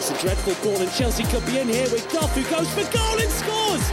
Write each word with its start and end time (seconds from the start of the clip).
It's 0.00 0.08
a 0.08 0.16
dreadful 0.16 0.54
ball, 0.64 0.80
and 0.80 0.90
Chelsea 0.92 1.24
could 1.24 1.44
be 1.44 1.58
in 1.58 1.68
here 1.68 1.84
with 1.92 2.10
Goff, 2.10 2.32
who 2.34 2.40
goes 2.48 2.72
for 2.72 2.88
goal 2.90 3.20
and 3.20 3.30
scores. 3.30 3.84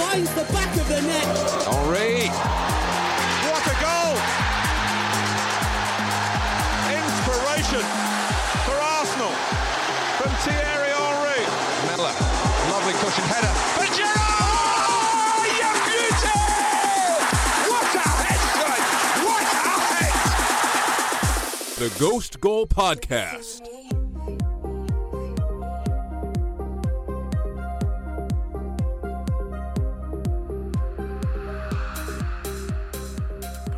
Finds 0.00 0.32
the 0.32 0.48
back 0.56 0.74
of 0.74 0.88
the 0.88 1.02
net. 1.02 1.26
Henri. 1.68 2.32
What 3.44 3.60
a 3.68 3.76
goal! 3.76 4.16
Inspiration 6.96 7.84
for 8.64 8.72
Arsenal 8.72 9.36
from 10.16 10.32
Thierry 10.48 10.96
Henry. 10.96 11.44
Miller, 11.92 12.16
lovely 12.72 12.96
cushion 13.04 13.28
header. 13.28 13.52
For 13.76 13.84
Giroud! 13.92 14.16
Oh, 14.16 15.44
you 15.44 15.68
beauty! 15.84 16.40
What 17.68 17.84
a 18.00 18.08
head, 18.24 18.40
son! 18.56 18.80
What 19.28 19.44
a 19.44 19.76
head! 19.92 20.16
The 21.76 21.92
Ghost 22.00 22.40
Goal 22.40 22.66
Podcast. 22.66 23.49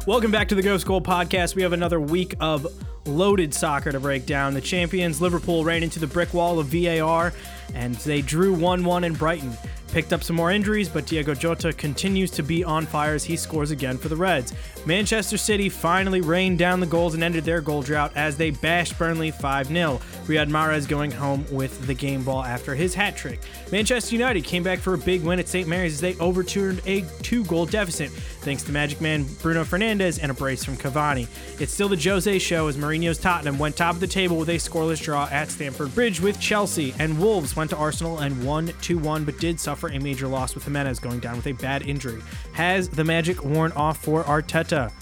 Welcome 0.04 0.32
back 0.32 0.48
to 0.48 0.56
the 0.56 0.62
Ghost 0.62 0.84
Goal 0.84 1.00
Podcast. 1.00 1.54
We 1.54 1.62
have 1.62 1.72
another 1.72 2.00
week 2.00 2.34
of 2.40 2.66
loaded 3.06 3.54
soccer 3.54 3.92
to 3.92 4.00
break 4.00 4.26
down. 4.26 4.52
The 4.52 4.60
champions, 4.60 5.20
Liverpool, 5.20 5.64
ran 5.64 5.84
into 5.84 6.00
the 6.00 6.08
brick 6.08 6.34
wall 6.34 6.58
of 6.58 6.66
VAR 6.66 7.32
and 7.72 7.94
they 7.94 8.20
drew 8.20 8.52
1 8.52 8.82
1 8.82 9.04
in 9.04 9.14
Brighton. 9.14 9.56
Picked 9.92 10.14
up 10.14 10.24
some 10.24 10.36
more 10.36 10.50
injuries, 10.50 10.88
but 10.88 11.04
Diego 11.04 11.34
Jota 11.34 11.70
continues 11.70 12.30
to 12.30 12.42
be 12.42 12.64
on 12.64 12.86
fire 12.86 13.14
as 13.14 13.24
he 13.24 13.36
scores 13.36 13.70
again 13.70 13.98
for 13.98 14.08
the 14.08 14.16
Reds. 14.16 14.54
Manchester 14.86 15.36
City 15.36 15.68
finally 15.68 16.22
rained 16.22 16.58
down 16.58 16.80
the 16.80 16.86
goals 16.86 17.12
and 17.12 17.22
ended 17.22 17.44
their 17.44 17.60
goal 17.60 17.82
drought 17.82 18.10
as 18.16 18.38
they 18.38 18.50
bashed 18.50 18.98
Burnley 18.98 19.30
5 19.30 19.66
0. 19.66 20.00
Riyad 20.24 20.48
Mahrez 20.48 20.88
going 20.88 21.10
home 21.10 21.44
with 21.50 21.86
the 21.86 21.92
game 21.92 22.24
ball 22.24 22.42
after 22.42 22.74
his 22.74 22.94
hat 22.94 23.18
trick. 23.18 23.40
Manchester 23.70 24.14
United 24.14 24.44
came 24.44 24.62
back 24.62 24.78
for 24.78 24.94
a 24.94 24.98
big 24.98 25.22
win 25.24 25.38
at 25.38 25.46
St. 25.46 25.68
Mary's 25.68 25.92
as 25.92 26.00
they 26.00 26.16
overturned 26.16 26.80
a 26.86 27.04
two 27.22 27.44
goal 27.44 27.66
deficit 27.66 28.10
thanks 28.42 28.62
to 28.64 28.72
Magic 28.72 29.00
Man 29.00 29.24
Bruno 29.42 29.62
Fernandes 29.62 30.18
and 30.20 30.30
a 30.30 30.34
brace 30.34 30.64
from 30.64 30.76
Cavani. 30.76 31.28
It's 31.60 31.72
still 31.72 31.88
the 31.88 32.00
Jose 32.02 32.38
show 32.38 32.66
as 32.66 32.76
Mourinho's 32.76 33.18
Tottenham 33.18 33.58
went 33.58 33.76
top 33.76 33.94
of 33.94 34.00
the 34.00 34.06
table 34.06 34.38
with 34.38 34.48
a 34.48 34.56
scoreless 34.56 35.02
draw 35.02 35.28
at 35.30 35.50
Stamford 35.50 35.94
Bridge 35.94 36.20
with 36.20 36.40
Chelsea, 36.40 36.94
and 36.98 37.18
Wolves 37.18 37.54
went 37.54 37.70
to 37.70 37.76
Arsenal 37.76 38.18
and 38.18 38.44
won 38.44 38.72
2 38.80 38.98
1 38.98 39.24
but 39.24 39.38
did 39.38 39.60
suffer 39.60 39.81
a 39.88 39.98
major 39.98 40.26
loss 40.28 40.54
with 40.54 40.64
Jimenez 40.64 40.98
going 40.98 41.20
down 41.20 41.36
with 41.36 41.46
a 41.46 41.52
bad 41.52 41.82
injury. 41.82 42.20
Has 42.52 42.88
the 42.88 43.04
magic 43.04 43.42
worn 43.44 43.72
off 43.72 44.02
for 44.02 44.24
Arteta? 44.24 44.92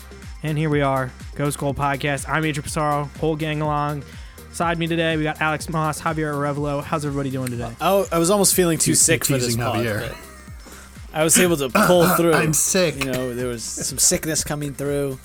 And 0.42 0.56
here 0.56 0.70
we 0.70 0.81
are, 0.81 1.11
Ghost 1.34 1.59
Goal 1.59 1.75
Podcast. 1.75 2.28
I'm 2.28 2.45
Adrian 2.45 2.67
Pissarro, 2.69 3.14
whole 3.19 3.36
gang 3.36 3.61
along. 3.61 4.03
Side 4.53 4.78
me 4.78 4.86
today, 4.86 5.17
we 5.17 5.23
got 5.23 5.41
Alex 5.41 5.69
Moss, 5.69 6.01
Javier 6.01 6.33
Arevalo. 6.34 6.83
How's 6.83 7.05
everybody 7.05 7.31
doing 7.31 7.51
today? 7.51 7.73
Oh, 7.81 8.06
I 8.11 8.19
was 8.19 8.31
almost 8.31 8.55
feeling 8.55 8.78
too 8.78 8.92
You're 8.92 8.97
sick 8.97 9.25
for 9.25 9.34
this 9.34 9.45
teasing 9.47 9.61
pod. 9.61 9.77
Javier. 9.84 10.08
but 10.08 10.17
I 11.12 11.25
was 11.25 11.39
able 11.39 11.56
to 11.58 11.69
pull 11.86 12.08
through. 12.17 12.33
I'm 12.33 12.53
sick. 12.53 12.97
You 12.97 13.12
know, 13.12 13.34
there 13.34 13.47
was 13.48 13.62
some 13.62 13.98
sickness 13.98 14.42
coming 14.42 14.73
through. 14.75 15.19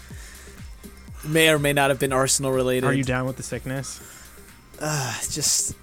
May 1.23 1.49
or 1.49 1.57
may 1.57 1.73
not 1.73 1.89
have 1.89 1.99
been 1.99 2.13
Arsenal 2.13 2.51
related. 2.51 2.85
Are 2.85 2.93
you 2.93 3.03
down 3.03 3.25
with 3.25 3.37
the 3.37 3.43
sickness? 3.43 3.99
Uh, 4.79 5.13
just 5.31 5.73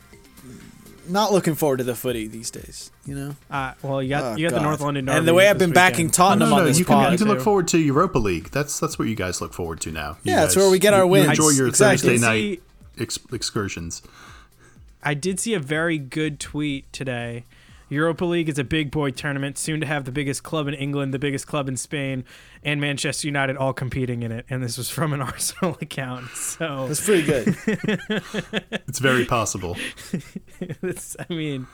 not 1.08 1.32
looking 1.32 1.54
forward 1.54 1.78
to 1.78 1.84
the 1.84 1.94
footy 1.94 2.26
these 2.26 2.50
days. 2.50 2.90
You 3.06 3.14
know. 3.14 3.36
Uh, 3.50 3.74
well, 3.82 4.02
you 4.02 4.08
got 4.10 4.22
Oh, 4.24 4.36
you 4.36 4.48
got 4.48 4.56
the 4.56 4.62
North 4.62 4.80
London 4.80 5.04
Derby 5.06 5.18
And 5.18 5.28
the 5.28 5.34
way 5.34 5.48
I've 5.48 5.58
this 5.58 5.66
been 5.66 5.74
backing 5.74 5.96
weekend. 6.06 6.14
Tottenham 6.14 6.50
no, 6.50 6.56
no, 6.56 6.60
on 6.62 6.66
this 6.68 6.78
you 6.78 6.84
can, 6.84 6.94
pod. 6.96 7.12
you 7.12 7.18
can 7.18 7.28
look 7.28 7.40
forward 7.40 7.68
to 7.68 7.78
Europa 7.78 8.18
League. 8.18 8.50
That's 8.50 8.78
that's 8.80 8.98
what 8.98 9.08
you 9.08 9.14
guys 9.14 9.40
look 9.40 9.52
forward 9.54 9.80
to 9.82 9.90
now. 9.92 10.16
You 10.22 10.32
Yeah, 10.32 10.44
it's 10.44 10.54
guys- 10.54 10.62
where 10.62 10.70
we 10.70 10.78
get 10.78 10.94
our 10.94 11.04
you- 11.06 11.16
you 11.22 11.28
enjoy 11.30 11.50
your 11.50 11.68
Exactly. 11.68 12.18
Thursday 12.18 12.26
night 12.26 12.62
ex- 12.98 13.18
excursions. 13.32 14.02
I 15.02 15.14
did 15.14 15.40
see 15.40 15.54
a 15.54 15.58
very 15.60 15.98
good 15.98 16.38
tweet 16.38 16.92
today. 16.92 17.44
Europa 17.88 18.24
League 18.24 18.48
is 18.48 18.58
a 18.58 18.64
big 18.64 18.90
boy 18.90 19.10
tournament, 19.10 19.58
soon 19.58 19.80
to 19.80 19.86
have 19.86 20.04
the 20.04 20.12
biggest 20.12 20.42
club 20.42 20.66
in 20.66 20.72
England, 20.74 21.12
the 21.12 21.18
biggest 21.18 21.46
club 21.46 21.68
in 21.68 21.76
Spain, 21.76 22.24
and 22.64 22.80
Manchester 22.80 23.26
United 23.26 23.56
all 23.56 23.72
competing 23.72 24.22
in 24.22 24.30
it. 24.32 24.46
And 24.48 24.62
this 24.62 24.78
was 24.78 24.88
from 24.88 25.12
an 25.12 25.20
Arsenal 25.22 25.76
account. 25.80 26.28
So 26.30 26.86
It's 26.90 27.04
pretty 27.04 27.22
good. 27.22 27.56
It's 28.88 28.98
very 28.98 29.24
possible. 29.24 29.76
it's, 30.82 31.16
I 31.18 31.32
mean, 31.32 31.66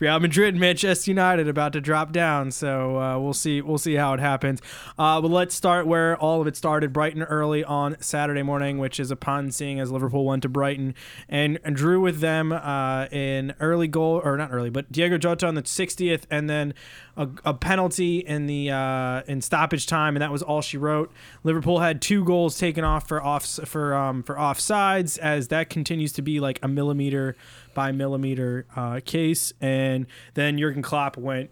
Real 0.00 0.18
Madrid, 0.18 0.54
and 0.54 0.60
Manchester 0.60 1.10
United 1.10 1.46
about 1.48 1.72
to 1.74 1.80
drop 1.80 2.10
down. 2.12 2.50
So 2.50 2.98
uh, 3.00 3.18
we'll 3.20 3.34
see. 3.34 3.60
We'll 3.62 3.78
see 3.78 3.94
how 3.94 4.14
it 4.14 4.20
happens. 4.20 4.60
Uh, 4.98 5.20
but 5.20 5.30
let's 5.30 5.54
start 5.54 5.86
where 5.86 6.16
all 6.16 6.40
of 6.40 6.46
it 6.46 6.56
started. 6.56 6.92
Brighton 6.92 7.22
early 7.22 7.62
on 7.62 7.96
Saturday 8.00 8.42
morning, 8.42 8.78
which 8.78 8.98
is 8.98 9.10
upon 9.12 9.52
seeing 9.52 9.78
as 9.78 9.90
Liverpool 9.92 10.24
went 10.24 10.42
to 10.42 10.48
Brighton 10.48 10.94
and, 11.28 11.60
and 11.64 11.76
drew 11.76 12.00
with 12.00 12.18
them 12.20 12.52
uh, 12.52 13.06
in 13.12 13.54
early 13.60 13.88
goal 13.88 14.20
or 14.24 14.36
not 14.36 14.52
early, 14.52 14.70
but 14.70 14.90
Diego 14.90 15.18
Jota 15.18 15.46
on 15.46 15.54
the 15.54 15.62
60th, 15.62 16.22
and 16.30 16.50
then 16.50 16.74
a, 17.16 17.28
a 17.44 17.54
penalty 17.54 18.18
in 18.18 18.46
the 18.46 18.70
uh, 18.70 19.22
in 19.26 19.40
stoppage 19.40 19.86
time, 19.86 20.16
and 20.16 20.22
that 20.22 20.30
was 20.30 20.42
all 20.42 20.60
she 20.60 20.76
wrote. 20.76 21.10
Liverpool 21.44 21.80
had 21.80 22.02
two 22.02 22.24
goals 22.24 22.58
taken 22.58 22.84
off 22.84 23.08
for 23.08 23.22
off 23.22 23.46
for 23.46 23.94
um, 23.94 24.22
for 24.22 24.34
offsides, 24.34 25.18
as 25.18 25.48
that 25.48 25.70
continues 25.70 26.12
to 26.12 26.22
be 26.22 26.40
like 26.40 26.58
a 26.62 26.68
millimeter 26.68 27.36
by 27.74 27.92
millimeter 27.92 28.66
uh, 28.76 29.00
case. 29.04 29.52
And 29.60 30.06
then 30.34 30.58
Jurgen 30.58 30.82
Klopp 30.82 31.16
went 31.16 31.50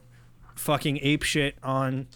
fucking 0.55 0.99
ape 1.03 1.23
shit 1.23 1.57
on 1.63 2.07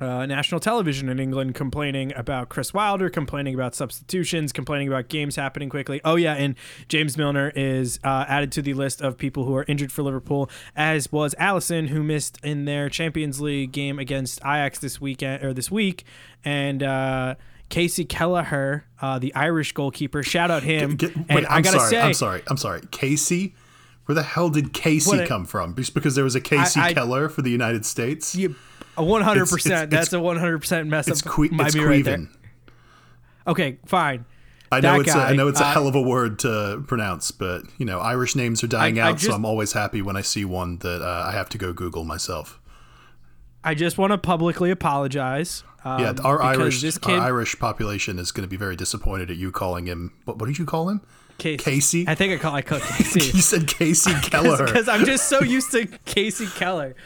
uh, 0.00 0.26
national 0.26 0.60
television 0.60 1.08
in 1.08 1.18
England, 1.18 1.54
complaining 1.54 2.12
about 2.16 2.48
Chris 2.48 2.74
Wilder, 2.74 3.08
complaining 3.08 3.54
about 3.54 3.74
substitutions, 3.74 4.52
complaining 4.52 4.88
about 4.88 5.08
games 5.08 5.36
happening 5.36 5.68
quickly. 5.68 6.00
Oh 6.04 6.16
yeah, 6.16 6.34
and 6.34 6.54
James 6.88 7.16
Milner 7.16 7.52
is 7.56 7.98
uh, 8.04 8.24
added 8.28 8.52
to 8.52 8.62
the 8.62 8.74
list 8.74 9.00
of 9.00 9.16
people 9.16 9.44
who 9.44 9.54
are 9.56 9.64
injured 9.68 9.90
for 9.92 10.02
Liverpool, 10.02 10.50
as 10.74 11.10
was 11.10 11.34
Alisson, 11.40 11.88
who 11.88 12.02
missed 12.02 12.38
in 12.42 12.64
their 12.66 12.88
Champions 12.88 13.40
League 13.40 13.72
game 13.72 13.98
against 13.98 14.40
Ajax 14.40 14.78
this 14.78 15.00
weekend 15.00 15.42
or 15.44 15.52
this 15.52 15.70
week, 15.70 16.04
and. 16.44 16.82
Uh, 16.82 17.34
Casey 17.68 18.04
Kelleher, 18.04 18.84
uh, 19.02 19.18
the 19.18 19.34
Irish 19.34 19.72
goalkeeper, 19.72 20.22
shout 20.22 20.52
out 20.52 20.62
him. 20.62 20.94
Get- 20.94 21.16
and 21.16 21.28
wait, 21.30 21.44
I 21.46 21.56
I'm 21.56 21.64
sorry. 21.64 21.90
say, 21.90 22.00
I'm 22.00 22.14
sorry. 22.14 22.42
I'm 22.46 22.56
sorry. 22.56 22.80
Casey. 22.92 23.56
Where 24.04 24.14
the 24.14 24.22
hell 24.22 24.50
did 24.50 24.72
Casey 24.72 25.18
a- 25.18 25.26
come 25.26 25.44
from? 25.46 25.74
Just 25.74 25.92
because 25.92 26.14
there 26.14 26.22
was 26.22 26.36
a 26.36 26.40
Kasey 26.40 26.80
I- 26.80 26.92
Keller 26.94 27.28
for 27.28 27.42
the 27.42 27.50
United 27.50 27.84
States. 27.84 28.36
you, 28.36 28.54
one 29.04 29.22
hundred 29.22 29.48
percent. 29.48 29.90
That's 29.90 30.12
a 30.12 30.20
one 30.20 30.36
hundred 30.36 30.58
percent 30.60 30.88
mess 30.88 31.08
it's 31.08 31.26
up. 31.26 31.32
que- 31.34 31.48
might 31.50 31.66
it's 31.66 31.74
be 31.74 31.84
right 31.84 32.04
there. 32.04 32.28
Okay, 33.46 33.78
fine. 33.86 34.24
I 34.72 34.80
know 34.80 34.94
That 34.94 35.00
it's 35.02 35.14
a, 35.14 35.18
I 35.18 35.32
know 35.34 35.46
it's 35.46 35.60
a 35.60 35.64
uh, 35.64 35.72
hell 35.72 35.86
of 35.86 35.94
a 35.94 36.02
word 36.02 36.40
to 36.40 36.82
pronounce, 36.88 37.30
but 37.30 37.62
you 37.78 37.86
know 37.86 38.00
Irish 38.00 38.34
names 38.34 38.64
are 38.64 38.66
dying 38.66 38.98
I 38.98 39.10
out, 39.10 39.20
so 39.20 39.26
just- 39.28 39.36
I'm 39.36 39.44
always 39.44 39.72
happy 39.72 40.02
when 40.02 40.16
I 40.16 40.22
see 40.22 40.44
one 40.44 40.78
that 40.78 41.02
uh, 41.02 41.24
I 41.28 41.32
have 41.32 41.48
to 41.50 41.58
go 41.58 41.72
Google 41.72 42.04
myself. 42.04 42.60
I 43.62 43.74
just 43.74 43.98
want 43.98 44.12
to 44.12 44.18
publicly 44.18 44.70
apologize. 44.70 45.62
Um, 45.84 46.00
Yeah, 46.00 46.14
our 46.24 46.42
Irish 46.42 46.80
kid, 46.82 46.98
our 47.04 47.20
Irish 47.20 47.58
population 47.58 48.18
is 48.18 48.32
going 48.32 48.42
to 48.42 48.48
be 48.48 48.56
very 48.56 48.74
disappointed 48.76 49.30
at 49.30 49.36
you 49.36 49.50
calling 49.52 49.86
him. 49.86 50.12
What, 50.24 50.38
what 50.38 50.46
did 50.46 50.58
you 50.58 50.64
call 50.66 50.88
him? 50.88 51.00
Casey. 51.38 51.58
Casey? 51.62 52.04
I 52.08 52.14
think 52.14 52.32
I 52.32 52.36
call 52.42 52.54
I 52.54 52.62
call 52.62 52.80
Casey. 52.96 53.36
You 53.36 53.42
said 53.42 53.62
Kasey 53.62 54.20
Keller. 54.30 54.64
because 54.66 54.88
I'm 54.88 55.04
just 55.04 55.28
so 55.28 55.42
used 55.42 55.70
to 55.72 55.86
Kasey 55.86 56.52
Keller. 56.56 56.96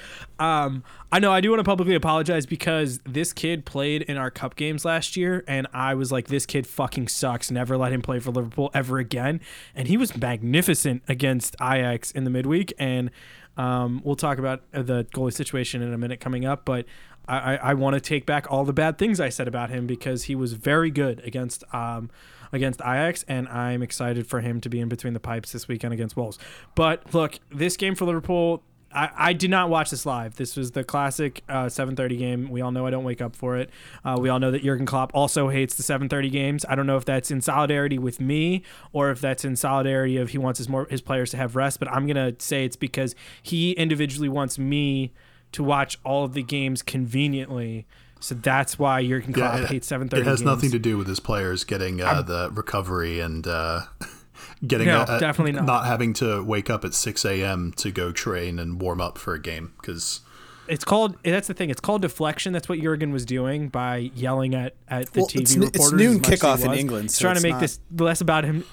Um, 0.40 0.82
I 1.12 1.18
know 1.18 1.32
I 1.32 1.42
do 1.42 1.50
want 1.50 1.60
to 1.60 1.64
publicly 1.64 1.94
apologize 1.94 2.46
because 2.46 2.98
this 3.04 3.32
kid 3.34 3.66
played 3.66 4.02
in 4.02 4.16
our 4.16 4.30
cup 4.30 4.56
games 4.56 4.86
last 4.86 5.14
year, 5.14 5.44
and 5.46 5.66
I 5.74 5.94
was 5.94 6.10
like, 6.10 6.28
"This 6.28 6.46
kid 6.46 6.66
fucking 6.66 7.08
sucks. 7.08 7.50
Never 7.50 7.76
let 7.76 7.92
him 7.92 8.00
play 8.00 8.18
for 8.20 8.30
Liverpool 8.30 8.70
ever 8.72 8.98
again." 8.98 9.40
And 9.74 9.86
he 9.86 9.98
was 9.98 10.16
magnificent 10.16 11.02
against 11.06 11.54
Ajax 11.60 12.10
in 12.10 12.24
the 12.24 12.30
midweek, 12.30 12.72
and 12.78 13.10
um, 13.58 14.00
we'll 14.02 14.16
talk 14.16 14.38
about 14.38 14.62
the 14.72 15.04
goalie 15.14 15.32
situation 15.32 15.82
in 15.82 15.92
a 15.92 15.98
minute 15.98 16.18
coming 16.18 16.44
up, 16.44 16.64
but. 16.64 16.86
I, 17.28 17.36
I, 17.36 17.54
I 17.56 17.74
want 17.74 17.94
to 17.94 18.00
take 18.00 18.24
back 18.24 18.50
all 18.50 18.64
the 18.64 18.72
bad 18.72 18.96
things 18.96 19.20
I 19.20 19.28
said 19.28 19.46
about 19.46 19.68
him 19.68 19.86
because 19.86 20.24
he 20.24 20.34
was 20.34 20.54
very 20.54 20.90
good 20.90 21.20
against 21.22 21.62
um, 21.72 22.10
against 22.50 22.80
Ajax, 22.80 23.24
and 23.28 23.46
I'm 23.46 23.82
excited 23.82 24.26
for 24.26 24.40
him 24.40 24.60
to 24.62 24.68
be 24.68 24.80
in 24.80 24.88
between 24.88 25.12
the 25.12 25.20
pipes 25.20 25.52
this 25.52 25.68
weekend 25.68 25.92
against 25.92 26.16
Wolves. 26.16 26.38
But 26.74 27.14
look, 27.14 27.38
this 27.50 27.76
game 27.76 27.94
for 27.94 28.06
Liverpool, 28.06 28.62
I, 28.92 29.10
I 29.16 29.32
did 29.32 29.50
not 29.50 29.70
watch 29.70 29.90
this 29.90 30.04
live. 30.04 30.34
This 30.36 30.56
was 30.56 30.72
the 30.72 30.82
classic 30.82 31.42
uh, 31.48 31.66
7:30 31.66 32.18
game. 32.18 32.50
We 32.50 32.60
all 32.60 32.72
know 32.72 32.86
I 32.86 32.90
don't 32.90 33.04
wake 33.04 33.20
up 33.22 33.36
for 33.36 33.56
it. 33.56 33.70
Uh, 34.04 34.16
we 34.20 34.28
all 34.28 34.38
know 34.40 34.50
that 34.50 34.62
Jurgen 34.64 34.84
Klopp 34.86 35.12
also 35.14 35.48
hates 35.48 35.74
the 35.76 35.82
7:30 35.82 36.30
games. 36.32 36.64
I 36.68 36.74
don't 36.74 36.86
know 36.86 36.96
if 36.96 37.04
that's 37.04 37.30
in 37.30 37.40
solidarity 37.40 37.98
with 37.98 38.20
me 38.20 38.62
or 38.92 39.10
if 39.10 39.20
that's 39.20 39.44
in 39.44 39.54
solidarity 39.56 40.16
of 40.16 40.30
he 40.30 40.38
wants 40.38 40.58
his 40.58 40.68
more 40.68 40.86
his 40.90 41.00
players 41.02 41.30
to 41.30 41.36
have 41.36 41.54
rest. 41.54 41.78
But 41.78 41.88
I'm 41.92 42.06
gonna 42.06 42.32
say 42.38 42.64
it's 42.64 42.76
because 42.76 43.14
he 43.42 43.72
individually 43.72 44.28
wants 44.28 44.58
me 44.58 45.12
to 45.52 45.62
watch 45.62 45.98
all 46.04 46.24
of 46.24 46.34
the 46.34 46.42
games 46.42 46.82
conveniently. 46.82 47.86
So 48.22 48.34
that's 48.34 48.78
why 48.78 49.02
Jurgen 49.06 49.32
Klopp 49.32 49.56
Yeah, 49.56 49.62
it, 49.64 49.68
hates 49.70 49.88
7:30. 49.90 50.18
it 50.18 50.26
has 50.26 50.40
games. 50.40 50.42
nothing 50.42 50.70
to 50.72 50.78
do 50.78 50.98
with 50.98 51.06
his 51.06 51.20
players 51.20 51.64
getting 51.64 52.00
uh, 52.02 52.22
the 52.22 52.50
recovery 52.52 53.18
and 53.20 53.46
uh, 53.46 53.82
getting 54.66 54.86
No, 54.88 55.04
a, 55.08 55.16
a- 55.16 55.20
definitely 55.20 55.52
not. 55.60 55.86
having 55.86 56.12
to 56.14 56.42
wake 56.42 56.68
up 56.70 56.84
at 56.84 56.94
6 56.94 57.24
a.m. 57.24 57.72
to 57.76 57.90
go 57.90 58.12
train 58.12 58.58
and 58.58 58.80
warm 58.80 59.00
up 59.00 59.18
for 59.18 59.34
a 59.34 59.40
game 59.40 59.72
because 59.80 60.20
It's 60.68 60.84
called. 60.84 61.16
That's 61.24 61.48
the 61.48 61.54
thing. 61.54 61.70
It's 61.70 61.80
called 61.80 62.02
deflection. 62.02 62.52
That's 62.52 62.68
what 62.68 62.78
Jurgen 62.80 63.12
was 63.12 63.24
doing 63.24 63.68
by 63.68 64.10
yelling 64.14 64.54
at 64.54 64.74
at 64.88 65.12
the 65.12 65.20
Well, 65.20 65.28
TV 65.28 65.40
it's 65.40 65.56
reporters. 65.56 65.80
it's 65.86 65.92
noon 65.92 66.10
as 66.12 66.20
much 66.20 66.28
as 66.32 66.40
he 66.40 66.46
kickoff 66.46 66.62
in 66.64 66.70
was. 66.70 66.78
England, 66.78 67.02
He's 67.04 67.14
so 67.16 67.22
trying 67.22 67.36
to 67.36 67.42
make 67.42 67.52
not- 67.52 67.60
this 67.60 67.80
less 67.98 68.20
about 68.20 68.44
him. 68.44 68.64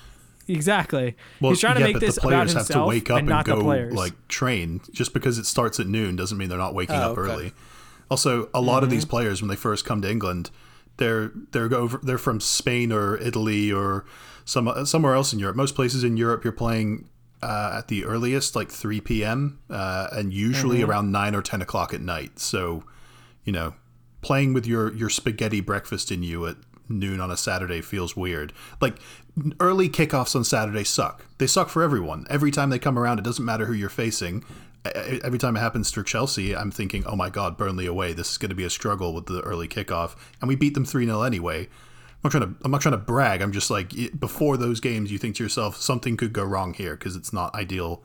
exactly. 0.48 1.16
Well, 1.42 1.52
He's 1.52 1.60
trying 1.60 1.76
to 1.76 1.80
yeah, 1.82 1.86
make 1.88 1.96
but 1.96 2.00
this 2.02 2.16
the 2.16 2.22
players 2.22 2.52
about 2.52 2.58
have 2.60 2.68
to 2.68 2.74
himself 2.74 2.88
wake 2.90 3.10
up 3.10 3.18
and 3.20 3.28
and, 3.28 3.30
not 3.30 3.46
the 3.46 3.56
go 3.56 3.62
players. 3.64 3.94
like 3.94 4.14
train. 4.28 4.82
Just 4.92 5.14
because 5.14 5.38
it 5.38 5.46
starts 5.46 5.80
at 5.80 5.88
noon 5.88 6.16
doesn't 6.16 6.38
mean 6.38 6.50
they're 6.50 6.58
not 6.58 6.74
waking 6.74 6.96
Oh, 6.96 7.12
up 7.14 7.18
okay. 7.18 7.32
early. 7.32 7.54
Also, 8.10 8.50
a 8.54 8.62
lot 8.62 8.84
of 8.84 8.90
Mm-hmm. 8.90 8.96
these 8.96 9.06
players 9.06 9.42
when 9.42 9.50
they 9.50 9.56
first 9.56 9.84
come 9.86 10.02
to 10.02 10.10
England, 10.10 10.50
they're 10.98 11.32
they're 11.52 11.74
over 11.74 12.00
they're 12.02 12.18
from 12.18 12.40
Spain 12.40 12.92
or 12.92 13.18
Italy 13.18 13.72
or 13.72 14.06
some 14.48 14.86
somewhere 14.86 15.14
else 15.14 15.32
in 15.34 15.40
Europe. 15.40 15.56
Most 15.56 15.76
places 15.76 16.04
in 16.04 16.18
Europe, 16.18 16.44
you're 16.44 16.54
playing 16.54 17.08
uh, 17.44 17.76
at 17.78 17.88
the 17.90 18.04
earliest 18.06 18.56
like 18.56 18.72
3 18.72 19.00
p.m. 19.02 19.60
Uh, 19.70 20.08
and 20.12 20.34
usually 20.34 20.78
Mm-hmm. 20.80 20.90
around 20.90 21.12
nine 21.12 21.36
or 21.36 21.42
10 21.44 21.62
o'clock 21.62 21.94
at 21.94 22.02
night. 22.02 22.40
So, 22.40 22.84
you 23.44 23.52
know, 23.54 23.76
playing 24.22 24.54
with 24.54 24.66
your 24.66 24.92
your 24.96 25.10
spaghetti 25.10 25.62
breakfast 25.62 26.12
in 26.12 26.24
you 26.24 26.48
at 26.48 26.56
noon 26.90 27.20
on 27.20 27.30
a 27.30 27.38
Saturday 27.38 27.82
feels 27.82 28.16
weird. 28.16 28.54
Like 28.82 28.96
early 29.60 29.90
kickoffs 29.90 30.36
on 30.36 30.44
Saturday 30.44 30.86
suck. 30.86 31.26
They 31.38 31.46
suck 31.48 31.70
for 31.70 31.84
everyone. 31.84 32.26
Every 32.30 32.50
time 32.50 32.70
they 32.72 32.80
come 32.80 32.98
around, 32.98 33.20
it 33.20 33.26
doesn't 33.26 33.46
matter 33.46 33.66
who 33.66 33.74
you're 33.74 33.90
facing. 33.90 34.44
Every 34.96 35.38
time 35.38 35.58
it 35.58 35.60
happens 35.60 35.92
for 35.92 36.02
Chelsea, 36.02 36.56
I'm 36.56 36.72
thinking, 36.72 37.04
"Oh 37.06 37.16
my 37.18 37.30
God, 37.30 37.58
Burnley 37.58 37.86
away! 37.86 38.14
This 38.14 38.32
is 38.32 38.38
going 38.38 38.50
to 38.52 38.56
be 38.56 38.64
a 38.64 38.70
struggle 38.70 39.14
with 39.14 39.26
the 39.26 39.42
early 39.42 39.68
kickoff." 39.68 40.16
And 40.40 40.48
we 40.48 40.56
beat 40.56 40.76
them 40.76 40.86
three 40.86 41.06
0 41.06 41.24
anyway. 41.24 41.68
I'm 42.24 42.30
not 42.30 42.32
trying 42.32 42.44
to. 42.56 42.56
I'm 42.66 42.72
not 42.72 42.82
trying 42.82 42.94
to 42.94 42.98
brag. 42.98 43.42
I'm 43.42 43.52
just 43.52 43.70
like 43.70 43.94
y- 43.96 44.10
before 44.18 44.58
those 44.58 44.80
games, 44.80 45.12
you 45.12 45.18
think 45.18 45.36
to 45.38 45.44
yourself, 45.44 45.78
something 45.78 46.18
could 46.18 46.34
go 46.34 46.44
wrong 46.44 46.74
here 46.74 46.96
because 46.96 47.16
it's 47.16 47.32
not 47.32 47.54
ideal 47.56 48.04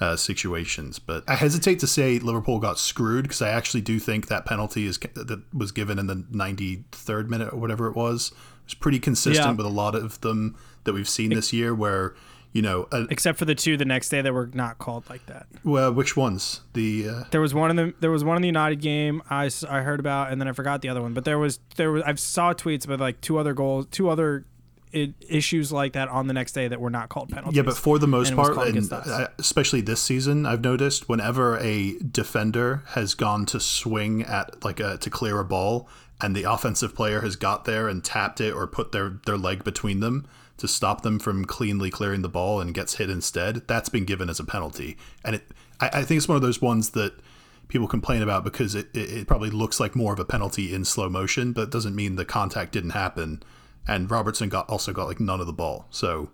uh, 0.00 0.16
situations. 0.16 0.98
But 0.98 1.24
I 1.28 1.34
hesitate 1.34 1.78
to 1.80 1.86
say 1.86 2.18
Liverpool 2.18 2.58
got 2.58 2.78
screwed 2.78 3.24
because 3.24 3.40
I 3.42 3.48
actually 3.48 3.80
do 3.80 3.98
think 3.98 4.26
that 4.28 4.44
penalty 4.44 4.86
is 4.86 4.98
that 4.98 5.42
was 5.52 5.72
given 5.72 5.98
in 5.98 6.06
the 6.06 6.16
93rd 6.16 7.28
minute 7.28 7.52
or 7.52 7.58
whatever 7.58 7.86
it 7.88 7.96
was 7.96 8.32
was 8.64 8.74
pretty 8.74 8.98
consistent 8.98 9.46
Yeah. 9.46 9.52
with 9.52 9.66
a 9.66 9.70
lot 9.70 9.94
of 9.94 10.20
them 10.20 10.56
that 10.84 10.92
we've 10.92 11.08
seen 11.08 11.30
this 11.30 11.52
year. 11.52 11.74
Where 11.74 12.14
you 12.54 12.62
know, 12.62 12.86
uh, 12.92 13.06
Except 13.10 13.36
for 13.36 13.44
the 13.44 13.56
two 13.56 13.76
the 13.76 13.84
next 13.84 14.10
day 14.10 14.22
that 14.22 14.32
were 14.32 14.48
not 14.54 14.78
called 14.78 15.10
like 15.10 15.26
that. 15.26 15.46
well, 15.64 15.92
which 15.92 16.16
ones? 16.16 16.60
The 16.72 17.08
uh, 17.08 17.24
There 17.32 17.40
was 17.40 17.52
one 17.52 17.68
in 17.70 17.76
the 17.76 17.94
there 17.98 18.12
was 18.12 18.22
one 18.22 18.36
in 18.36 18.42
the 18.42 18.48
United 18.48 18.80
game 18.80 19.22
I, 19.28 19.50
I 19.68 19.80
heard 19.80 19.98
about 19.98 20.30
and 20.30 20.40
then 20.40 20.46
I 20.46 20.52
forgot 20.52 20.80
the 20.80 20.88
other 20.88 21.02
one. 21.02 21.14
But 21.14 21.24
there 21.24 21.38
was 21.38 21.58
there 21.74 21.90
was 21.90 22.04
I 22.04 22.14
saw 22.14 22.54
tweets 22.54 22.84
about 22.84 23.00
like 23.00 23.20
two 23.20 23.38
other 23.38 23.54
goals, 23.54 23.86
two 23.90 24.08
other 24.08 24.46
issues 24.92 25.72
like 25.72 25.94
that 25.94 26.08
on 26.08 26.28
the 26.28 26.32
next 26.32 26.52
day 26.52 26.68
that 26.68 26.80
were 26.80 26.90
not 26.90 27.08
called 27.08 27.28
penalties. 27.28 27.56
Yeah, 27.56 27.64
but 27.64 27.76
for 27.76 27.98
the 27.98 28.06
most 28.06 28.28
and 28.28 28.36
part, 28.36 28.56
and 28.56 28.68
against 28.68 28.92
us. 28.92 29.28
especially 29.38 29.80
this 29.80 30.00
season, 30.00 30.46
I've 30.46 30.62
noticed 30.62 31.08
whenever 31.08 31.58
a 31.58 31.98
defender 31.98 32.84
has 32.90 33.14
gone 33.14 33.46
to 33.46 33.58
swing 33.58 34.22
at 34.22 34.64
like 34.64 34.78
a 34.78 34.96
to 34.98 35.10
clear 35.10 35.40
a 35.40 35.44
ball, 35.44 35.88
and 36.20 36.36
the 36.36 36.44
offensive 36.44 36.94
player 36.94 37.22
has 37.22 37.34
got 37.34 37.64
there 37.64 37.88
and 37.88 38.04
tapped 38.04 38.40
it 38.40 38.52
or 38.52 38.68
put 38.68 38.92
their 38.92 39.18
their 39.26 39.36
leg 39.36 39.64
between 39.64 39.98
them 39.98 40.28
to 40.64 40.68
stop 40.68 41.02
them 41.02 41.18
from 41.18 41.44
cleanly 41.44 41.90
clearing 41.90 42.22
the 42.22 42.28
ball 42.28 42.60
and 42.60 42.74
gets 42.74 42.94
hit 42.96 43.08
instead, 43.10 43.66
that's 43.68 43.88
been 43.88 44.04
given 44.04 44.28
as 44.28 44.40
a 44.40 44.44
penalty. 44.44 44.96
And 45.24 45.36
it, 45.36 45.42
I, 45.80 45.86
I 46.00 46.02
think 46.02 46.18
it's 46.18 46.28
one 46.28 46.36
of 46.36 46.42
those 46.42 46.60
ones 46.62 46.90
that 46.90 47.12
people 47.68 47.86
complain 47.88 48.22
about 48.22 48.44
because 48.44 48.74
it, 48.74 48.88
it, 48.94 49.10
it 49.10 49.26
probably 49.26 49.50
looks 49.50 49.78
like 49.80 49.94
more 49.96 50.12
of 50.12 50.18
a 50.18 50.24
penalty 50.24 50.74
in 50.74 50.84
slow 50.84 51.08
motion, 51.08 51.52
but 51.52 51.62
it 51.62 51.70
doesn't 51.70 51.94
mean 51.94 52.16
the 52.16 52.24
contact 52.24 52.72
didn't 52.72 52.90
happen. 52.90 53.42
And 53.86 54.10
Robertson 54.10 54.48
got 54.48 54.68
also 54.68 54.92
got 54.92 55.06
like 55.06 55.20
none 55.20 55.40
of 55.40 55.46
the 55.46 55.52
ball, 55.52 55.86
so 55.90 56.30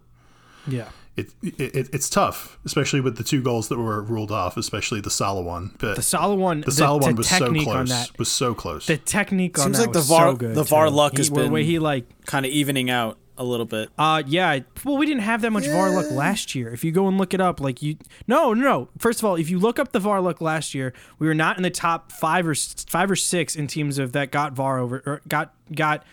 yeah. 0.68 0.88
it, 1.16 1.32
it 1.42 1.88
it's 1.92 2.08
tough, 2.08 2.58
especially 2.64 3.00
with 3.00 3.16
the 3.16 3.24
two 3.24 3.42
goals 3.42 3.68
that 3.70 3.78
were 3.78 4.00
ruled 4.02 4.30
off, 4.30 4.56
especially 4.56 5.00
the 5.00 5.10
Salah 5.10 5.42
one. 5.42 5.74
But 5.80 5.96
The 5.96 6.02
Salah 6.02 6.36
one, 6.36 6.60
the 6.60 6.70
Salah 6.70 6.98
one 6.98 7.16
was 7.16 7.28
so 7.28 7.52
close. 7.52 7.88
that, 7.88 8.18
Was 8.20 8.30
so 8.30 8.54
close. 8.54 8.86
the 8.86 8.98
technique 8.98 9.58
on 9.58 9.64
Seems 9.64 9.78
that 9.78 9.82
like 9.86 9.92
the 9.94 9.98
was 9.98 10.08
VAR 10.08 10.30
so 10.30 10.36
good. 10.36 10.54
the 10.54 10.62
VAR 10.62 10.88
too. 10.88 10.94
luck 10.94 11.12
He- 11.12 11.18
has 11.18 11.30
where- 11.30 11.44
been 11.44 11.52
where 11.52 11.62
he 11.64 11.80
like 11.80 12.04
kind 12.26 12.46
of 12.46 12.52
evening 12.52 12.88
out 12.88 13.18
a 13.40 13.44
little 13.44 13.66
bit. 13.66 13.88
Uh 13.98 14.22
yeah, 14.26 14.60
well 14.84 14.96
we 14.98 15.06
didn't 15.06 15.22
have 15.22 15.40
that 15.40 15.50
much 15.50 15.66
VAR 15.66 15.90
luck 15.90 16.10
last 16.10 16.54
year. 16.54 16.72
If 16.72 16.84
you 16.84 16.92
go 16.92 17.08
and 17.08 17.18
look 17.18 17.34
it 17.34 17.40
up, 17.40 17.58
like 17.60 17.82
you 17.82 17.96
No, 18.26 18.52
no, 18.52 18.62
no. 18.62 18.88
First 18.98 19.20
of 19.20 19.24
all, 19.24 19.34
if 19.34 19.48
you 19.50 19.58
look 19.58 19.78
up 19.78 19.92
the 19.92 19.98
VAR 19.98 20.20
luck 20.20 20.40
last 20.40 20.74
year, 20.74 20.92
we 21.18 21.26
were 21.26 21.34
not 21.34 21.56
in 21.56 21.62
the 21.62 21.70
top 21.70 22.12
5 22.12 22.48
or 22.48 22.54
5 22.54 23.10
or 23.10 23.16
6 23.16 23.56
in 23.56 23.66
teams 23.66 23.98
of 23.98 24.12
that 24.12 24.30
got 24.30 24.52
VAR 24.52 24.78
over 24.78 25.02
or 25.06 25.22
got 25.26 25.54
got 25.74 26.04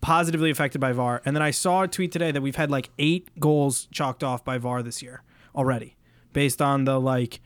positively 0.00 0.50
affected 0.50 0.80
by 0.80 0.92
VAR. 0.92 1.22
And 1.24 1.34
then 1.34 1.42
I 1.42 1.52
saw 1.52 1.82
a 1.82 1.88
tweet 1.88 2.12
today 2.12 2.32
that 2.32 2.42
we've 2.42 2.56
had 2.56 2.70
like 2.70 2.90
8 2.98 3.40
goals 3.40 3.86
chalked 3.92 4.24
off 4.24 4.44
by 4.44 4.58
VAR 4.58 4.82
this 4.82 5.00
year 5.02 5.22
already 5.54 5.96
based 6.32 6.60
on 6.60 6.84
the 6.84 7.00
like 7.00 7.40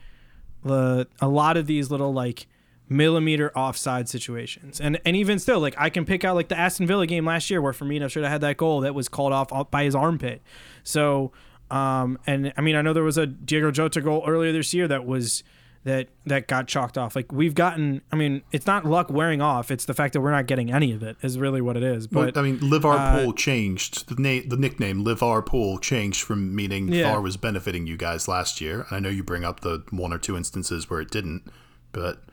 the 0.63 1.07
a 1.21 1.27
lot 1.27 1.55
of 1.57 1.67
these 1.67 1.91
little 1.91 2.13
like 2.13 2.47
millimeter 2.89 3.51
offside 3.57 4.09
situations. 4.09 4.79
And 4.79 4.99
and 5.05 5.15
even 5.15 5.39
still, 5.39 5.59
like 5.59 5.75
I 5.77 5.89
can 5.89 6.05
pick 6.05 6.23
out 6.23 6.35
like 6.35 6.49
the 6.49 6.57
Aston 6.57 6.85
Villa 6.87 7.07
game 7.07 7.25
last 7.25 7.49
year 7.49 7.61
where 7.61 7.73
Firmino 7.73 8.09
should 8.09 8.23
have 8.23 8.31
had 8.31 8.41
that 8.41 8.57
goal 8.57 8.81
that 8.81 8.93
was 8.93 9.07
called 9.09 9.33
off 9.33 9.71
by 9.71 9.83
his 9.83 9.95
armpit. 9.95 10.41
So 10.83 11.31
um 11.71 12.19
and 12.27 12.53
I 12.57 12.61
mean 12.61 12.75
I 12.75 12.81
know 12.81 12.93
there 12.93 13.03
was 13.03 13.17
a 13.17 13.25
Diego 13.25 13.71
Jota 13.71 14.01
goal 14.01 14.23
earlier 14.27 14.51
this 14.51 14.73
year 14.73 14.87
that 14.89 15.05
was 15.05 15.43
that 15.85 16.07
that 16.25 16.47
got 16.47 16.67
chalked 16.67 16.97
off. 16.97 17.15
Like 17.15 17.31
we've 17.31 17.55
gotten 17.55 18.01
I 18.11 18.15
mean, 18.15 18.41
it's 18.51 18.65
not 18.65 18.85
luck 18.85 19.09
wearing 19.09 19.41
off, 19.41 19.71
it's 19.71 19.85
the 19.85 19.93
fact 19.93 20.13
that 20.13 20.21
we're 20.21 20.31
not 20.31 20.45
getting 20.47 20.71
any 20.71 20.91
of 20.93 21.03
it 21.03 21.17
is 21.21 21.37
really 21.37 21.61
what 21.61 21.75
it 21.75 21.83
is. 21.83 22.09
Well, 22.11 22.25
But 22.25 22.37
I 22.37 22.41
mean, 22.41 22.59
Liverpool 22.61 23.33
changed 23.33 24.07
the 24.07 24.21
name. 24.21 24.47
The 24.49 24.57
nickname 24.57 25.03
Liverpool 25.03 25.79
changed 25.79 26.21
from 26.21 26.55
meaning 26.55 26.89
Yeah. 26.89 27.11
VAR 27.11 27.21
was 27.21 27.37
benefiting 27.37 27.87
you 27.87 27.97
guys 27.97 28.27
last 28.27 28.61
year. 28.61 28.85
And 28.89 28.97
I 28.97 28.99
know 28.99 29.09
you 29.09 29.23
bring 29.23 29.43
up 29.43 29.61
the 29.61 29.83
one 29.89 30.13
or 30.13 30.17
two 30.19 30.37
instances 30.37 30.89
where 30.89 31.01
it 31.01 31.11
didn't, 31.11 31.43
but 31.91 32.23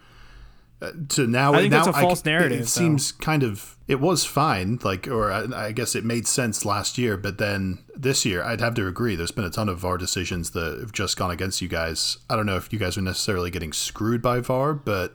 uh, 0.82 0.92
to 1.10 1.26
now, 1.26 1.52
I 1.52 1.58
think 1.58 1.72
now 1.72 1.84
that's 1.84 1.96
a 1.96 2.00
false 2.00 2.24
narrative, 2.24 2.58
It, 2.58 2.60
though. 2.62 2.66
seems 2.66 3.12
kind 3.12 3.42
of 3.42 3.76
it 3.86 4.00
was 4.00 4.24
fine, 4.24 4.78
like, 4.82 5.08
or 5.08 5.30
I, 5.30 5.66
I 5.66 5.72
guess 5.72 5.94
it 5.94 6.04
made 6.04 6.26
sense 6.26 6.64
last 6.64 6.96
year, 6.96 7.16
but 7.16 7.38
then 7.38 7.80
this 7.94 8.24
year, 8.24 8.42
I'd 8.42 8.60
have 8.60 8.74
to 8.76 8.86
agree. 8.86 9.16
There's 9.16 9.32
been 9.32 9.44
a 9.44 9.50
ton 9.50 9.68
of 9.68 9.80
VAR 9.80 9.98
decisions 9.98 10.50
that 10.52 10.78
have 10.80 10.92
just 10.92 11.16
gone 11.16 11.30
against 11.30 11.60
you 11.60 11.68
guys. 11.68 12.18
I 12.30 12.36
don't 12.36 12.46
know 12.46 12.56
if 12.56 12.72
you 12.72 12.78
guys 12.78 12.96
are 12.96 13.02
necessarily 13.02 13.50
getting 13.50 13.72
screwed 13.72 14.22
by 14.22 14.40
VAR, 14.40 14.74
but. 14.74 15.14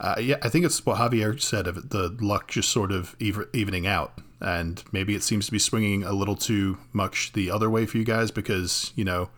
Uh, 0.00 0.16
yeah, 0.20 0.34
I 0.42 0.48
think 0.48 0.64
it's 0.64 0.84
what 0.84 0.98
Javier 0.98 1.40
said 1.40 1.68
of 1.68 1.90
the 1.90 2.16
luck 2.20 2.48
just 2.48 2.70
sort 2.70 2.90
of 2.90 3.14
even, 3.20 3.46
evening 3.52 3.86
out, 3.86 4.18
and 4.40 4.82
maybe 4.90 5.14
it 5.14 5.22
seems 5.22 5.46
to 5.46 5.52
be 5.52 5.58
swinging 5.60 6.02
a 6.02 6.12
little 6.12 6.34
too 6.34 6.78
much 6.92 7.32
the 7.32 7.48
other 7.48 7.70
way 7.70 7.86
for 7.86 7.98
you 7.98 8.04
guys 8.04 8.32
because 8.32 8.92
you 8.96 9.04
know 9.04 9.30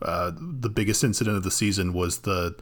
uh, 0.00 0.32
the 0.34 0.70
biggest 0.70 1.04
incident 1.04 1.36
of 1.36 1.42
the 1.42 1.50
season 1.50 1.92
was 1.92 2.20
the 2.20 2.56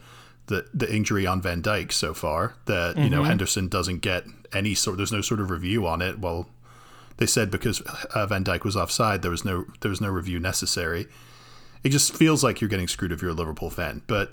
the 0.46 0.66
the 0.72 0.92
injury 0.94 1.26
on 1.26 1.42
Van 1.42 1.62
Dijk 1.62 1.92
so 1.92 2.14
far 2.14 2.54
that 2.66 2.96
you 2.96 3.10
know 3.10 3.24
Henderson 3.24 3.68
doesn't 3.68 3.98
get 3.98 4.24
any 4.52 4.74
sort. 4.74 4.96
There's 4.96 5.12
no 5.12 5.20
sort 5.20 5.40
of 5.40 5.50
review 5.50 5.86
on 5.86 6.00
it. 6.02 6.18
Well, 6.18 6.48
they 7.16 7.26
said 7.26 7.50
because 7.50 7.80
uh, 7.80 8.26
Van 8.26 8.44
Dijk 8.44 8.64
was 8.64 8.76
offside, 8.76 9.22
there 9.22 9.30
was 9.30 9.44
no 9.44 9.64
there 9.80 9.88
was 9.90 10.00
no 10.00 10.08
review 10.08 10.38
necessary. 10.38 11.06
It 11.82 11.90
just 11.90 12.14
feels 12.14 12.42
like 12.42 12.60
you're 12.60 12.70
getting 12.70 12.88
screwed 12.88 13.12
if 13.12 13.22
you're 13.22 13.30
a 13.30 13.34
Liverpool 13.34 13.70
fan, 13.70 14.02
but. 14.06 14.32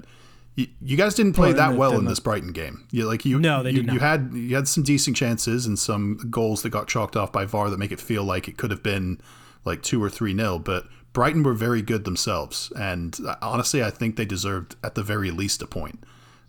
You, 0.56 0.68
you 0.84 0.98
guys 0.98 1.16
didn't 1.16 1.34
play 1.34 1.52
that 1.52 1.72
the- 1.72 1.78
well 1.80 1.98
in 1.98 2.06
the- 2.06 2.12
this 2.12 2.20
Brighton 2.20 2.52
game. 2.52 2.86
You 2.92 3.06
like 3.08 3.26
you 3.26 3.40
No, 3.40 3.64
they 3.64 3.72
you, 3.72 3.82
did 3.82 3.92
you 3.92 4.00
had 4.00 4.30
you 4.36 4.56
had 4.56 4.68
some 4.68 4.84
decent 4.84 5.18
chances 5.18 5.66
and 5.66 5.80
some 5.80 6.28
goals 6.30 6.62
that 6.62 6.70
got 6.70 6.88
chalked 6.88 7.16
off 7.16 7.32
by 7.32 7.46
VAR 7.46 7.72
that 7.72 7.80
make 7.80 7.92
it 7.92 8.00
feel 8.00 8.24
like 8.24 8.48
it 8.48 8.56
could 8.56 8.70
have 8.70 8.84
been 8.84 9.20
like 9.66 9.82
two 9.82 10.04
or 10.04 10.12
three 10.12 10.32
nil. 10.32 10.60
But 10.60 10.86
Brighton 11.12 11.42
were 11.42 11.56
very 11.56 11.82
good 11.82 12.06
themselves, 12.06 12.72
and 12.76 13.18
uh, 13.28 13.36
honestly, 13.42 13.84
I 13.84 13.90
think 13.90 14.16
they 14.16 14.26
deserved 14.26 14.76
at 14.84 14.94
the 14.94 15.02
very 15.02 15.32
least 15.32 15.60
a 15.64 15.66
point. 15.66 16.04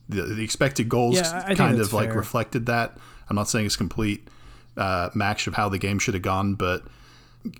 The, 0.09 0.23
the 0.23 0.45
expected 0.45 0.89
goals 0.89 1.17
Yeah, 1.17 1.55
kind 1.55 1.81
of 1.81 1.93
like 1.93 2.09
fair. 2.09 2.19
reflected 2.19 2.67
that. 2.67 2.99
I'm 3.29 3.37
not 3.37 3.49
saying 3.49 3.67
it's 3.67 3.77
complete 3.77 4.29
uh, 4.77 5.11
match 5.15 5.47
of 5.47 5.55
how 5.55 5.69
the 5.69 5.79
game 5.79 5.99
should 5.99 6.15
have 6.15 6.23
gone, 6.23 6.55
but 6.55 6.85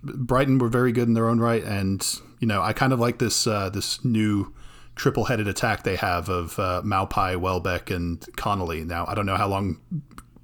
Brighton 0.03 0.59
were 0.59 0.69
very 0.69 0.93
good 0.93 1.09
in 1.09 1.15
their 1.15 1.29
own 1.29 1.41
right, 1.41 1.63
and 1.63 2.07
you 2.41 2.47
know 2.47 2.63
I 2.63 2.73
kind 2.73 2.93
of 2.93 3.01
like 3.01 3.19
this 3.19 3.47
uh, 3.47 3.71
this 3.71 4.05
new 4.05 4.53
triple-headed 4.97 5.49
attack 5.49 5.83
they 5.83 5.97
have 5.97 6.29
of 6.29 6.59
uh, 6.59 6.81
Maupai, 6.85 7.37
Welbeck, 7.37 7.91
and 7.91 8.25
Connolly. 8.37 8.85
Now 8.85 9.07
I 9.09 9.15
don't 9.15 9.27
know 9.27 9.37
how 9.37 9.49
long 9.49 9.81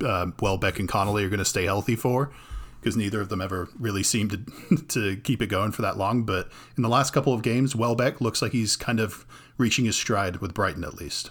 uh, 0.04 0.26
Welbeck 0.40 0.78
and 0.78 0.88
Connolly 0.88 1.24
are 1.24 1.28
going 1.28 1.38
to 1.38 1.44
stay 1.44 1.64
healthy 1.64 1.96
for, 1.96 2.32
because 2.80 2.96
neither 2.96 3.20
of 3.20 3.28
them 3.28 3.40
ever 3.40 3.68
really 3.78 4.02
seemed 4.02 4.30
to 4.68 4.76
to 4.88 5.16
keep 5.18 5.40
it 5.42 5.48
going 5.48 5.72
for 5.72 5.82
that 5.82 5.96
long. 5.98 6.24
But 6.24 6.50
in 6.76 6.82
the 6.82 6.88
last 6.88 7.12
couple 7.12 7.32
of 7.32 7.42
games, 7.42 7.76
Welbeck 7.76 8.20
looks 8.20 8.42
like 8.42 8.52
he's 8.52 8.76
kind 8.76 9.00
of 9.00 9.26
reaching 9.58 9.84
his 9.84 9.96
stride 9.96 10.36
with 10.38 10.54
Brighton 10.54 10.84
at 10.84 10.94
least. 10.94 11.30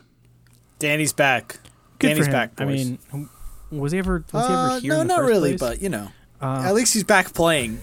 Danny's 0.80 1.14
back. 1.14 1.60
good 2.00 2.08
Danny's 2.10 2.26
for 2.26 2.32
him. 2.32 2.34
back. 2.34 2.52
I 2.60 2.66
mean, 2.66 3.00
was 3.72 3.92
he 3.92 4.00
ever 4.00 4.24
was 4.34 4.48
he 4.48 4.54
ever 4.54 4.70
Uh, 4.70 4.80
here? 4.80 4.94
no, 4.94 5.02
in 5.02 5.08
the 5.08 5.14
not 5.16 5.20
first 5.22 5.30
really, 5.30 5.58
place? 5.58 5.60
but 5.78 5.82
you 5.82 5.90
know, 5.90 6.10
at 6.42 6.74
least 6.74 6.94
he's 6.94 7.04
back 7.04 7.34
playing. 7.34 7.80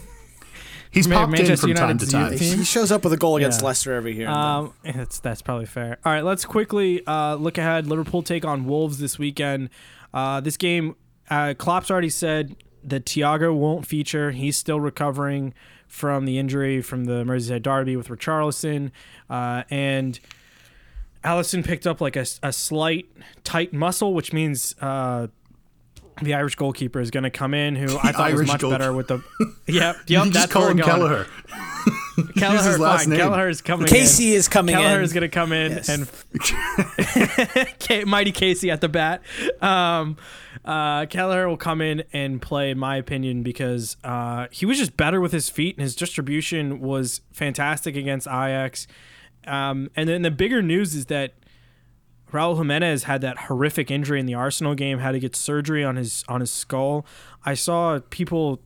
He's 0.90 1.06
Ma- 1.08 1.16
popped 1.16 1.26
in 1.34 1.42
Manchester 1.42 1.66
from 1.66 1.74
time 1.76 1.98
to 1.98 2.06
time. 2.06 2.32
He 2.38 2.64
shows 2.64 2.90
up 2.90 3.04
with 3.04 3.12
a 3.12 3.18
goal 3.18 3.36
against 3.36 3.60
Yeah. 3.60 3.66
Leicester 3.66 3.92
every 3.92 4.16
year. 4.16 4.28
Um, 4.28 4.72
that's 4.82 5.18
that's 5.20 5.42
probably 5.42 5.66
fair. 5.66 5.98
All 6.04 6.12
right, 6.12 6.24
let's 6.24 6.46
quickly 6.46 7.06
uh, 7.06 7.34
look 7.34 7.58
ahead. 7.58 7.86
Liverpool 7.86 8.22
take 8.22 8.44
on 8.46 8.64
Wolves 8.64 8.98
this 8.98 9.18
weekend. 9.18 9.68
Uh, 10.14 10.40
this 10.40 10.56
game, 10.56 10.96
uh, 11.28 11.52
Klopp's 11.58 11.90
already 11.90 12.08
said 12.08 12.56
that 12.82 13.04
Thiago 13.04 13.54
won't 13.54 13.84
feature. 13.86 14.30
He's 14.30 14.56
still 14.56 14.80
recovering 14.80 15.52
from 15.86 16.24
the 16.24 16.38
injury 16.38 16.80
from 16.80 17.04
the 17.04 17.24
Merseyside 17.24 17.62
derby 17.62 17.94
with 17.96 18.08
Richarlison, 18.08 18.90
uh, 19.28 19.64
and 19.68 20.18
Alisson 21.26 21.64
picked 21.64 21.87
up 21.87 22.00
like 22.00 22.16
a, 22.16 22.25
a 22.42 22.52
slight 22.52 23.06
tight 23.45 23.73
muscle, 23.73 24.14
which 24.14 24.33
means. 24.33 24.75
Uh, 24.80 25.26
the 26.23 26.33
Irish 26.33 26.54
goalkeeper 26.54 26.99
is 26.99 27.11
going 27.11 27.25
to 27.25 27.30
come 27.30 27.52
in, 27.52 27.76
who 27.76 27.95
I 28.02 28.11
thought 28.12 28.33
was 28.33 28.47
much 28.47 28.62
goalkeeper. 28.62 28.78
better 28.78 28.92
with 28.95 29.09
the. 29.09 29.23
Yep, 29.66 29.97
You 30.06 30.16
yep. 30.16 30.25
just 30.28 30.33
that's 30.33 30.52
call 30.52 30.68
him. 30.68 30.78
Kelleher. 30.78 31.26
Kelleher, 32.38 32.78
last 32.78 33.02
fine. 33.02 33.11
name. 33.11 33.18
Kelleher's 33.18 33.61
coming. 33.61 33.87
Casey 33.87 34.28
in. 34.30 34.37
is 34.38 34.49
coming 34.49 34.75
Kelleher 34.76 34.97
in. 35.00 35.04
is 35.04 35.12
going 35.12 35.23
to 35.23 35.28
come 35.28 35.52
in 35.52 35.73
Yes. 35.73 35.88
and 35.90 36.09
K- 37.78 38.04
mighty 38.04 38.33
Casey 38.33 38.71
at 38.71 38.80
the 38.80 38.88
bat. 38.88 39.23
Um, 39.61 40.16
uh, 40.64 41.04
Kelleher 41.06 41.49
will 41.49 41.56
come 41.59 41.80
in 41.83 42.04
and 42.14 42.40
play, 42.40 42.71
in 42.71 42.78
my 42.78 42.97
opinion, 42.97 43.42
because 43.42 43.97
uh, 44.02 44.47
he 44.50 44.64
was 44.66 44.78
just 44.78 44.97
better 44.97 45.21
with 45.21 45.33
his 45.33 45.50
feet 45.50 45.76
and 45.76 45.83
his 45.83 45.95
distribution 45.95 46.80
was 46.80 47.21
fantastic 47.33 47.95
against 47.97 48.26
Ajax. 48.26 48.87
Um, 49.46 49.90
and 49.96 50.08
then 50.08 50.22
the 50.22 50.30
bigger 50.30 50.62
news 50.62 50.94
is 50.94 51.06
that 51.06 51.32
Raul 52.32 52.56
Jimenez 52.58 53.04
had 53.04 53.20
that 53.20 53.38
horrific 53.38 53.90
injury 53.90 54.18
in 54.20 54.26
the 54.26 54.34
Arsenal 54.34 54.74
game, 54.74 54.98
had 54.98 55.12
to 55.12 55.20
get 55.20 55.36
surgery 55.36 55.84
on 55.84 55.96
his 55.96 56.24
on 56.28 56.40
his 56.40 56.50
skull. 56.50 57.06
I 57.44 57.54
saw 57.54 58.00
people 58.10 58.60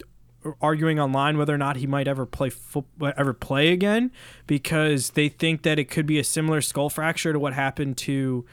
arguing 0.62 0.99
online 0.99 1.37
whether 1.37 1.54
or 1.54 1.58
not 1.58 1.76
he 1.76 1.87
might 1.87 2.08
ever 2.08 2.25
play 2.25 2.49
fo- 2.49 2.87
ever 3.02 3.34
play 3.34 3.68
again 3.72 4.10
because 4.46 5.10
they 5.10 5.28
think 5.28 5.62
that 5.62 5.78
it 5.78 5.90
could 5.90 6.06
be 6.06 6.18
a 6.18 6.25
similar 6.25 6.62
skull 6.62 6.88
fracture 6.88 7.32
to 7.34 7.38
what 7.38 7.52
happened 7.52 7.99
to 7.99 8.46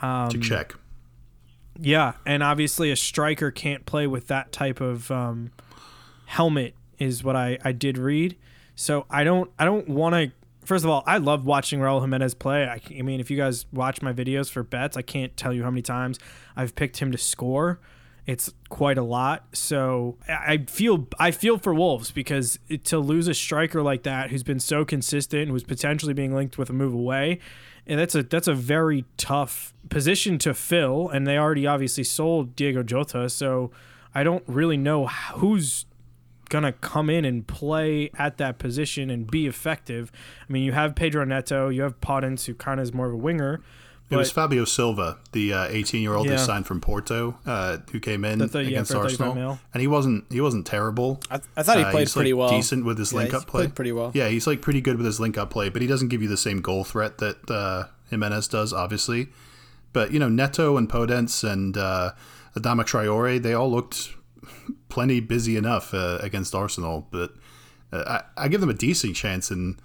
Um, 0.00 0.30
to 0.30 0.38
Čech. 0.38 0.74
yeah, 1.78 2.14
and 2.24 2.42
obviously 2.42 2.90
a 2.90 2.96
striker 2.96 3.50
can't 3.50 3.84
play 3.84 4.06
with 4.06 4.26
that 4.28 4.52
type 4.52 4.80
of 4.80 5.10
um, 5.10 5.50
helmet 6.26 6.74
is 6.98 7.22
what 7.22 7.36
I, 7.36 7.58
I 7.62 7.72
did 7.72 7.98
read. 7.98 8.36
So 8.74 9.04
I 9.10 9.22
don't 9.22 9.50
I 9.58 9.66
don't 9.66 9.88
want 9.88 10.14
to. 10.14 10.32
First 10.64 10.84
of 10.84 10.90
all, 10.90 11.02
I 11.06 11.18
love 11.18 11.44
watching 11.44 11.80
Raul 11.80 12.00
Jimenez 12.00 12.34
play. 12.34 12.64
I, 12.64 12.80
I 12.98 13.02
mean, 13.02 13.20
if 13.20 13.30
you 13.30 13.36
guys 13.36 13.66
watch 13.72 14.02
my 14.02 14.12
videos 14.12 14.50
for 14.50 14.62
bets, 14.62 14.96
I 14.96 15.02
can't 15.02 15.36
tell 15.36 15.52
you 15.52 15.62
how 15.62 15.70
many 15.70 15.82
times 15.82 16.18
I've 16.56 16.74
picked 16.74 16.98
him 16.98 17.12
to 17.12 17.18
score. 17.18 17.80
It's 18.26 18.52
quite 18.70 18.96
a 18.96 19.02
lot. 19.02 19.44
So 19.52 20.16
I 20.26 20.64
feel 20.66 21.06
I 21.18 21.30
feel 21.30 21.58
for 21.58 21.74
Wolves 21.74 22.10
because 22.10 22.58
to 22.84 22.98
lose 22.98 23.28
a 23.28 23.34
striker 23.34 23.82
like 23.82 24.02
that 24.04 24.30
who's 24.30 24.42
been 24.42 24.60
so 24.60 24.84
consistent, 24.84 25.50
who's 25.50 25.64
potentially 25.64 26.14
being 26.14 26.34
linked 26.34 26.56
with 26.56 26.70
a 26.70 26.72
move 26.72 26.94
away, 26.94 27.38
and 27.86 28.00
that's 28.00 28.14
a 28.14 28.22
that's 28.22 28.48
a 28.48 28.54
very 28.54 29.04
tough 29.18 29.74
position 29.90 30.38
to 30.38 30.54
fill. 30.54 31.10
And 31.10 31.26
they 31.26 31.36
already 31.36 31.66
obviously 31.66 32.04
sold 32.04 32.56
Diego 32.56 32.82
Jota, 32.82 33.28
so 33.28 33.70
I 34.14 34.22
don't 34.22 34.44
really 34.46 34.78
know 34.78 35.06
who's 35.06 35.84
gonna 36.54 36.72
come 36.72 37.10
in 37.10 37.24
and 37.24 37.46
play 37.46 38.10
at 38.16 38.38
that 38.38 38.58
position 38.58 39.10
and 39.10 39.30
be 39.30 39.46
effective. 39.46 40.10
I 40.48 40.52
mean, 40.52 40.62
you 40.62 40.72
have 40.72 40.94
Pedro 40.94 41.24
Neto, 41.24 41.68
you 41.68 41.82
have 41.82 42.00
Podence, 42.00 42.46
who 42.46 42.54
kind 42.54 42.78
of 42.80 42.84
is 42.84 42.92
more 42.94 43.06
of 43.08 43.12
a 43.12 43.16
winger. 43.16 43.60
It 44.10 44.16
was 44.16 44.30
Fabio 44.30 44.64
Silva, 44.64 45.18
the 45.32 45.50
18-year-old 45.50 46.26
Yeah. 46.26 46.32
who 46.32 46.38
signed 46.38 46.66
from 46.66 46.80
Porto, 46.80 47.36
uh, 47.46 47.78
who 47.90 47.98
came 47.98 48.24
in 48.24 48.38
The 48.38 48.46
thirty- 48.46 48.66
yeah, 48.66 48.76
against 48.82 48.94
Arsenal, 48.94 49.58
and 49.72 49.80
he 49.80 49.88
wasn't 49.88 50.26
he 50.30 50.40
wasn't 50.40 50.66
terrible. 50.66 51.20
I, 51.30 51.40
I 51.56 51.62
thought 51.64 51.78
he 51.78 51.82
Uh, 51.84 51.90
played 51.90 52.00
he's, 52.02 52.12
pretty 52.12 52.32
like, 52.32 52.38
well. 52.50 52.58
Decent 52.58 52.84
with 52.84 52.98
his 52.98 53.12
Yeah, 53.12 53.18
link-up 53.20 53.46
play. 53.48 53.66
pretty 53.66 53.90
well. 53.90 54.12
Yeah, 54.14 54.28
he's 54.28 54.46
like 54.46 54.60
pretty 54.62 54.80
good 54.80 54.96
with 54.98 55.06
his 55.06 55.18
link-up 55.18 55.50
play, 55.50 55.68
but 55.70 55.82
he 55.82 55.88
doesn't 55.88 56.08
give 56.08 56.22
you 56.22 56.28
the 56.28 56.36
same 56.36 56.60
goal 56.60 56.84
threat 56.84 57.18
that 57.18 57.50
uh, 57.50 57.84
Jimenez 58.10 58.46
does, 58.46 58.72
obviously. 58.72 59.30
But 59.92 60.12
you 60.12 60.20
know, 60.20 60.28
Neto 60.28 60.76
and 60.76 60.88
Podence 60.88 61.42
and 61.50 61.76
uh, 61.76 62.12
Adama 62.56 62.84
Traore, 62.84 63.42
they 63.42 63.54
all 63.54 63.70
looked 63.70 64.10
plenty 64.88 65.20
busy 65.20 65.56
enough 65.56 65.92
uh, 65.94 66.18
against 66.20 66.54
Arsenal. 66.54 67.06
But 67.10 67.32
uh, 67.92 68.22
I, 68.36 68.44
I 68.44 68.48
give 68.48 68.60
them 68.60 68.70
a 68.70 68.74
decent 68.74 69.16
chance 69.16 69.50
in 69.50 69.78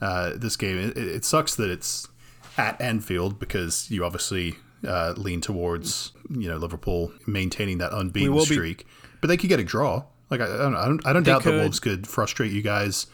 uh, 0.00 0.32
this 0.36 0.56
game. 0.56 0.78
It, 0.78 0.96
it 0.96 1.24
sucks 1.24 1.54
that 1.56 1.70
it's 1.70 2.08
at 2.56 2.80
Anfield 2.80 3.38
because 3.38 3.90
you 3.90 4.04
obviously 4.04 4.56
uh, 4.86 5.14
lean 5.16 5.40
towards 5.40 6.12
you 6.30 6.48
know 6.48 6.56
Liverpool 6.56 7.12
maintaining 7.26 7.78
that 7.78 7.92
unbeaten 7.92 8.32
will 8.34 8.46
be- 8.46 8.54
streak, 8.54 8.86
but 9.20 9.28
they 9.28 9.36
could 9.36 9.48
get 9.48 9.60
a 9.60 9.64
draw. 9.64 10.04
Like 10.30 10.40
I, 10.40 10.44
I 10.44 10.56
don't, 10.58 10.74
I 10.74 10.84
don't, 10.86 11.06
I 11.06 11.12
don't 11.12 11.22
doubt 11.22 11.42
could. 11.42 11.54
that 11.54 11.60
Wolves 11.60 11.80
could 11.80 12.06
frustrate 12.06 12.50
you 12.50 12.62
guys, 12.62 13.06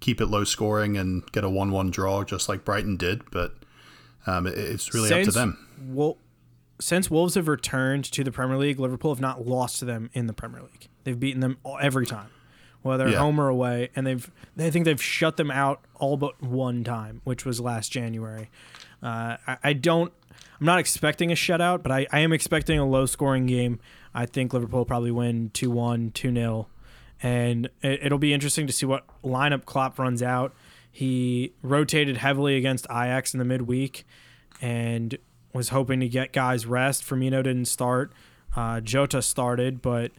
keep 0.00 0.20
it 0.20 0.26
low 0.26 0.44
scoring, 0.44 0.96
and 0.96 1.24
get 1.32 1.42
a 1.42 1.48
one-one 1.50 1.90
draw 1.90 2.22
just 2.22 2.48
like 2.48 2.64
Brighton 2.64 2.96
did. 2.96 3.22
But 3.30 3.54
um, 4.26 4.46
it, 4.46 4.58
it's 4.58 4.92
really 4.94 5.12
up 5.12 5.24
to 5.24 5.30
them. 5.30 5.66
Wol- 5.88 6.18
since 6.80 7.10
Wolves 7.10 7.34
have 7.34 7.46
returned 7.48 8.04
to 8.12 8.24
the 8.24 8.32
Premier 8.32 8.56
League, 8.56 8.78
Liverpool 8.80 9.12
have 9.14 9.20
not 9.20 9.46
lost 9.46 9.78
to 9.80 9.84
them 9.84 10.10
in 10.12 10.26
the 10.26 10.32
Premier 10.32 10.60
League. 10.62 10.88
They've 11.04 11.18
beaten 11.18 11.40
them 11.40 11.58
every 11.80 12.06
time, 12.06 12.28
whether 12.82 13.08
Yeah. 13.08 13.18
home 13.18 13.40
or 13.40 13.48
away, 13.48 13.90
and 13.94 14.06
they've 14.06 14.30
they 14.56 14.70
think 14.70 14.84
they've 14.84 15.02
shut 15.02 15.36
them 15.36 15.50
out 15.50 15.80
all 15.96 16.16
but 16.16 16.42
one 16.42 16.82
time, 16.84 17.20
which 17.24 17.44
was 17.44 17.60
last 17.60 17.90
January. 17.92 18.50
Uh, 19.02 19.36
I, 19.46 19.56
I 19.62 19.72
don't. 19.72 20.12
I'm 20.60 20.66
not 20.66 20.78
expecting 20.78 21.32
a 21.32 21.34
shutout, 21.34 21.82
but 21.82 21.90
I, 21.90 22.06
I 22.12 22.20
am 22.20 22.32
expecting 22.32 22.78
a 22.78 22.86
low 22.86 23.06
scoring 23.06 23.46
game. 23.46 23.80
I 24.14 24.26
think 24.26 24.52
Liverpool 24.52 24.84
probably 24.84 25.10
win 25.10 25.50
2 25.54 25.70
1, 25.70 26.10
2 26.10 26.34
0. 26.34 26.66
And 27.22 27.66
it, 27.82 28.00
it'll 28.04 28.18
be 28.18 28.32
interesting 28.34 28.66
to 28.66 28.72
see 28.72 28.84
what 28.86 29.04
lineup 29.22 29.64
Klopp 29.64 29.98
runs 29.98 30.22
out. 30.22 30.54
He 30.92 31.54
rotated 31.62 32.18
heavily 32.18 32.56
against 32.56 32.86
Ajax 32.90 33.32
in 33.32 33.38
the 33.38 33.44
midweek 33.44 34.04
and 34.60 35.16
was 35.52 35.70
hoping 35.70 36.00
to 36.00 36.08
get 36.08 36.32
guys 36.32 36.66
rest. 36.66 37.04
Firmino 37.04 37.42
didn't 37.42 37.66
start. 37.66 38.12
Uh, 38.56 38.80
Jota 38.80 39.22
started, 39.22 39.80
but 39.82 40.12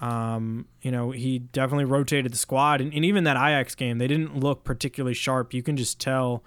um, 0.00 0.66
you 0.82 0.90
know 0.90 1.10
he 1.10 1.38
definitely 1.38 1.84
rotated 1.84 2.32
the 2.32 2.38
squad. 2.38 2.80
And, 2.80 2.92
and 2.94 3.04
even 3.04 3.24
that 3.24 3.36
Ajax 3.36 3.74
game, 3.74 3.98
they 3.98 4.06
didn't 4.06 4.38
look 4.38 4.64
particularly 4.64 5.14
sharp. 5.14 5.54
You 5.54 5.62
can 5.62 5.76
just 5.76 6.00
tell 6.00 6.42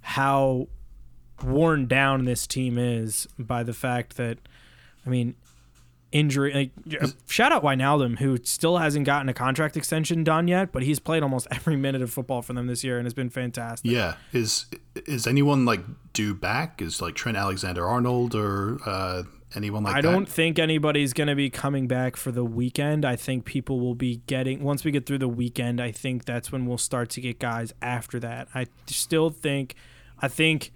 how 0.00 0.68
worn 1.42 1.86
down 1.86 2.24
this 2.24 2.46
team 2.46 2.78
is 2.78 3.28
by 3.38 3.62
the 3.62 3.74
fact 3.74 4.16
that, 4.16 4.38
I 5.04 5.10
mean, 5.10 5.34
injury. 6.12 6.72
Like, 6.86 7.12
shout 7.28 7.52
out 7.52 7.62
Wijnaldum, 7.62 8.18
who 8.18 8.38
still 8.42 8.78
hasn't 8.78 9.06
gotten 9.06 9.28
a 9.28 9.34
contract 9.34 9.76
extension 9.76 10.24
done 10.24 10.48
yet, 10.48 10.72
but 10.72 10.82
he's 10.82 10.98
played 10.98 11.22
almost 11.22 11.46
every 11.50 11.76
minute 11.76 12.02
of 12.02 12.10
football 12.10 12.42
for 12.42 12.52
them 12.52 12.66
this 12.66 12.84
year 12.84 12.98
and 12.98 13.06
has 13.06 13.14
been 13.14 13.30
fantastic. 13.30 13.90
Yeah, 13.90 14.14
is 14.32 14.66
is 15.06 15.26
anyone 15.26 15.64
like 15.64 15.80
due 16.12 16.34
back? 16.34 16.80
Is 16.80 17.00
like 17.02 17.14
Trent 17.14 17.36
Alexander 17.36 17.86
Arnold 17.86 18.34
or 18.34 18.78
uh, 18.86 19.22
anyone 19.54 19.82
like 19.84 19.96
I 19.96 20.00
that? 20.00 20.10
don't 20.10 20.28
think 20.28 20.58
anybody's 20.58 21.12
going 21.12 21.28
to 21.28 21.34
be 21.34 21.50
coming 21.50 21.86
back 21.86 22.16
for 22.16 22.30
the 22.30 22.44
weekend. 22.44 23.04
I 23.04 23.16
think 23.16 23.44
people 23.44 23.80
will 23.80 23.94
be 23.94 24.22
getting 24.26 24.62
once 24.62 24.84
we 24.84 24.90
get 24.90 25.06
through 25.06 25.18
the 25.18 25.28
weekend. 25.28 25.80
I 25.80 25.92
think 25.92 26.24
that's 26.24 26.50
when 26.52 26.66
we'll 26.66 26.78
start 26.78 27.10
to 27.10 27.20
get 27.20 27.38
guys 27.38 27.72
after 27.82 28.18
that. 28.20 28.48
I 28.54 28.66
still 28.86 29.30
think, 29.30 29.74
I 30.20 30.28
think 30.28 30.72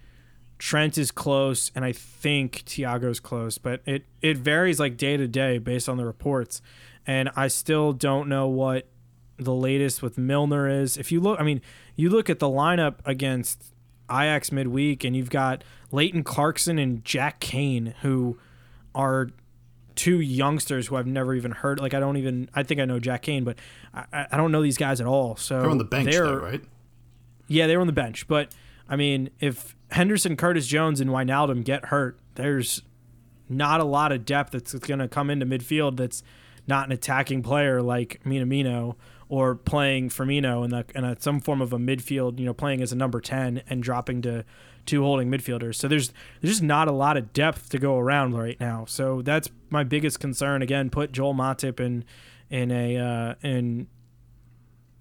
Trent 0.60 0.98
is 0.98 1.10
close, 1.10 1.72
and 1.74 1.84
I 1.86 1.92
think 1.92 2.64
Thiago's 2.66 3.18
close, 3.18 3.56
but 3.58 3.80
it 3.86 4.04
it 4.20 4.36
varies 4.36 4.78
like 4.78 4.96
day 4.98 5.16
to 5.16 5.26
day 5.26 5.56
based 5.58 5.88
on 5.88 5.96
the 5.96 6.04
reports, 6.04 6.60
and 7.06 7.30
I 7.34 7.48
still 7.48 7.92
don't 7.94 8.28
know 8.28 8.46
what 8.46 8.86
the 9.38 9.54
latest 9.54 10.02
with 10.02 10.18
Milner 10.18 10.68
is. 10.68 10.98
If 10.98 11.10
you 11.10 11.18
look, 11.20 11.40
I 11.40 11.44
mean, 11.44 11.62
you 11.96 12.10
look 12.10 12.28
at 12.28 12.40
the 12.40 12.46
lineup 12.46 12.96
against 13.06 13.72
Ajax 14.10 14.52
midweek, 14.52 15.02
and 15.02 15.16
you've 15.16 15.30
got 15.30 15.64
Leighton 15.92 16.22
Clarkson 16.22 16.78
and 16.78 17.02
Jack 17.06 17.40
Kane, 17.40 17.94
who 18.02 18.38
are 18.94 19.30
two 19.96 20.20
youngsters 20.20 20.88
who 20.88 20.96
I've 20.96 21.06
never 21.06 21.34
even 21.34 21.52
heard. 21.52 21.80
Like 21.80 21.94
I 21.94 22.00
don't 22.00 22.18
even. 22.18 22.50
I 22.54 22.64
think 22.64 22.80
I 22.80 22.84
know 22.84 22.98
Jack 23.00 23.22
Kane, 23.22 23.44
but 23.44 23.56
I, 23.94 24.26
I 24.32 24.36
don't 24.36 24.52
know 24.52 24.60
these 24.60 24.76
guys 24.76 25.00
at 25.00 25.06
all. 25.06 25.36
So 25.36 25.62
They're 25.62 25.70
on 25.70 25.78
the 25.78 25.84
bench 25.84 26.10
they're- 26.12 26.26
though, 26.26 26.36
right? 26.36 26.60
yeah, 27.48 27.66
they 27.66 27.76
were 27.76 27.80
on 27.80 27.86
the 27.86 27.94
bench. 27.94 28.28
But 28.28 28.54
I 28.90 28.96
mean, 28.96 29.30
if 29.38 29.76
Henderson, 29.92 30.36
Curtis 30.36 30.66
Jones, 30.66 31.00
and 31.00 31.10
Wijnaldum 31.10 31.64
get 31.64 31.86
hurt, 31.86 32.18
there's 32.34 32.82
not 33.48 33.80
a 33.80 33.84
lot 33.84 34.12
of 34.12 34.24
depth 34.24 34.50
that's 34.50 34.74
going 34.74 34.98
to 34.98 35.08
come 35.08 35.30
into 35.30 35.46
midfield. 35.46 35.96
That's 35.96 36.22
not 36.66 36.86
an 36.86 36.92
attacking 36.92 37.42
player 37.42 37.80
like 37.80 38.20
Minamino 38.24 38.96
or 39.28 39.54
playing 39.54 40.08
Firmino 40.08 40.64
in, 40.64 40.70
the, 40.70 40.84
in 40.94 41.04
a, 41.04 41.16
some 41.20 41.40
form 41.40 41.62
of 41.62 41.72
a 41.72 41.78
midfield. 41.78 42.40
You 42.40 42.46
know, 42.46 42.54
playing 42.54 42.82
as 42.82 42.92
a 42.92 42.96
number 42.96 43.20
ten 43.20 43.62
and 43.68 43.80
dropping 43.82 44.22
to 44.22 44.44
two 44.86 45.02
holding 45.02 45.30
midfielders. 45.30 45.76
So 45.76 45.86
there's 45.86 46.12
there's 46.40 46.54
just 46.54 46.62
not 46.62 46.88
a 46.88 46.92
lot 46.92 47.16
of 47.16 47.32
depth 47.32 47.70
to 47.70 47.78
go 47.78 47.96
around 47.96 48.34
right 48.36 48.58
now. 48.58 48.86
So 48.86 49.22
that's 49.22 49.48
my 49.68 49.84
biggest 49.84 50.18
concern. 50.18 50.62
Again, 50.62 50.90
put 50.90 51.12
Joel 51.12 51.34
Matip 51.34 51.78
in 51.78 52.04
in 52.50 52.72
a 52.72 52.96
uh, 52.96 53.34
in 53.42 53.86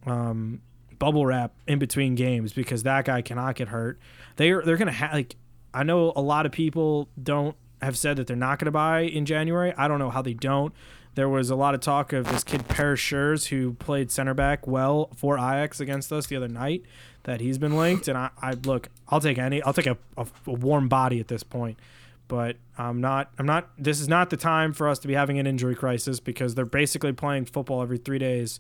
um, 0.06 0.62
bubble 1.00 1.26
wrap 1.26 1.54
in 1.68 1.80
between 1.80 2.16
games 2.16 2.54
because 2.54 2.84
that 2.84 3.06
guy 3.06 3.22
cannot 3.22 3.56
get 3.56 3.70
hurt. 3.70 4.00
They 4.36 4.52
are 4.52 4.62
they're 4.62 4.78
gonna 4.78 4.92
have 4.92 5.14
like 5.14 5.36
I 5.74 5.84
know 5.84 6.14
a 6.16 6.22
lot 6.22 6.46
of 6.46 6.52
people 6.52 7.10
don't 7.22 7.56
have 7.82 7.98
said 7.98 8.18
that 8.18 8.28
they're 8.28 8.36
not 8.36 8.60
gonna 8.60 8.72
buy 8.72 9.02
in 9.02 9.26
January. 9.26 9.74
I 9.78 9.88
don't 9.88 10.00
know 10.00 10.10
how 10.10 10.22
they 10.22 10.34
don't. 10.34 10.74
There 11.16 11.30
was 11.30 11.50
a 11.50 11.56
lot 11.56 11.74
of 11.74 11.82
talk 11.82 12.14
of 12.14 12.30
this 12.30 12.44
kid 12.44 12.68
Paris 12.68 13.48
who 13.48 13.74
played 13.74 14.12
center 14.12 14.34
back 14.34 14.68
well 14.68 15.10
for 15.16 15.38
Ajax 15.38 15.80
against 15.80 16.14
us 16.14 16.28
the 16.28 16.36
other 16.36 16.48
night 16.48 16.84
that 17.24 17.42
he's 17.42 17.58
been 17.58 17.76
linked 17.76 18.08
and 18.08 18.18
I, 18.18 18.30
I 18.42 18.54
look 18.54 18.90
I'll 19.10 19.20
take 19.20 19.38
any 19.38 19.62
I'll 19.64 19.74
take 19.74 19.88
a, 19.88 19.98
a, 20.18 20.28
a 20.46 20.52
warm 20.52 20.88
body 20.88 21.20
at 21.20 21.28
this 21.28 21.44
point 21.44 21.80
but 22.28 22.56
I'm 22.78 23.02
not 23.02 23.32
I'm 23.38 23.46
not 23.46 23.70
this 23.78 24.00
is 24.00 24.08
not 24.08 24.30
the 24.30 24.38
time 24.38 24.72
for 24.72 24.88
us 24.88 25.00
to 25.00 25.08
be 25.08 25.14
having 25.16 25.40
an 25.40 25.46
injury 25.48 25.76
crisis 25.76 26.20
because 26.22 26.56
they're 26.56 26.66
basically 26.66 27.12
playing 27.12 27.46
football 27.46 27.82
every 27.82 27.98
3 27.98 28.18
days 28.20 28.60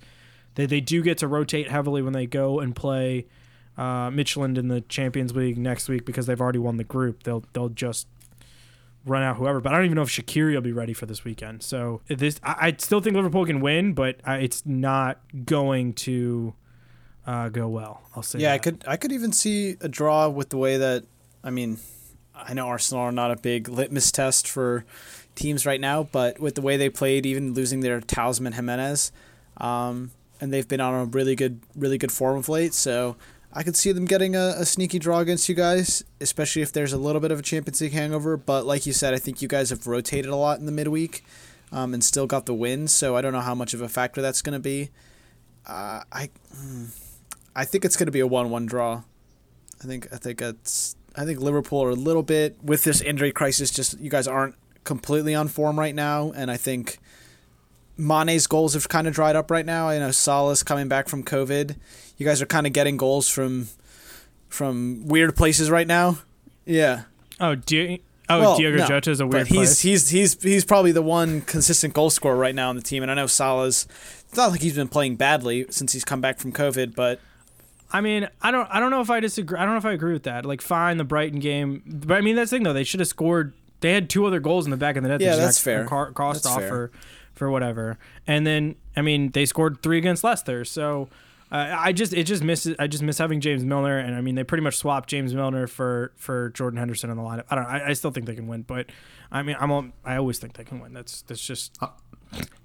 they, 0.55 0.65
they 0.65 0.81
do 0.81 1.01
get 1.01 1.17
to 1.19 1.27
rotate 1.27 1.69
heavily 1.69 2.01
when 2.01 2.13
they 2.13 2.25
go 2.25 2.59
and 2.59 2.75
play 2.75 3.27
uh, 3.77 4.09
Midtjylland 4.09 4.57
in 4.57 4.67
the 4.67 4.81
Champions 4.81 5.35
League 5.35 5.57
next 5.57 5.87
week 5.87 6.05
because 6.05 6.25
they've 6.25 6.41
already 6.41 6.59
won 6.59 6.77
the 6.77 6.83
group. 6.83 7.23
They'll 7.23 7.43
they'll 7.53 7.69
just 7.69 8.07
run 9.05 9.23
out 9.23 9.37
whoever. 9.37 9.61
But 9.61 9.73
I 9.73 9.77
don't 9.77 9.85
even 9.85 9.95
know 9.95 10.01
if 10.01 10.09
Shaqiri 10.09 10.53
will 10.53 10.61
be 10.61 10.73
ready 10.73 10.93
for 10.93 11.05
this 11.05 11.23
weekend. 11.23 11.63
So 11.63 12.01
this 12.07 12.39
I, 12.43 12.55
I 12.67 12.75
still 12.77 12.99
think 12.99 13.15
Liverpool 13.15 13.45
can 13.45 13.61
win, 13.61 13.93
but 13.93 14.19
I, 14.25 14.37
it's 14.37 14.65
not 14.65 15.19
going 15.45 15.93
to 15.93 16.53
uh, 17.25 17.49
go 17.49 17.67
well. 17.67 18.01
I'll 18.15 18.23
say. 18.23 18.39
Yeah, 18.39 18.53
I 18.53 18.57
could 18.57 18.83
I 18.87 18.97
could 18.97 19.11
even 19.11 19.31
see 19.31 19.77
a 19.81 19.87
draw 19.87 20.27
with 20.29 20.49
the 20.49 20.57
way 20.57 20.77
that 20.77 21.05
I 21.43 21.49
mean, 21.49 21.79
I 22.35 22.53
know 22.53 22.67
Arsenal 22.67 23.03
are 23.03 23.11
not 23.11 23.31
a 23.31 23.35
big 23.35 23.69
litmus 23.69 24.11
test 24.11 24.47
for 24.47 24.85
teams 25.35 25.65
right 25.65 25.79
now, 25.79 26.03
but 26.03 26.39
with 26.39 26.55
the 26.55 26.61
way 26.61 26.75
they 26.75 26.89
played, 26.89 27.25
even 27.25 27.53
losing 27.53 27.79
their 27.79 28.01
talisman 28.01 28.53
Jimenez, 28.53 29.11
um, 29.57 30.11
and 30.39 30.53
they've 30.53 30.67
been 30.67 30.81
on 30.81 30.93
a 30.93 31.05
really 31.05 31.35
good 31.35 31.61
really 31.75 31.97
good 31.97 32.11
form 32.11 32.37
of 32.37 32.49
late, 32.49 32.73
so 32.73 33.15
I 33.51 33.63
could 33.63 33.75
see 33.75 33.91
them 33.91 34.05
getting 34.05 34.35
a, 34.35 34.55
a 34.57 34.65
sneaky 34.65 34.99
draw 34.99 35.19
against 35.19 35.49
you 35.49 35.55
guys, 35.55 36.03
especially 36.21 36.61
if 36.61 36.71
there's 36.71 36.93
a 36.93 36.97
little 36.97 37.19
bit 37.19 37.31
of 37.31 37.39
a 37.39 37.41
Champions 37.41 37.81
League 37.81 37.93
hangover. 37.93 38.37
But 38.37 38.65
like 38.65 38.85
you 38.85 38.93
said, 38.93 39.13
I 39.13 39.17
think 39.17 39.41
you 39.41 39.47
guys 39.47 39.71
have 39.71 39.87
rotated 39.87 40.29
a 40.31 40.35
lot 40.35 40.59
in 40.59 40.65
the 40.65 40.71
midweek, 40.71 41.23
um, 41.71 41.93
and 41.93 42.03
still 42.03 42.27
got 42.27 42.45
the 42.45 42.53
win. 42.53 42.87
So 42.87 43.15
I 43.15 43.21
don't 43.21 43.33
know 43.33 43.41
how 43.41 43.55
much 43.55 43.73
of 43.73 43.81
a 43.81 43.89
factor 43.89 44.21
that's 44.21 44.41
going 44.41 44.53
to 44.53 44.59
be. 44.59 44.89
Uh, 45.65 46.01
I, 46.11 46.29
hmm, 46.55 46.85
I 47.55 47.65
think 47.65 47.85
it's 47.85 47.95
going 47.95 48.07
to 48.07 48.11
be 48.11 48.19
a 48.19 48.27
one-one 48.27 48.65
draw. 48.65 49.03
I 49.81 49.87
think 49.87 50.07
I 50.13 50.17
think 50.17 50.41
it's 50.41 50.95
I 51.15 51.25
think 51.25 51.39
Liverpool 51.39 51.83
are 51.83 51.89
a 51.89 51.95
little 51.95 52.23
bit 52.23 52.57
with 52.63 52.83
this 52.83 53.01
injury 53.01 53.31
crisis. 53.31 53.71
Just 53.71 53.99
you 53.99 54.09
guys 54.09 54.27
aren't 54.27 54.55
completely 54.83 55.33
on 55.35 55.47
form 55.47 55.79
right 55.79 55.95
now, 55.95 56.31
and 56.31 56.51
I 56.51 56.57
think 56.57 56.99
Mane's 57.99 58.47
goals 58.47 58.73
have 58.73 58.87
kind 58.89 59.07
of 59.07 59.13
dried 59.13 59.35
up 59.35 59.51
right 59.51 59.65
now. 59.65 59.89
I 59.89 59.99
know 59.99 60.11
Salah's 60.11 60.63
coming 60.63 60.87
back 60.87 61.07
from 61.07 61.23
COVID. 61.23 61.75
You 62.17 62.25
guys 62.25 62.41
are 62.41 62.45
kind 62.45 62.65
of 62.65 62.73
getting 62.73 62.97
goals 62.97 63.27
from 63.27 63.67
from 64.47 65.05
weird 65.07 65.35
places 65.35 65.69
right 65.69 65.87
now. 65.87 66.19
Yeah. 66.65 67.03
Oh, 67.39 67.55
Di- 67.55 68.01
oh, 68.29 68.39
Well, 68.39 68.57
Diogo 68.57 68.77
no, 68.77 68.87
Jota 68.87 69.11
is 69.11 69.19
a 69.19 69.27
weird 69.27 69.47
but 69.47 69.47
he's 69.47 69.57
place. 69.57 69.79
he's 69.81 70.09
he's 70.09 70.41
he's 70.41 70.65
probably 70.65 70.91
the 70.91 71.01
one 71.01 71.41
consistent 71.41 71.93
goal 71.93 72.09
scorer 72.09 72.35
right 72.35 72.55
now 72.55 72.69
on 72.69 72.75
the 72.75 72.81
team, 72.81 73.03
and 73.03 73.11
I 73.11 73.15
know 73.15 73.27
Salah's. 73.27 73.87
It's 74.27 74.37
not 74.37 74.51
like 74.51 74.61
he's 74.61 74.75
been 74.75 74.87
playing 74.87 75.15
badly 75.15 75.65
since 75.69 75.93
he's 75.93 76.05
come 76.05 76.21
back 76.21 76.37
from 76.39 76.51
COVID, 76.51 76.95
but 76.95 77.19
I 77.91 78.01
mean, 78.01 78.27
I 78.41 78.51
don't, 78.51 78.67
I 78.71 78.79
don't 78.79 78.91
know 78.91 79.01
if 79.01 79.09
I 79.09 79.19
disagree. 79.19 79.57
I 79.57 79.63
don't 79.65 79.73
know 79.73 79.79
if 79.79 79.85
I 79.85 79.93
agree 79.93 80.13
with 80.13 80.23
that. 80.23 80.45
Like, 80.45 80.61
fine, 80.61 80.97
the 80.97 81.03
Brighton 81.03 81.39
game, 81.39 81.81
but 81.85 82.17
I 82.17 82.21
mean, 82.21 82.35
that's 82.35 82.51
the 82.51 82.57
thing 82.57 82.63
though. 82.63 82.73
They 82.73 82.83
should 82.83 82.99
have 82.99 83.09
scored. 83.09 83.53
They 83.81 83.93
had 83.93 84.09
two 84.09 84.25
other 84.25 84.39
goals 84.39 84.65
in 84.65 84.71
the 84.71 84.77
back 84.77 84.97
of 84.97 85.03
the 85.03 85.09
net. 85.09 85.21
Yeah, 85.21 85.35
just 85.37 85.61
fair. 85.61 85.85
Cost 85.85 86.13
That's 86.15 86.45
off 86.45 86.59
fair. 86.59 86.91
For 87.39 87.49
whatever. 87.49 87.97
And 88.27 88.45
then, 88.45 88.75
I 88.95 89.01
mean, 89.01 89.31
they 89.31 89.45
scored 89.45 89.81
three 89.81 89.97
against 89.97 90.23
Leicester. 90.23 90.65
So, 90.65 91.09
uh, 91.51 91.73
I 91.79 91.93
just, 91.93 92.13
it 92.13 92.25
just 92.25 92.43
misses. 92.43 92.75
I 92.77 92.85
just 92.85 93.01
miss 93.01 93.17
having 93.17 93.41
James 93.41 93.63
Milner. 93.63 93.97
And 93.97 94.13
I 94.13 94.21
mean, 94.21 94.35
they 94.35 94.43
pretty 94.43 94.61
much 94.63 94.75
swapped 94.75 95.09
James 95.09 95.33
Milner 95.33 95.65
for 95.65 96.11
for 96.17 96.49
Jordan 96.49 96.77
Henderson 96.77 97.09
in 97.09 97.17
the 97.17 97.23
lineup. 97.23 97.45
I 97.49 97.55
don't. 97.55 97.63
know. 97.63 97.69
I, 97.71 97.87
I 97.87 97.93
still 97.93 98.11
think 98.11 98.27
they 98.27 98.35
can 98.35 98.47
win, 98.47 98.61
but 98.61 98.85
I 99.31 99.41
mean, 99.41 99.55
I'm. 99.59 99.71
all- 99.71 99.87
I 100.05 100.17
always 100.17 100.37
think 100.37 100.53
they 100.53 100.63
can 100.63 100.79
win. 100.79 100.93
That's 100.93 101.23
that's 101.23 101.43
just. 101.43 101.75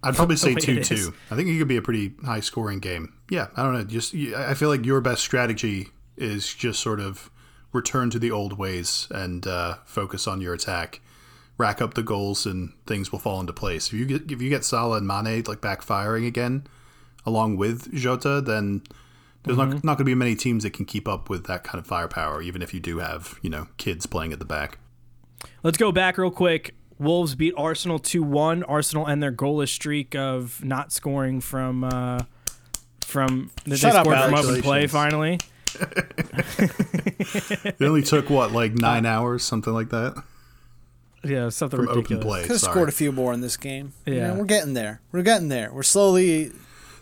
I'd 0.03 0.15
probably 0.15 0.37
say 0.47 0.55
two 0.55 0.83
two. 0.85 1.15
I 1.31 1.37
think 1.37 1.49
it 1.49 1.57
could 1.59 1.69
be 1.69 1.79
a 1.79 1.83
pretty 1.83 2.13
high 2.27 2.41
scoring 2.41 2.81
game. 2.81 3.15
Yeah, 3.31 3.47
I 3.57 3.63
don't 3.63 3.73
know. 3.73 3.85
Just 3.85 4.15
I 4.15 4.53
feel 4.53 4.69
like 4.69 4.85
your 4.85 5.01
best 5.01 5.23
strategy 5.23 5.89
is 6.19 6.53
just 6.53 6.81
sort 6.81 7.01
of 7.01 7.31
return 7.73 8.11
to 8.11 8.19
the 8.19 8.31
old 8.31 8.59
ways 8.59 9.09
and 9.11 9.47
uh, 9.47 9.77
focus 9.87 10.27
on 10.29 10.41
your 10.43 10.53
attack, 10.53 11.01
rack 11.59 11.81
up 11.81 11.95
the 11.95 12.03
goals, 12.03 12.47
and 12.47 12.73
things 12.87 13.13
will 13.13 13.19
fall 13.19 13.41
into 13.41 13.53
place. 13.53 13.89
If 13.89 13.95
you 13.95 14.07
get 14.07 14.31
if 14.31 14.41
you 14.43 14.49
get 14.49 14.65
Salah 14.65 14.99
and 14.99 15.07
Mane 15.07 15.43
like 15.47 15.61
backfiring 15.61 16.27
again, 16.27 16.67
along 17.27 17.57
with 17.57 17.93
Jota, 17.95 18.41
then 18.41 18.83
there's 19.45 19.59
not 19.59 19.69
not 19.69 19.97
going 19.97 19.99
to 19.99 20.05
be 20.05 20.15
many 20.15 20.35
teams 20.35 20.65
that 20.65 20.73
can 20.73 20.85
keep 20.85 21.07
up 21.09 21.29
with 21.29 21.47
that 21.47 21.65
kind 21.65 21.79
of 21.79 21.87
firepower. 21.87 22.43
Even 22.43 22.63
if 22.63 22.73
you 22.75 22.81
do 22.81 22.99
have 22.99 23.39
you 23.43 23.51
know 23.51 23.69
kids 23.77 24.07
playing 24.07 24.33
at 24.33 24.39
the 24.39 24.45
back. 24.45 24.79
Let's 25.63 25.79
go 25.79 25.93
back 25.93 26.19
real 26.19 26.31
quick. 26.31 26.75
Wolves 26.99 27.35
beat 27.35 27.55
Arsenal 27.57 27.99
2 27.99 28.23
1. 28.23 28.63
Arsenal 28.65 29.07
end 29.07 29.23
their 29.23 29.33
goalless 29.33 29.69
streak 29.69 30.15
of 30.15 30.65
not 30.65 30.93
scoring 30.93 31.41
from. 31.41 31.85
Uh, 31.85 32.21
from 33.05 33.51
that 33.65 33.77
Shut 33.79 33.93
they 33.93 33.99
up, 33.99 34.07
scored 34.07 34.19
from 34.19 34.35
open 34.35 34.63
play 34.63 34.87
finally. 34.87 35.39
It 37.67 37.83
only 37.83 38.03
took 38.03 38.31
what 38.31 38.53
like 38.53 38.75
nine 38.75 39.07
hours, 39.07 39.43
something 39.43 39.73
like 39.73 39.91
that, 39.91 40.23
Yeah, 41.25 41.49
something 41.49 41.79
from 41.79 41.87
ridiculous. 41.89 42.11
open 42.25 42.29
play. 42.29 42.43
could 42.43 42.51
have 42.53 42.61
scored 42.61 42.89
a 42.89 42.93
few 42.93 43.13
more 43.13 43.33
in 43.33 43.41
this 43.41 43.57
game. 43.57 43.93
You 44.07 44.15
Yeah. 44.15 44.29
know, 44.29 44.35
we're 44.35 44.45
getting 44.45 44.75
there. 44.75 45.01
We're 45.13 45.23
getting 45.23 45.49
there. 45.49 45.71
We're 45.73 45.83
slowly. 45.83 46.53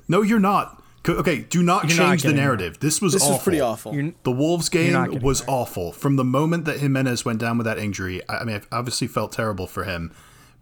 No, 0.09 0.23
you're 0.23 0.39
not. 0.41 0.83
Okay, 1.09 1.41
do 1.41 1.63
not 1.65 1.89
You're 1.89 1.97
not 1.99 2.11
change 2.11 2.23
the 2.23 2.29
getting 2.29 2.43
narrative. 2.45 2.79
This 2.81 3.01
was 3.03 3.13
This 3.15 3.23
awful. 3.23 3.35
was 3.35 3.43
pretty 3.43 3.61
awful. 3.61 3.93
You're- 3.95 4.15
The 4.23 4.31
Wolves 4.31 4.69
game 4.69 5.21
was 5.21 5.41
there. 5.41 5.51
awful. 5.51 5.93
From 5.93 6.15
the 6.17 6.25
moment 6.25 6.65
that 6.67 6.79
Jimenez 6.79 7.25
went 7.25 7.41
down 7.41 7.59
with 7.59 7.65
that 7.65 7.79
injury, 7.79 8.21
I 8.29 8.39
I 8.39 8.45
mean, 8.45 8.61
I 8.71 8.77
obviously 8.77 9.09
felt 9.09 9.33
terrible 9.33 9.67
for 9.67 9.83
him. 9.85 10.13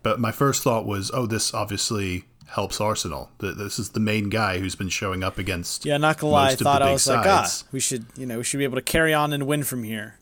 But 0.02 0.18
my 0.18 0.32
first 0.32 0.62
thought 0.62 0.86
was, 0.86 1.10
oh, 1.12 1.26
this 1.26 1.52
obviously 1.52 2.24
helps 2.46 2.80
Arsenal. 2.80 3.30
This 3.38 3.78
is 3.78 3.90
the 3.90 4.00
main 4.00 4.30
guy 4.30 4.58
who's 4.60 4.74
been 4.74 4.88
showing 4.88 5.22
up 5.22 5.38
against. 5.38 5.84
Yeah, 5.84 5.98
not 5.98 6.18
gonna 6.18 6.32
lie. 6.32 6.48
I 6.48 6.54
the 6.54 6.64
thought 6.64 6.80
I 6.82 6.86
big 6.86 6.92
was 6.94 7.06
like, 7.06 7.26
ah, 7.26 7.52
we 7.70 7.78
should, 7.80 8.06
you 8.16 8.24
know, 8.24 8.38
we 8.38 8.44
should 8.44 8.58
be 8.58 8.64
able 8.64 8.76
to 8.76 8.82
carry 8.82 9.12
on 9.12 9.34
and 9.34 9.46
win 9.46 9.62
from 9.62 9.84
here. 9.84 10.14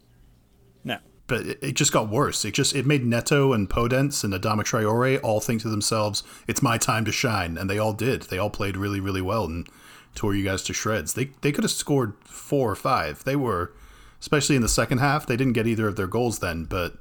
But 1.28 1.46
it, 1.46 1.58
it 1.62 1.72
just 1.74 1.92
got 1.92 2.08
worse. 2.08 2.44
It 2.44 2.54
just 2.54 2.74
it 2.74 2.86
made 2.86 3.06
Neto 3.06 3.52
and 3.52 3.70
Podence 3.70 4.24
and 4.24 4.34
Adama 4.34 4.64
Traore 4.64 5.20
all 5.22 5.40
think 5.40 5.62
to 5.62 5.68
themselves, 5.68 6.24
"It's 6.48 6.62
my 6.62 6.78
time 6.78 7.04
to 7.04 7.12
shine," 7.12 7.56
and 7.56 7.70
they 7.70 7.78
all 7.78 7.92
did. 7.92 8.22
They 8.22 8.38
all 8.38 8.50
played 8.50 8.76
really, 8.76 8.98
really 8.98 9.22
well 9.22 9.44
and 9.44 9.68
tore 10.16 10.34
you 10.34 10.44
guys 10.44 10.64
to 10.64 10.72
shreds. 10.72 11.14
They 11.14 11.26
they 11.42 11.52
could 11.52 11.64
have 11.64 11.70
scored 11.70 12.14
four 12.24 12.70
or 12.70 12.76
five. 12.76 13.22
They 13.22 13.36
were, 13.36 13.72
especially 14.20 14.56
in 14.56 14.62
the 14.62 14.68
second 14.68 14.98
half, 14.98 15.26
they 15.26 15.36
didn't 15.36 15.52
get 15.52 15.68
either 15.68 15.86
of 15.86 15.96
their 15.96 16.08
goals 16.08 16.40
then, 16.40 16.64
but 16.64 16.98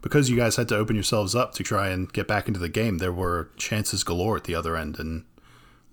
because 0.00 0.28
you 0.28 0.36
guys 0.36 0.56
had 0.56 0.68
to 0.68 0.76
open 0.76 0.94
yourselves 0.94 1.34
up 1.34 1.54
to 1.54 1.62
try 1.62 1.88
and 1.88 2.12
get 2.12 2.28
back 2.28 2.46
into 2.46 2.60
the 2.60 2.68
game, 2.68 2.98
there 2.98 3.12
were 3.12 3.48
chances 3.56 4.04
galore 4.04 4.36
at 4.36 4.44
the 4.44 4.54
other 4.54 4.76
end, 4.76 4.98
and 4.98 5.24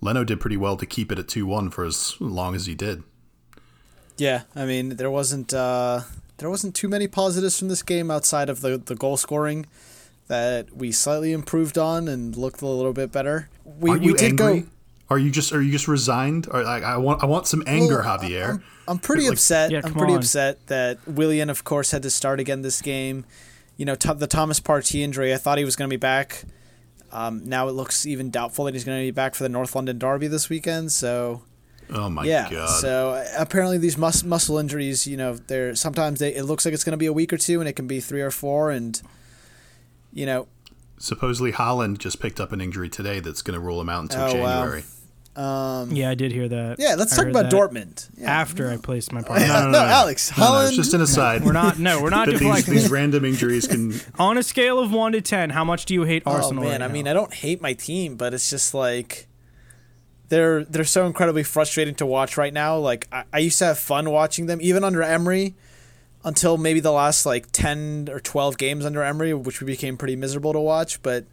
Leno 0.02 0.22
did 0.22 0.38
pretty 0.38 0.56
well 0.56 0.76
to 0.76 0.86
keep 0.86 1.10
it 1.10 1.18
at 1.18 1.28
two 1.28 1.46
one 1.46 1.70
for 1.70 1.84
as 1.84 2.20
long 2.20 2.54
as 2.54 2.66
he 2.66 2.74
did. 2.74 3.02
Yeah, 4.18 4.42
I 4.54 4.66
mean, 4.66 4.90
there 4.96 5.10
wasn't 5.10 5.54
uh, 5.54 6.02
there 6.42 6.50
wasn't 6.50 6.74
too 6.74 6.88
many 6.88 7.08
positives 7.08 7.58
from 7.58 7.68
this 7.68 7.82
game 7.82 8.10
outside 8.10 8.48
of 8.50 8.60
the 8.60 8.76
the 8.78 8.94
goal 8.94 9.16
scoring 9.16 9.66
that 10.28 10.74
we 10.76 10.92
slightly 10.92 11.32
improved 11.32 11.76
on 11.78 12.08
and 12.08 12.36
looked 12.36 12.62
a 12.62 12.66
little 12.66 12.92
bit 12.92 13.10
better. 13.12 13.48
We 13.64 13.90
Are 13.90 13.98
we 13.98 14.04
you 14.06 14.16
did 14.16 14.40
angry? 14.40 14.60
go. 14.62 14.66
Are 15.10 15.18
you 15.18 15.30
just 15.30 15.52
are 15.52 15.60
you 15.62 15.72
just 15.72 15.88
resigned? 15.88 16.48
Or 16.50 16.62
like 16.62 16.82
I 16.82 16.96
want 16.96 17.22
I 17.22 17.26
want 17.26 17.46
some 17.46 17.62
anger, 17.66 18.02
Well, 18.04 18.18
Javier. 18.18 18.50
I'm, 18.50 18.62
I'm 18.88 18.98
pretty 18.98 19.24
Like- 19.24 19.32
upset. 19.34 19.70
Yeah, 19.70 19.80
I'm 19.84 19.92
pretty 19.94 20.12
on. 20.14 20.18
upset 20.20 20.66
that 20.68 20.98
Willian, 21.06 21.50
of 21.50 21.64
course, 21.64 21.90
had 21.90 22.02
to 22.02 22.10
start 22.10 22.40
again 22.40 22.62
this 22.62 22.80
game. 22.82 23.24
You 23.76 23.84
know, 23.86 23.94
t- 23.94 24.12
the 24.14 24.26
Thomas 24.26 24.60
Partey 24.60 25.00
injury. 25.00 25.32
I 25.34 25.36
thought 25.38 25.58
he 25.58 25.64
was 25.64 25.76
going 25.76 25.88
to 25.88 25.92
be 25.92 25.98
back. 26.00 26.44
Um, 27.10 27.42
now 27.44 27.68
it 27.68 27.72
looks 27.72 28.06
even 28.06 28.30
doubtful 28.30 28.64
that 28.66 28.74
he's 28.74 28.84
going 28.84 28.98
to 28.98 29.04
be 29.06 29.10
back 29.10 29.34
for 29.34 29.42
the 29.42 29.48
North 29.48 29.74
London 29.74 29.98
Derby 29.98 30.28
this 30.28 30.48
weekend. 30.48 30.92
So 30.92 31.42
Oh 31.90 32.08
my 32.08 32.24
yeah. 32.24 32.48
god. 32.50 32.80
So 32.80 33.10
uh, 33.10 33.24
apparently 33.38 33.78
these 33.78 33.98
mus- 33.98 34.24
muscle 34.24 34.58
injuries, 34.58 35.06
you 35.06 35.16
know, 35.16 35.34
they're 35.34 35.74
sometimes 35.74 36.20
they 36.20 36.34
it 36.34 36.44
looks 36.44 36.64
like 36.64 36.72
it's 36.74 36.84
going 36.84 36.92
to 36.92 36.96
be 36.98 37.06
a 37.06 37.12
week 37.12 37.32
or 37.32 37.38
two, 37.38 37.60
and 37.60 37.68
it 37.68 37.74
can 37.74 37.86
be 37.86 38.00
three 38.00 38.22
or 38.22 38.30
four, 38.30 38.70
and 38.70 39.00
you 40.12 40.26
know, 40.26 40.46
Supposedly 40.98 41.52
Haaland 41.52 41.98
just 41.98 42.20
picked 42.20 42.40
up 42.40 42.52
an 42.52 42.60
injury 42.60 42.88
today 42.88 43.18
that's 43.20 43.42
going 43.42 43.54
to 43.54 43.60
rule 43.60 43.80
him 43.80 43.88
out 43.88 44.02
until 44.02 44.20
Oh, 44.22 44.40
wow. 44.40 44.60
January. 44.60 44.84
um, 45.34 45.90
Yeah, 45.96 46.10
I 46.10 46.14
did 46.14 46.30
hear 46.30 46.46
that. 46.48 46.76
yeah. 46.78 46.94
Let's 46.94 47.12
I 47.12 47.16
talk 47.24 47.26
about 47.26 47.50
Dortmund. 47.50 48.08
Yeah. 48.16 48.30
After 48.30 48.70
I 48.70 48.76
placed 48.76 49.12
my 49.12 49.20
part. 49.28 49.40
No, 49.40 49.70
no, 49.70 49.78
Alex, 49.80 50.30
No, 50.38 50.44
no, 50.44 50.50
Haaland. 50.52 50.66
it's 50.68 50.76
just 50.76 50.94
an 50.94 51.00
aside. 51.00 51.42
We're 51.44 51.52
not. 51.52 51.78
No, 51.80 52.00
we're 52.00 52.10
not 52.10 52.28
that 52.28 52.38
these, 52.38 52.66
these 52.66 52.90
random 52.90 53.24
injuries 53.24 53.66
can. 53.66 53.94
On 54.18 54.38
a 54.38 54.42
scale 54.44 54.78
of 54.78 54.92
one 54.92 55.10
to 55.12 55.20
ten, 55.20 55.50
how 55.50 55.64
much 55.64 55.86
do 55.86 55.94
you 55.94 56.04
hate 56.04 56.22
Oh 56.24 56.32
Arsenal? 56.32 56.62
man, 56.62 56.72
right 56.80 56.82
I 56.82 56.86
now? 56.86 56.92
mean, 56.92 57.08
I 57.08 57.12
don't 57.14 57.34
hate 57.34 57.60
my 57.60 57.72
team, 57.72 58.14
but 58.16 58.32
it's 58.32 58.48
just 58.48 58.72
like 58.72 59.26
they're 60.32 60.64
they're 60.64 60.84
so 60.84 61.04
incredibly 61.04 61.42
frustrating 61.42 61.94
to 61.96 62.06
watch 62.06 62.38
right 62.38 62.54
now. 62.54 62.78
Like 62.78 63.06
I, 63.12 63.24
I 63.34 63.38
used 63.40 63.58
to 63.58 63.66
have 63.66 63.78
fun 63.78 64.08
watching 64.08 64.46
them, 64.46 64.60
even 64.62 64.82
under 64.82 65.02
Emery, 65.02 65.54
until 66.24 66.56
maybe 66.56 66.80
the 66.80 66.90
last 66.90 67.26
like 67.26 67.52
ten 67.52 68.08
or 68.10 68.18
twelve 68.18 68.56
games 68.56 68.86
under 68.86 69.02
Emery, 69.02 69.34
which 69.34 69.60
we 69.60 69.66
became 69.66 69.98
pretty 69.98 70.16
miserable 70.16 70.54
to 70.54 70.58
watch. 70.58 71.02
But 71.02 71.26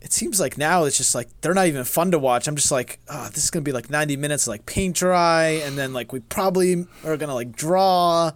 it 0.00 0.12
seems 0.12 0.40
like 0.40 0.58
now 0.58 0.82
it's 0.82 0.96
just 0.96 1.14
like 1.14 1.28
they're 1.42 1.54
not 1.54 1.68
even 1.68 1.84
fun 1.84 2.10
to 2.10 2.18
watch. 2.18 2.48
I'm 2.48 2.56
just 2.56 2.72
like, 2.72 2.98
oh, 3.08 3.28
this 3.32 3.44
is 3.44 3.50
gonna 3.50 3.62
be 3.62 3.70
like 3.70 3.88
90 3.88 4.16
minutes 4.16 4.48
of, 4.48 4.48
like 4.48 4.66
paint 4.66 4.96
dry, 4.96 5.60
and 5.64 5.78
then 5.78 5.92
like 5.92 6.12
we 6.12 6.18
probably 6.18 6.84
are 7.04 7.16
gonna 7.16 7.36
like 7.36 7.54
draw. 7.54 8.32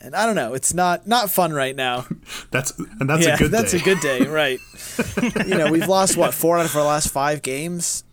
And 0.00 0.14
I 0.14 0.24
don't 0.24 0.36
know. 0.36 0.54
It's 0.54 0.72
not 0.72 1.04
not 1.04 1.32
fun 1.32 1.52
right 1.52 1.74
now. 1.74 2.06
That's 2.52 2.78
and 2.78 3.10
that's 3.10 3.26
yeah, 3.26 3.34
a 3.34 3.38
good 3.38 3.50
that's 3.50 3.72
day. 3.72 3.78
a 3.78 3.82
good 3.82 3.98
day, 3.98 4.26
right? 4.26 4.60
you 5.48 5.56
know, 5.56 5.72
we've 5.72 5.88
lost 5.88 6.16
what 6.16 6.32
four 6.32 6.58
out 6.58 6.66
of 6.66 6.76
our 6.76 6.84
last 6.84 7.10
five 7.10 7.42
games. 7.42 8.04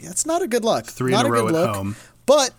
Yeah, 0.00 0.10
it's 0.10 0.26
not 0.26 0.42
a 0.42 0.48
good 0.48 0.64
look. 0.64 0.86
Three 0.86 1.12
not 1.12 1.26
in 1.26 1.30
a 1.30 1.34
row 1.34 1.46
good 1.46 1.54
at 1.54 1.60
look. 1.60 1.76
home. 1.76 1.96
But 2.26 2.50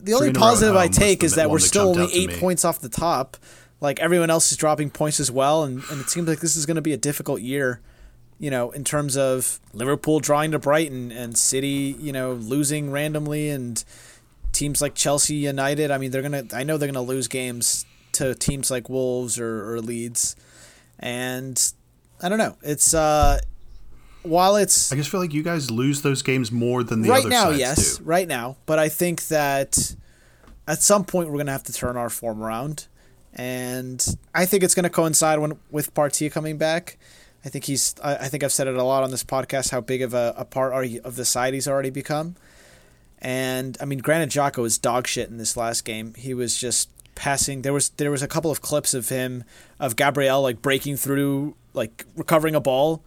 the 0.00 0.14
only 0.14 0.28
in 0.28 0.36
a 0.36 0.38
row 0.38 0.46
at 0.46 0.50
positive 0.50 0.76
I 0.76 0.88
take 0.88 1.22
is 1.22 1.34
that 1.36 1.50
we're 1.50 1.58
that 1.58 1.64
still 1.64 1.88
only 1.88 2.14
eight 2.14 2.38
points 2.38 2.64
off 2.64 2.80
the 2.80 2.88
top. 2.88 3.36
Like 3.80 4.00
everyone 4.00 4.30
else 4.30 4.50
is 4.50 4.56
dropping 4.56 4.90
points 4.90 5.20
as 5.20 5.30
well, 5.30 5.64
and, 5.64 5.82
and 5.90 6.00
it 6.00 6.08
seems 6.08 6.28
like 6.28 6.40
this 6.40 6.56
is 6.56 6.66
going 6.66 6.76
to 6.76 6.82
be 6.82 6.92
a 6.92 6.96
difficult 6.96 7.40
year. 7.40 7.80
You 8.38 8.50
know, 8.50 8.72
in 8.72 8.82
terms 8.82 9.16
of 9.16 9.60
Liverpool 9.72 10.20
drawing 10.20 10.50
to 10.52 10.58
Brighton 10.58 11.12
and 11.12 11.38
City, 11.38 11.94
you 11.98 12.12
know, 12.12 12.32
losing 12.32 12.90
randomly, 12.90 13.48
and 13.48 13.82
teams 14.52 14.80
like 14.80 14.94
Chelsea 14.94 15.34
United. 15.34 15.90
I 15.90 15.98
mean, 15.98 16.10
they're 16.10 16.22
gonna. 16.22 16.44
I 16.52 16.64
know 16.64 16.78
they're 16.78 16.88
gonna 16.88 17.02
lose 17.02 17.28
games 17.28 17.84
to 18.12 18.34
teams 18.34 18.70
like 18.70 18.88
Wolves 18.88 19.38
or, 19.38 19.74
or 19.74 19.80
Leeds, 19.80 20.36
and 20.98 21.60
I 22.22 22.28
don't 22.28 22.38
know. 22.38 22.56
It's 22.62 22.94
uh, 22.94 23.38
while 24.24 24.56
it's 24.56 24.92
I 24.92 24.96
just 24.96 25.10
feel 25.10 25.20
like 25.20 25.32
you 25.32 25.42
guys 25.42 25.70
lose 25.70 26.02
those 26.02 26.22
games 26.22 26.50
more 26.50 26.82
than 26.82 27.02
the 27.02 27.10
right 27.10 27.20
other 27.20 27.28
now, 27.28 27.44
sides 27.44 27.58
yes, 27.58 27.98
do. 27.98 28.04
right 28.04 28.26
now. 28.26 28.56
But 28.66 28.78
I 28.78 28.88
think 28.88 29.26
that 29.28 29.94
at 30.66 30.82
some 30.82 31.04
point 31.04 31.30
we're 31.30 31.38
gonna 31.38 31.52
have 31.52 31.62
to 31.64 31.72
turn 31.72 31.96
our 31.96 32.10
form 32.10 32.42
around, 32.42 32.88
and 33.32 34.04
I 34.34 34.46
think 34.46 34.62
it's 34.62 34.74
gonna 34.74 34.90
coincide 34.90 35.38
when, 35.38 35.58
with 35.70 35.94
Partey 35.94 36.30
coming 36.32 36.58
back. 36.58 36.98
I 37.44 37.50
think 37.50 37.64
he's. 37.64 37.94
I, 38.02 38.16
I 38.16 38.28
think 38.28 38.42
I've 38.42 38.52
said 38.52 38.66
it 38.66 38.76
a 38.76 38.82
lot 38.82 39.04
on 39.04 39.10
this 39.10 39.22
podcast 39.22 39.70
how 39.70 39.80
big 39.80 40.02
of 40.02 40.14
a, 40.14 40.34
a 40.36 40.44
part 40.44 40.72
of 41.04 41.16
the 41.16 41.24
side 41.24 41.54
he's 41.54 41.68
already 41.68 41.90
become. 41.90 42.36
And 43.18 43.76
I 43.80 43.84
mean, 43.84 43.98
granted, 43.98 44.30
Xhaka 44.30 44.58
was 44.58 44.78
dog 44.78 45.06
shit 45.06 45.28
in 45.28 45.36
this 45.36 45.56
last 45.56 45.84
game. 45.84 46.14
He 46.14 46.32
was 46.34 46.58
just 46.58 46.88
passing. 47.14 47.62
There 47.62 47.72
was 47.72 47.90
there 47.90 48.10
was 48.10 48.22
a 48.22 48.28
couple 48.28 48.50
of 48.50 48.62
clips 48.62 48.94
of 48.94 49.10
him 49.10 49.44
of 49.78 49.96
Gabriel 49.96 50.40
like 50.42 50.62
breaking 50.62 50.96
through, 50.96 51.54
like 51.74 52.06
recovering 52.16 52.54
a 52.54 52.60
ball, 52.60 53.02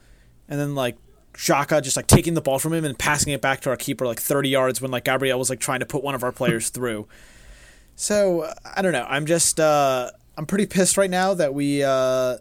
and 0.47 0.59
then 0.59 0.75
like 0.75 0.97
Xhaka 1.37 1.83
just 1.83 1.95
like 1.95 2.07
taking 2.07 2.33
the 2.33 2.41
ball 2.41 2.57
from 2.57 2.73
him 2.73 2.83
and 2.83 2.97
passing 2.97 3.31
it 3.31 3.41
back 3.41 3.61
to 3.61 3.69
our 3.69 3.77
keeper 3.77 4.07
like 4.07 4.19
30 4.19 4.49
yards 4.49 4.81
when 4.81 4.89
like 4.89 5.05
Gabriel 5.05 5.37
was 5.37 5.51
like 5.51 5.59
trying 5.59 5.81
to 5.81 5.85
put 5.85 6.03
one 6.03 6.15
of 6.15 6.23
our 6.23 6.31
players 6.31 6.69
through. 6.71 7.07
So 7.95 8.51
I 8.75 8.81
don't 8.81 8.91
know. 8.91 9.05
I'm 9.07 9.27
just 9.27 9.59
uh, 9.59 10.09
I'm 10.35 10.47
pretty 10.47 10.65
pissed 10.65 10.97
right 10.97 11.09
now 11.09 11.35
that 11.35 11.53
we 11.53 11.83
uh, 11.83 12.37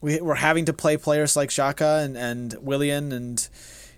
we 0.00 0.20
we're 0.20 0.34
having 0.36 0.66
to 0.66 0.72
play 0.72 0.96
players 0.96 1.36
like 1.36 1.50
Xhaka 1.50 2.04
and 2.04 2.16
and 2.16 2.54
Willian 2.60 3.10
and 3.10 3.48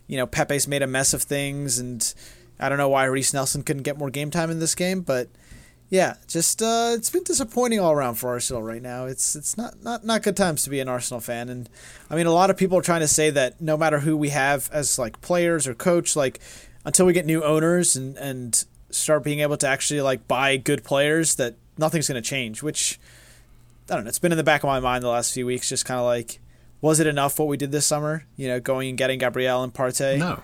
you 0.07 0.17
know 0.17 0.27
Pepe's 0.27 0.67
made 0.67 0.83
a 0.83 0.87
mess 0.87 1.13
of 1.13 1.23
things 1.23 1.79
and 1.79 2.15
I 2.59 2.71
don't 2.71 2.79
know 2.79 2.89
why 2.89 3.05
Reiss 3.05 3.35
Nelson 3.35 3.63
couldn't 3.63 3.83
get 3.83 3.99
more 3.99 4.11
game 4.11 4.31
time 4.31 4.51
in 4.51 4.59
this 4.59 4.75
game, 4.75 5.03
but 5.03 5.29
yeah, 5.94 6.16
just 6.26 6.61
uh, 6.61 6.90
it's 6.94 7.09
been 7.09 7.22
disappointing 7.22 7.78
all 7.78 7.92
around 7.92 8.16
for 8.16 8.28
Arsenal 8.30 8.64
right 8.64 8.83
now. 8.83 9.07
It's 9.07 9.37
it's 9.37 9.57
not, 9.57 9.80
not 9.85 10.04
not 10.04 10.24
good 10.24 10.37
times 10.37 10.64
to 10.64 10.70
be 10.70 10.80
an 10.80 10.88
Arsenal 10.88 11.20
fan, 11.20 11.48
and 11.48 11.70
I 12.11 12.16
mean 12.16 12.26
a 12.26 12.33
lot 12.33 12.50
of 12.50 12.57
people 12.57 12.76
are 12.76 12.83
trying 12.83 13.02
to 13.02 13.07
say 13.07 13.30
that 13.30 13.61
no 13.61 13.76
matter 13.76 14.00
who 14.00 14.16
we 14.16 14.30
have 14.30 14.68
as 14.72 14.98
like 14.98 15.20
players 15.20 15.68
or 15.68 15.74
coach, 15.74 16.16
like 16.16 16.40
until 16.85 17.07
we 17.07 17.12
get 17.12 17.26
new 17.26 17.44
owners 17.44 17.94
and 17.94 18.16
and 18.16 18.64
start 18.90 19.22
being 19.22 19.38
able 19.38 19.57
to 19.57 19.68
actually 19.68 20.00
like 20.00 20.26
buy 20.26 20.57
good 20.57 20.83
players, 20.83 21.37
that 21.37 21.54
nothing's 21.78 22.09
going 22.09 22.20
to 22.20 22.28
change. 22.28 22.61
Which 22.61 22.98
I 23.88 23.94
don't 23.94 24.02
know. 24.02 24.09
It's 24.09 24.18
been 24.18 24.33
in 24.33 24.38
the 24.38 24.42
back 24.42 24.64
of 24.64 24.66
my 24.66 24.80
mind 24.80 25.04
the 25.04 25.09
last 25.11 25.33
few 25.33 25.46
weeks, 25.46 25.68
just 25.68 25.85
kind 25.85 26.00
of 26.00 26.07
like, 26.07 26.40
was 26.80 26.98
it 26.98 27.07
enough 27.07 27.38
what 27.38 27.46
we 27.46 27.57
did 27.57 27.70
this 27.70 27.87
summer? 27.87 28.24
You 28.35 28.48
know, 28.48 28.59
going 28.59 28.88
and 28.88 28.98
getting 28.98 29.20
Gabriel 29.20 29.62
and 29.62 29.72
Partey. 29.72 30.18
No, 30.18 30.42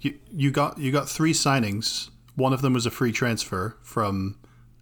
you 0.00 0.18
you 0.32 0.50
got 0.50 0.78
you 0.78 0.90
got 0.90 1.08
three 1.08 1.32
signings. 1.32 2.10
One 2.34 2.52
of 2.52 2.60
them 2.60 2.72
was 2.72 2.86
a 2.86 2.90
free 2.90 3.12
transfer 3.12 3.76
from 3.84 4.36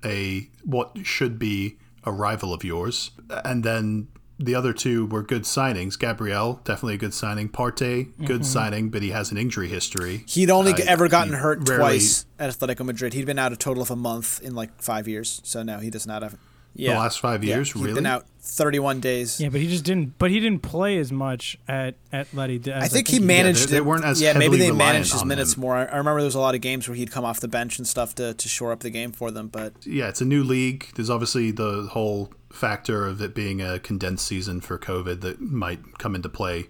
a 0.04 0.48
what 0.64 0.96
should 1.02 1.38
be 1.38 1.78
a 2.04 2.12
rival 2.12 2.52
of 2.52 2.64
yours, 2.64 3.12
and 3.44 3.64
then 3.64 4.08
the 4.38 4.54
other 4.54 4.72
two 4.72 5.06
were 5.06 5.22
good 5.22 5.42
signings. 5.42 5.98
Gabriel, 5.98 6.60
definitely 6.64 6.94
a 6.94 6.98
good 6.98 7.14
signing. 7.14 7.48
Partey, 7.48 8.16
good 8.18 8.40
mm-hmm. 8.40 8.42
signing, 8.42 8.90
but 8.90 9.02
he 9.02 9.10
has 9.10 9.30
an 9.30 9.38
injury 9.38 9.68
history. 9.68 10.24
He'd 10.26 10.50
only 10.50 10.72
uh, 10.72 10.78
ever 10.86 11.08
gotten 11.08 11.34
hurt 11.34 11.68
rarely, 11.68 11.98
twice 11.98 12.26
at 12.38 12.50
Atletico 12.50 12.84
Madrid. 12.84 13.14
He'd 13.14 13.26
been 13.26 13.38
out 13.38 13.52
a 13.52 13.56
total 13.56 13.82
of 13.82 13.90
a 13.90 13.96
month 13.96 14.40
in 14.42 14.54
like 14.54 14.82
five 14.82 15.06
years. 15.06 15.40
So 15.44 15.62
no, 15.62 15.78
he 15.78 15.90
does 15.90 16.06
not 16.06 16.22
have. 16.22 16.36
Yeah. 16.74 16.94
The 16.94 17.00
last 17.00 17.20
five 17.20 17.44
years, 17.44 17.74
yeah, 17.74 17.82
really? 17.82 17.94
been 17.94 18.06
out 18.06 18.26
31 18.40 19.00
days. 19.00 19.40
Yeah, 19.40 19.50
but 19.50 19.60
he 19.60 19.68
just 19.68 19.84
didn't. 19.84 20.18
But 20.18 20.30
he 20.30 20.40
didn't 20.40 20.62
play 20.62 20.98
as 20.98 21.12
much 21.12 21.58
at 21.68 21.94
Atleti. 22.12 22.60
I 22.60 22.62
think, 22.62 22.76
I 22.76 22.88
think 22.88 23.08
he 23.08 23.18
managed. 23.18 23.60
Yeah, 23.60 23.66
they, 23.66 23.72
they, 23.72 23.80
weren't 23.80 24.04
as 24.04 24.20
yeah. 24.20 24.36
Maybe 24.36 24.56
they 24.56 24.72
managed 24.72 25.12
his 25.12 25.24
minutes 25.24 25.54
him. 25.54 25.60
more. 25.60 25.76
I, 25.76 25.84
I 25.84 25.96
remember 25.98 26.20
there 26.20 26.26
was 26.26 26.34
a 26.34 26.40
lot 26.40 26.54
of 26.54 26.60
games 26.60 26.88
where 26.88 26.96
he'd 26.96 27.10
come 27.10 27.24
off 27.24 27.40
the 27.40 27.48
bench 27.48 27.78
and 27.78 27.86
stuff 27.86 28.14
to 28.16 28.34
to 28.34 28.48
shore 28.48 28.72
up 28.72 28.80
the 28.80 28.90
game 28.90 29.12
for 29.12 29.30
them. 29.30 29.48
But 29.48 29.86
yeah, 29.86 30.08
it's 30.08 30.20
a 30.20 30.24
new 30.24 30.42
league. 30.42 30.88
There's 30.94 31.10
obviously 31.10 31.50
the 31.50 31.88
whole 31.92 32.32
factor 32.50 33.06
of 33.06 33.22
it 33.22 33.34
being 33.34 33.60
a 33.62 33.78
condensed 33.78 34.26
season 34.26 34.60
for 34.60 34.78
COVID 34.78 35.20
that 35.20 35.40
might 35.40 35.98
come 35.98 36.14
into 36.14 36.28
play. 36.28 36.68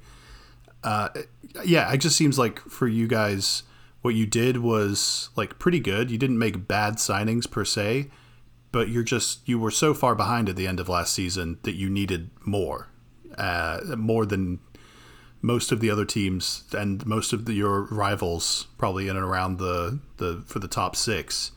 Uh, 0.85 1.09
yeah, 1.65 1.93
it 1.93 1.99
just 1.99 2.17
seems 2.17 2.39
like 2.39 2.59
for 2.61 2.89
you 2.89 3.07
guys, 3.07 3.63
what 4.03 4.15
you 4.15 4.27
did 4.27 4.59
was 4.59 5.31
like 5.37 5.59
pretty 5.59 5.81
good. 5.81 6.11
You 6.11 6.19
didn't 6.19 6.39
make 6.39 6.67
bad 6.69 6.97
signings 6.97 7.51
per 7.51 7.65
se 7.65 8.09
but 8.73 8.89
you're 8.89 9.03
just 9.03 9.47
you 9.47 9.59
were 9.59 9.71
so 9.71 9.95
far 9.95 10.15
behind 10.15 10.49
at 10.49 10.57
the 10.57 10.67
end 10.67 10.81
of 10.81 10.89
last 10.89 11.13
season 11.13 11.59
that 11.63 11.75
you 11.75 11.89
needed 11.89 12.31
more, 12.45 12.89
uh, 13.39 13.81
more 13.97 14.27
than 14.27 14.59
most 15.43 15.73
of 15.73 15.81
the 15.81 15.91
other 15.91 16.05
teams 16.05 16.65
and 16.73 17.05
most 17.05 17.33
of 17.33 17.45
the, 17.45 17.53
your 17.53 17.83
rivals, 17.83 18.69
probably 18.79 19.09
in 19.09 19.17
and 19.17 19.25
around 19.25 19.59
the 19.59 20.01
the 20.17 20.43
for 20.47 20.59
the 20.59 20.69
top 20.69 20.97
six. 20.97 21.53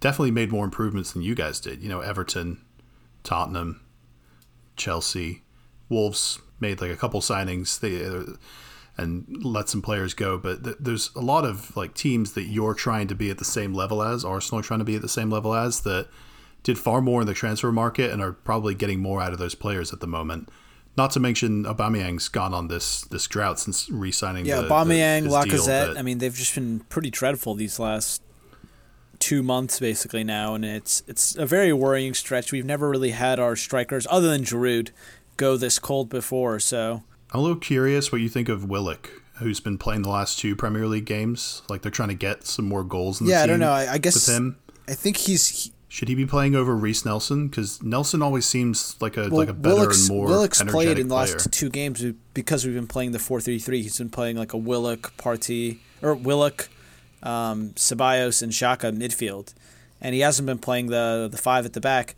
Definitely 0.00 0.30
made 0.30 0.52
more 0.52 0.64
improvements 0.64 1.12
than 1.12 1.22
you 1.22 1.34
guys 1.34 1.58
did. 1.58 1.82
You 1.82 1.88
know, 1.88 2.00
Everton, 2.00 2.60
Tottenham, 3.24 3.80
Chelsea, 4.76 5.42
Wolves 5.88 6.38
made 6.60 6.80
like 6.80 6.90
a 6.90 6.96
couple 6.96 7.20
signings. 7.20 7.80
They 7.80 8.04
uh, 8.04 8.36
and 8.98 9.24
let 9.44 9.68
some 9.68 9.80
players 9.80 10.12
go. 10.12 10.36
But 10.36 10.64
th- 10.64 10.76
there's 10.80 11.10
a 11.14 11.20
lot 11.20 11.44
of 11.44 11.74
like 11.76 11.94
teams 11.94 12.32
that 12.32 12.44
you're 12.44 12.74
trying 12.74 13.08
to 13.08 13.14
be 13.14 13.30
at 13.30 13.38
the 13.38 13.44
same 13.44 13.72
level 13.72 14.02
as 14.02 14.24
Arsenal, 14.24 14.62
trying 14.62 14.80
to 14.80 14.84
be 14.84 14.96
at 14.96 15.02
the 15.02 15.08
same 15.08 15.30
level 15.30 15.54
as 15.54 15.80
that 15.82 16.08
did 16.64 16.78
far 16.78 17.00
more 17.00 17.20
in 17.20 17.26
the 17.26 17.34
transfer 17.34 17.70
market 17.70 18.10
and 18.10 18.20
are 18.20 18.32
probably 18.32 18.74
getting 18.74 19.00
more 19.00 19.22
out 19.22 19.32
of 19.32 19.38
those 19.38 19.54
players 19.54 19.92
at 19.92 20.00
the 20.00 20.06
moment. 20.06 20.50
Not 20.96 21.12
to 21.12 21.20
mention 21.20 21.64
Aubameyang's 21.64 22.28
gone 22.28 22.52
on 22.52 22.66
this 22.66 23.02
this 23.02 23.26
drought 23.28 23.60
since 23.60 23.88
re-signing. 23.88 24.44
Yeah, 24.44 24.62
the, 24.62 24.68
Aubameyang, 24.68 25.24
the, 25.24 25.30
Lacazette. 25.30 25.96
I 25.96 26.02
mean, 26.02 26.18
they've 26.18 26.34
just 26.34 26.56
been 26.56 26.80
pretty 26.80 27.10
dreadful 27.10 27.54
these 27.54 27.78
last 27.78 28.20
two 29.20 29.42
months 29.44 29.78
basically 29.78 30.24
now, 30.24 30.56
and 30.56 30.64
it's 30.64 31.04
it's 31.06 31.36
a 31.36 31.46
very 31.46 31.72
worrying 31.72 32.14
stretch. 32.14 32.50
We've 32.50 32.64
never 32.64 32.88
really 32.88 33.12
had 33.12 33.38
our 33.38 33.54
strikers 33.54 34.08
other 34.10 34.28
than 34.28 34.42
Giroud 34.42 34.90
go 35.36 35.56
this 35.56 35.78
cold 35.78 36.08
before, 36.08 36.58
so 36.58 37.04
I'm 37.32 37.40
a 37.40 37.42
little 37.42 37.58
curious 37.58 38.10
what 38.10 38.20
you 38.20 38.28
think 38.28 38.48
of 38.48 38.64
Willock, 38.64 39.10
who's 39.38 39.60
been 39.60 39.76
playing 39.78 40.02
the 40.02 40.08
last 40.08 40.38
two 40.38 40.56
Premier 40.56 40.86
League 40.86 41.04
games. 41.04 41.62
Like 41.68 41.82
they're 41.82 41.90
trying 41.90 42.08
to 42.08 42.14
get 42.14 42.46
some 42.46 42.66
more 42.66 42.84
goals 42.84 43.20
in 43.20 43.26
the 43.26 43.32
yeah, 43.32 43.40
team. 43.40 43.44
I 43.44 43.46
don't 43.46 43.60
know. 43.60 43.72
I, 43.72 43.92
I 43.94 43.98
guess 43.98 44.14
with 44.14 44.36
him. 44.36 44.58
I 44.88 44.94
think 44.94 45.18
he's. 45.18 45.48
He, 45.48 45.72
should 45.90 46.08
he 46.08 46.14
be 46.14 46.26
playing 46.26 46.54
over 46.54 46.76
Reiss 46.76 47.04
Nelson? 47.04 47.48
Because 47.48 47.82
Nelson 47.82 48.20
always 48.22 48.46
seems 48.46 48.96
like 49.00 49.16
a 49.16 49.28
well, 49.28 49.38
like 49.38 49.48
a 49.48 49.54
better 49.54 49.74
Willock's, 49.74 50.08
and 50.08 50.16
more 50.16 50.26
Willock's 50.26 50.62
played 50.62 50.98
in 50.98 51.08
the 51.08 51.14
player. 51.14 51.32
last 51.32 51.50
two 51.50 51.70
games 51.70 52.04
because 52.34 52.64
we've 52.64 52.74
been 52.74 52.86
playing 52.86 53.12
the 53.12 53.18
four 53.18 53.40
three 53.40 53.58
three. 53.58 53.82
He's 53.82 53.98
been 53.98 54.10
playing 54.10 54.36
like 54.36 54.52
a 54.52 54.58
Willock 54.58 55.16
Partey 55.16 55.78
or 56.02 56.14
Willock, 56.14 56.68
um, 57.22 57.70
Ceballos 57.70 58.42
and 58.42 58.52
Xhaka 58.52 58.94
midfield, 58.94 59.54
and 60.00 60.14
he 60.14 60.20
hasn't 60.20 60.44
been 60.44 60.58
playing 60.58 60.86
the 60.88 61.28
the 61.30 61.38
five 61.38 61.64
at 61.64 61.72
the 61.72 61.80
back. 61.80 62.14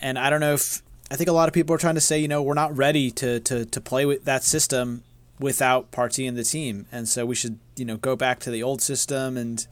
And 0.00 0.18
I 0.18 0.30
don't 0.30 0.40
know 0.40 0.54
if 0.54 0.82
I 1.12 1.16
think 1.16 1.28
a 1.28 1.32
lot 1.34 1.46
of 1.46 1.52
people 1.52 1.74
are 1.74 1.78
trying 1.78 1.96
to 1.96 2.00
say, 2.00 2.18
you 2.18 2.26
know, 2.26 2.42
we're 2.42 2.54
not 2.54 2.74
ready 2.74 3.10
to 3.10 3.38
to 3.40 3.66
to 3.66 3.80
play 3.82 4.06
with 4.06 4.24
that 4.24 4.42
system 4.42 5.04
without 5.38 5.92
Partey 5.92 6.26
in 6.26 6.36
the 6.36 6.42
team, 6.42 6.86
and 6.90 7.06
so 7.06 7.26
we 7.26 7.34
should, 7.34 7.58
you 7.76 7.84
know, 7.84 7.98
go 7.98 8.16
back 8.16 8.40
to 8.40 8.50
the 8.50 8.62
old 8.62 8.80
system, 8.80 9.36
and 9.36 9.66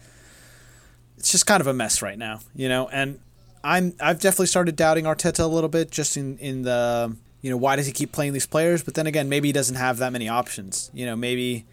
it's 1.17 1.33
just 1.33 1.47
kind 1.47 1.63
of 1.63 1.67
a 1.67 1.73
mess 1.73 2.03
right 2.03 2.19
now, 2.19 2.41
you 2.55 2.69
know. 2.69 2.91
And 2.91 3.21
I'm 3.65 3.95
I've 4.01 4.21
definitely 4.21 4.49
started 4.49 4.77
doubting 4.77 5.07
Arteta 5.07 5.41
a 5.41 5.47
little 5.47 5.71
bit, 5.71 5.91
just 5.91 6.19
in 6.19 6.37
in 6.39 6.61
the 6.61 7.17
you 7.41 7.51
know 7.51 7.57
why 7.57 7.75
does 7.75 7.87
he 7.87 7.93
keep 7.93 8.13
playing 8.13 8.35
these 8.35 8.47
players? 8.47 8.83
But 8.83 8.93
then 8.93 9.07
again, 9.07 9.31
maybe 9.31 9.49
he 9.49 9.53
doesn't 9.53 9.77
have 9.77 9.97
that 9.97 10.13
many 10.13 10.29
options. 10.29 10.91
You 10.93 11.07
know, 11.07 11.17
maybe 11.17 11.65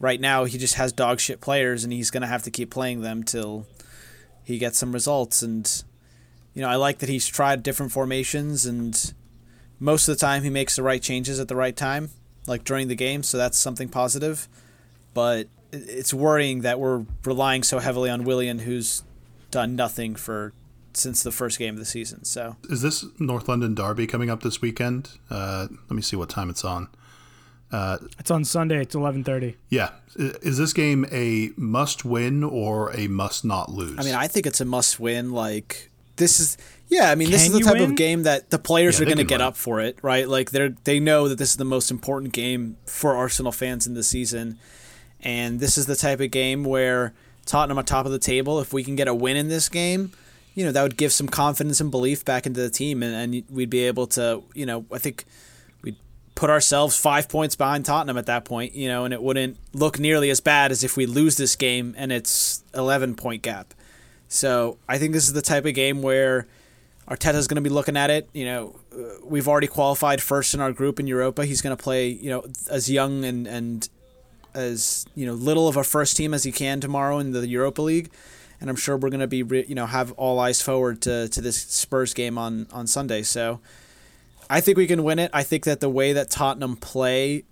right 0.00 0.20
now 0.20 0.46
he 0.46 0.58
just 0.58 0.74
has 0.74 0.92
dog 0.92 1.20
shit 1.20 1.40
players, 1.40 1.84
and 1.84 1.92
he's 1.92 2.10
gonna 2.10 2.26
have 2.26 2.42
to 2.42 2.50
keep 2.50 2.72
playing 2.72 3.02
them 3.02 3.22
till 3.22 3.68
he 4.42 4.58
gets 4.58 4.78
some 4.78 4.90
results 4.90 5.42
and 5.42 5.84
you 6.54 6.62
know, 6.62 6.68
I 6.68 6.76
like 6.76 6.98
that 6.98 7.08
he's 7.08 7.26
tried 7.26 7.62
different 7.62 7.92
formations 7.92 8.66
and 8.66 9.14
most 9.78 10.08
of 10.08 10.16
the 10.16 10.20
time 10.20 10.42
he 10.42 10.50
makes 10.50 10.76
the 10.76 10.82
right 10.82 11.02
changes 11.02 11.40
at 11.40 11.48
the 11.48 11.56
right 11.56 11.76
time, 11.76 12.10
like 12.46 12.64
during 12.64 12.88
the 12.88 12.94
game, 12.94 13.22
so 13.22 13.38
that's 13.38 13.58
something 13.58 13.88
positive. 13.88 14.48
But 15.14 15.48
it's 15.72 16.12
worrying 16.12 16.60
that 16.60 16.78
we're 16.78 17.04
relying 17.24 17.62
so 17.62 17.78
heavily 17.78 18.10
on 18.10 18.24
Willian, 18.24 18.60
who's 18.60 19.02
done 19.50 19.74
nothing 19.74 20.14
for 20.14 20.52
since 20.92 21.22
the 21.22 21.30
first 21.32 21.58
game 21.58 21.74
of 21.74 21.78
the 21.78 21.86
season. 21.86 22.24
So 22.24 22.56
is 22.68 22.82
this 22.82 23.04
North 23.18 23.48
London 23.48 23.74
Derby 23.74 24.06
coming 24.06 24.30
up 24.30 24.42
this 24.42 24.60
weekend? 24.60 25.10
Uh, 25.30 25.68
let 25.70 25.92
me 25.92 26.02
see 26.02 26.16
what 26.16 26.28
time 26.28 26.50
it's 26.50 26.64
on. 26.64 26.88
Uh, 27.72 27.98
it's 28.18 28.30
on 28.30 28.44
Sunday. 28.44 28.80
It's 28.82 28.94
eleven 28.94 29.22
thirty. 29.22 29.56
Yeah, 29.68 29.90
is 30.16 30.58
this 30.58 30.72
game 30.72 31.06
a 31.12 31.50
must 31.56 32.04
win 32.04 32.42
or 32.42 32.94
a 32.96 33.06
must 33.06 33.44
not 33.44 33.70
lose? 33.70 33.98
I 33.98 34.02
mean, 34.02 34.16
I 34.16 34.26
think 34.26 34.46
it's 34.46 34.60
a 34.60 34.64
must 34.64 34.98
win. 34.98 35.30
Like 35.30 35.89
this 36.20 36.38
is 36.38 36.56
yeah, 36.88 37.10
I 37.10 37.14
mean, 37.14 37.28
Can 37.28 37.32
this 37.32 37.46
is 37.46 37.52
the 37.52 37.60
type 37.60 37.74
win? 37.74 37.90
of 37.90 37.96
game 37.96 38.24
that 38.24 38.50
the 38.50 38.58
players 38.58 38.98
yeah, 38.98 39.02
are 39.02 39.06
going 39.06 39.18
to 39.18 39.24
get 39.24 39.38
win. 39.38 39.46
up 39.46 39.56
for 39.56 39.80
it, 39.80 39.98
right? 40.02 40.28
Like 40.28 40.50
they're 40.50 40.70
they 40.84 41.00
know 41.00 41.28
that 41.28 41.38
this 41.38 41.50
is 41.50 41.56
the 41.56 41.64
most 41.64 41.90
important 41.90 42.32
game 42.32 42.76
for 42.86 43.14
Arsenal 43.14 43.52
fans 43.52 43.86
in 43.86 43.94
the 43.94 44.02
season, 44.02 44.58
and 45.20 45.60
this 45.60 45.78
is 45.78 45.86
the 45.86 45.96
type 45.96 46.20
of 46.20 46.30
game 46.30 46.64
where 46.64 47.14
Tottenham 47.46 47.78
on 47.78 47.84
top 47.84 48.06
of 48.06 48.12
the 48.12 48.18
table. 48.18 48.60
If 48.60 48.72
we 48.72 48.82
can 48.84 48.96
get 48.96 49.06
a 49.08 49.14
win 49.14 49.36
in 49.36 49.48
this 49.48 49.68
game, 49.68 50.12
you 50.54 50.64
know 50.64 50.72
that 50.72 50.82
would 50.82 50.96
give 50.96 51.12
some 51.12 51.28
confidence 51.28 51.80
and 51.80 51.90
belief 51.92 52.24
back 52.24 52.44
into 52.44 52.60
the 52.60 52.70
team, 52.70 53.02
and, 53.02 53.14
and 53.34 53.44
we'd 53.50 53.70
be 53.70 53.84
able 53.84 54.06
to, 54.08 54.42
you 54.54 54.66
know, 54.66 54.84
I 54.92 54.98
think 54.98 55.24
we'd 55.82 55.96
put 56.34 56.50
ourselves 56.50 56.96
five 56.98 57.28
points 57.28 57.54
behind 57.54 57.84
Tottenham 57.84 58.18
at 58.18 58.26
that 58.26 58.44
point, 58.44 58.74
you 58.74 58.88
know, 58.88 59.04
and 59.04 59.14
it 59.14 59.22
wouldn't 59.22 59.58
look 59.72 60.00
nearly 60.00 60.28
as 60.28 60.40
bad 60.40 60.72
as 60.72 60.82
if 60.82 60.96
we 60.96 61.06
lose 61.06 61.36
this 61.36 61.54
game 61.54 61.94
and 61.96 62.10
it's 62.10 62.64
eleven 62.74 63.14
point 63.14 63.42
gap. 63.42 63.74
So 64.30 64.78
I 64.88 64.98
think 64.98 65.12
this 65.12 65.26
is 65.26 65.32
the 65.32 65.42
type 65.42 65.66
of 65.66 65.74
game 65.74 66.02
where 66.02 66.46
Arteta's 67.08 67.48
going 67.48 67.56
to 67.56 67.68
be 67.68 67.68
looking 67.68 67.96
at 67.96 68.10
it. 68.10 68.28
You 68.32 68.44
know, 68.44 68.76
uh, 68.94 69.18
we've 69.24 69.48
already 69.48 69.66
qualified 69.66 70.22
first 70.22 70.54
in 70.54 70.60
our 70.60 70.72
group 70.72 71.00
in 71.00 71.08
Europa. 71.08 71.44
He's 71.44 71.60
going 71.60 71.76
to 71.76 71.82
play, 71.82 72.08
you 72.08 72.30
know, 72.30 72.46
as 72.70 72.88
young 72.88 73.24
and 73.24 73.46
and 73.48 73.88
as 74.54 75.04
you 75.16 75.26
know 75.26 75.34
little 75.34 75.66
of 75.68 75.76
a 75.76 75.82
first 75.82 76.16
team 76.16 76.32
as 76.32 76.44
he 76.44 76.52
can 76.52 76.80
tomorrow 76.80 77.18
in 77.18 77.32
the 77.32 77.46
Europa 77.46 77.82
League, 77.82 78.08
and 78.60 78.70
I'm 78.70 78.76
sure 78.76 78.96
we're 78.96 79.10
going 79.10 79.20
to 79.20 79.26
be 79.26 79.38
you 79.38 79.74
know 79.74 79.86
have 79.86 80.12
all 80.12 80.38
eyes 80.38 80.62
forward 80.62 81.02
to 81.02 81.28
to 81.28 81.40
this 81.40 81.60
Spurs 81.60 82.14
game 82.14 82.38
on 82.38 82.68
on 82.70 82.86
Sunday. 82.86 83.22
So 83.22 83.60
I 84.48 84.60
think 84.60 84.78
we 84.78 84.86
can 84.86 85.02
win 85.02 85.18
it. 85.18 85.32
I 85.34 85.42
think 85.42 85.64
that 85.64 85.80
the 85.80 85.90
way 85.90 86.12
that 86.12 86.30
Tottenham 86.30 86.76
play 86.76 87.42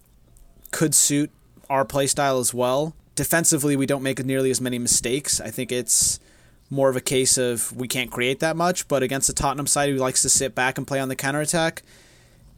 could 0.70 0.94
suit 0.94 1.32
our 1.68 1.84
play 1.84 2.06
style 2.06 2.38
as 2.38 2.54
well. 2.54 2.94
Defensively, 3.16 3.74
we 3.74 3.84
don't 3.84 4.04
make 4.04 4.24
nearly 4.24 4.52
as 4.52 4.60
many 4.60 4.78
mistakes. 4.78 5.40
I 5.40 5.50
think 5.50 5.72
it's 5.72 6.20
more 6.70 6.88
of 6.88 6.96
a 6.96 7.00
case 7.00 7.38
of 7.38 7.74
we 7.74 7.88
can't 7.88 8.10
create 8.10 8.40
that 8.40 8.56
much, 8.56 8.88
but 8.88 9.02
against 9.02 9.26
the 9.26 9.32
Tottenham 9.32 9.66
side 9.66 9.88
who 9.90 9.96
likes 9.96 10.22
to 10.22 10.28
sit 10.28 10.54
back 10.54 10.76
and 10.76 10.86
play 10.86 11.00
on 11.00 11.08
the 11.08 11.16
counterattack, 11.16 11.82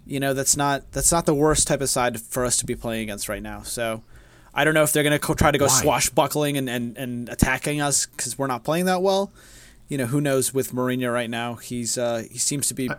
you 0.06 0.18
know, 0.18 0.34
that's 0.34 0.56
not 0.56 0.90
that's 0.92 1.12
not 1.12 1.26
the 1.26 1.34
worst 1.34 1.68
type 1.68 1.80
of 1.80 1.88
side 1.88 2.20
for 2.20 2.44
us 2.44 2.56
to 2.58 2.66
be 2.66 2.74
playing 2.74 3.02
against 3.02 3.28
right 3.28 3.42
now. 3.42 3.62
So 3.62 4.02
I 4.52 4.64
don't 4.64 4.74
know 4.74 4.82
if 4.82 4.92
they're 4.92 5.04
going 5.04 5.12
to 5.12 5.18
co- 5.18 5.34
try 5.34 5.50
to 5.50 5.58
go 5.58 5.66
Why? 5.66 5.80
swashbuckling 5.80 6.56
and, 6.56 6.68
and, 6.68 6.96
and 6.96 7.28
attacking 7.28 7.80
us 7.80 8.06
because 8.06 8.36
we're 8.36 8.48
not 8.48 8.64
playing 8.64 8.86
that 8.86 9.02
well. 9.02 9.32
You 9.88 9.98
know, 9.98 10.06
who 10.06 10.20
knows 10.20 10.52
with 10.52 10.72
Mourinho 10.72 11.12
right 11.12 11.30
now? 11.30 11.54
He's 11.54 11.96
uh, 11.96 12.24
he 12.30 12.38
seems 12.38 12.68
to 12.68 12.74
be 12.74 12.90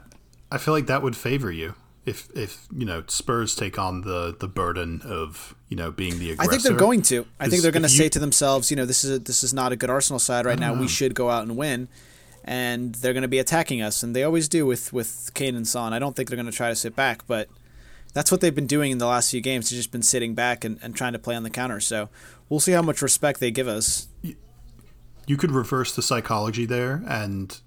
I 0.51 0.57
feel 0.57 0.73
like 0.73 0.87
that 0.87 1.01
would 1.01 1.15
favor 1.15 1.51
you 1.51 1.75
if 2.05 2.29
if 2.35 2.67
you 2.75 2.85
know 2.85 3.03
Spurs 3.07 3.55
take 3.55 3.77
on 3.77 4.01
the 4.01 4.35
the 4.37 4.47
burden 4.47 5.01
of 5.03 5.55
you 5.69 5.77
know 5.77 5.91
being 5.91 6.19
the 6.19 6.31
aggressor. 6.31 6.49
I 6.49 6.51
think 6.51 6.63
they're 6.63 6.77
going 6.77 7.01
to. 7.03 7.25
I 7.39 7.47
think 7.47 7.61
they're 7.61 7.71
going 7.71 7.83
to 7.83 7.89
say 7.89 8.05
you- 8.05 8.09
to 8.11 8.19
themselves, 8.19 8.71
you 8.71 8.77
know, 8.77 8.85
this 8.85 9.03
is 9.03 9.17
a, 9.17 9.19
this 9.19 9.43
is 9.43 9.53
not 9.53 9.71
a 9.71 9.75
good 9.75 9.89
Arsenal 9.89 10.19
side 10.19 10.45
right 10.45 10.59
now. 10.59 10.73
We 10.73 10.85
mm. 10.85 10.89
should 10.89 11.13
go 11.13 11.29
out 11.29 11.43
and 11.43 11.55
win, 11.55 11.87
and 12.43 12.95
they're 12.95 13.13
going 13.13 13.21
to 13.21 13.27
be 13.27 13.39
attacking 13.39 13.81
us, 13.81 14.01
and 14.01 14.15
they 14.15 14.23
always 14.23 14.49
do 14.49 14.65
with 14.65 14.91
with 14.91 15.31
Kane 15.33 15.55
and 15.55 15.67
Son. 15.67 15.93
I 15.93 15.99
don't 15.99 16.15
think 16.15 16.29
they're 16.29 16.37
going 16.37 16.47
to 16.47 16.51
try 16.51 16.69
to 16.69 16.75
sit 16.75 16.95
back, 16.95 17.27
but 17.27 17.49
that's 18.13 18.31
what 18.31 18.41
they've 18.41 18.55
been 18.55 18.67
doing 18.67 18.91
in 18.91 18.97
the 18.97 19.07
last 19.07 19.31
few 19.31 19.41
games. 19.41 19.69
They've 19.69 19.77
just 19.77 19.91
been 19.91 20.01
sitting 20.01 20.33
back 20.33 20.63
and, 20.63 20.79
and 20.81 20.95
trying 20.95 21.13
to 21.13 21.19
play 21.19 21.35
on 21.35 21.43
the 21.43 21.49
counter. 21.49 21.79
So 21.79 22.09
we'll 22.49 22.59
see 22.59 22.73
how 22.73 22.81
much 22.81 23.01
respect 23.01 23.39
they 23.39 23.51
give 23.51 23.67
us. 23.67 24.07
You 25.27 25.37
could 25.37 25.51
reverse 25.51 25.95
the 25.95 26.01
psychology 26.01 26.65
there 26.65 27.03
and 27.07 27.57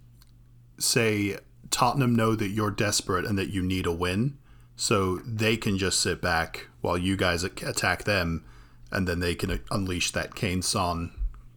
say 0.78 1.38
Tottenham 1.74 2.14
know 2.14 2.34
that 2.36 2.48
you're 2.50 2.70
desperate 2.70 3.24
and 3.24 3.36
that 3.38 3.50
you 3.50 3.62
need 3.62 3.84
a 3.86 3.92
win, 3.92 4.38
so 4.76 5.16
they 5.26 5.56
can 5.56 5.76
just 5.76 6.00
sit 6.00 6.20
back 6.22 6.68
while 6.80 6.96
you 6.96 7.16
guys 7.16 7.42
attack 7.44 8.04
them, 8.04 8.44
and 8.92 9.08
then 9.08 9.18
they 9.20 9.34
can 9.34 9.60
unleash 9.70 10.12
that 10.12 10.34
Kane 10.34 10.62
Son 10.62 11.10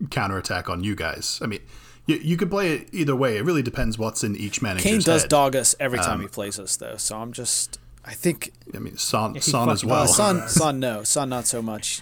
counterattack 0.10 0.70
on 0.70 0.84
you 0.84 0.96
guys. 0.96 1.40
I 1.42 1.46
mean, 1.46 1.60
you, 2.08 2.16
you 2.18 2.38
could 2.38 2.50
play 2.50 2.74
it 2.74 2.90
either 2.92 3.16
way. 3.16 3.38
It 3.38 3.44
really 3.44 3.62
depends 3.62 3.98
what's 3.98 4.24
in 4.24 4.36
each 4.36 4.62
manager's 4.62 4.84
Kane 4.92 5.02
does 5.02 5.22
head. 5.24 5.30
dog 5.30 5.56
us 5.56 5.76
every 5.80 6.00
time 6.00 6.16
Um, 6.16 6.22
he 6.22 6.28
plays 6.28 6.58
us, 6.60 6.76
though. 6.78 6.98
So 6.98 7.18
I'm 7.18 7.32
just, 7.34 7.80
I 8.06 8.14
think, 8.14 8.54
I 8.74 8.80
mean, 8.80 8.98
Son, 8.98 9.40
Son 9.42 9.70
as 9.70 9.84
well. 9.86 10.04
uh, 10.04 10.08
Son, 10.08 10.48
Son, 10.48 10.80
no, 10.80 11.04
Son, 11.04 11.30
not 11.30 11.46
so 11.46 11.62
much. 11.62 12.02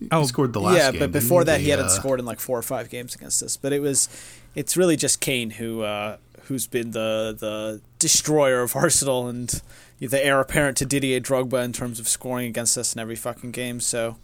he 0.00 0.24
scored 0.26 0.52
the 0.52 0.60
last 0.60 0.76
yeah, 0.76 0.90
game. 0.90 1.00
but 1.00 1.12
before 1.12 1.44
that, 1.44 1.60
he 1.60 1.66
The, 1.66 1.70
hadn't 1.72 1.86
uh, 1.86 1.90
scored 1.90 2.18
in 2.20 2.26
like 2.26 2.40
four 2.40 2.58
or 2.58 2.62
five 2.62 2.88
games 2.90 3.14
against 3.14 3.42
us. 3.42 3.56
But 3.56 3.72
it 3.72 3.80
was, 3.80 4.08
it's 4.54 4.76
really 4.76 4.96
just 4.96 5.20
Kane 5.20 5.50
who, 5.50 5.82
uh, 5.82 6.16
who's 6.50 6.66
been 6.66 6.90
the 6.90 7.34
the 7.38 7.80
destroyer 8.00 8.60
of 8.60 8.74
Arsenal 8.74 9.28
and 9.28 9.62
the 10.00 10.24
heir 10.24 10.40
apparent 10.40 10.76
to 10.78 10.84
Didier 10.84 11.20
Drogba 11.20 11.64
in 11.64 11.72
terms 11.72 12.00
of 12.00 12.08
scoring 12.08 12.46
against 12.48 12.76
us 12.76 12.92
in 12.92 13.00
every 13.00 13.14
fucking 13.14 13.52
game. 13.52 13.78
So, 13.78 14.16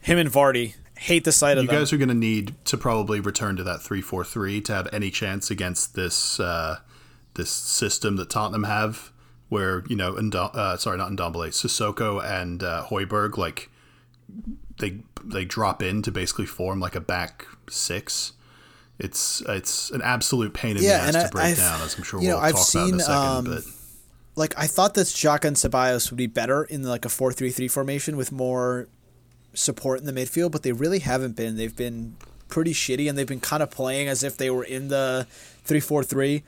him 0.00 0.16
and 0.16 0.30
Vardy 0.30 0.74
hate 0.96 1.24
the 1.24 1.32
sight 1.32 1.58
of 1.58 1.64
You 1.64 1.68
them. 1.68 1.78
guys 1.80 1.92
are 1.92 1.96
going 1.96 2.08
to 2.10 2.14
need 2.14 2.54
to 2.66 2.76
probably 2.76 3.18
return 3.18 3.56
to 3.56 3.64
that 3.64 3.82
three-four-three 3.82 4.60
to 4.60 4.72
have 4.74 4.88
any 4.92 5.10
chance 5.10 5.50
against 5.50 5.94
this 5.96 6.38
uh, 6.38 6.76
this 7.34 7.50
system 7.50 8.14
that 8.16 8.30
Tottenham 8.30 8.64
have, 8.64 9.10
where 9.48 9.82
you 9.88 9.96
know, 9.96 10.12
Ndo- 10.14 10.54
uh, 10.54 10.76
sorry, 10.76 10.98
not 10.98 11.10
Ndombele, 11.10 11.48
Sissoko 11.48 12.24
and 12.24 12.62
uh, 12.62 12.84
Hojbjerg, 12.88 13.36
like 13.36 13.70
they 14.78 14.98
they 15.24 15.44
drop 15.44 15.82
in 15.82 16.02
to 16.02 16.12
basically 16.12 16.46
form 16.46 16.78
like 16.78 16.94
a 16.94 17.00
back 17.00 17.46
six. 17.68 18.34
It's 19.00 19.42
it's 19.48 19.90
an 19.90 20.02
absolute 20.02 20.52
pain 20.54 20.76
in 20.76 20.82
Yeah, 20.82 21.10
the 21.10 21.18
ass 21.18 21.24
to 21.24 21.30
break 21.30 21.44
I've- 21.46 21.56
down, 21.60 21.80
as 21.82 21.96
I'm 21.96 22.02
sure 22.04 22.20
know, 22.20 22.28
we'll 22.28 22.38
I've 22.38 22.54
talk 22.54 22.74
about 22.74 22.88
in 22.88 22.94
a 22.96 23.00
second. 23.00 23.16
um, 23.16 23.44
but 23.46 23.62
like 24.36 24.54
I 24.56 24.66
thought 24.66 24.94
that 24.94 25.06
Xhaka 25.06 25.46
and 25.46 25.56
Ceballos 25.56 26.10
would 26.10 26.16
be 26.18 26.26
better 26.26 26.64
in 26.64 26.82
like 26.82 27.04
a 27.04 27.08
four-three-three 27.08 27.68
formation 27.68 28.16
with 28.16 28.30
more 28.30 28.88
support 29.54 30.00
in 30.00 30.06
the 30.06 30.12
midfield, 30.12 30.52
but 30.52 30.62
they 30.62 30.72
really 30.72 31.00
haven't 31.00 31.34
been. 31.36 31.56
They've 31.56 31.74
been 31.74 32.16
pretty 32.48 32.72
shitty, 32.72 33.08
and 33.08 33.16
they've 33.18 33.26
been 33.26 33.40
kind 33.40 33.62
of 33.62 33.70
playing 33.70 34.08
as 34.08 34.22
if 34.22 34.36
they 34.36 34.50
were 34.50 34.64
in 34.64 34.88
the 34.88 35.26
three-four-three, 35.64 36.42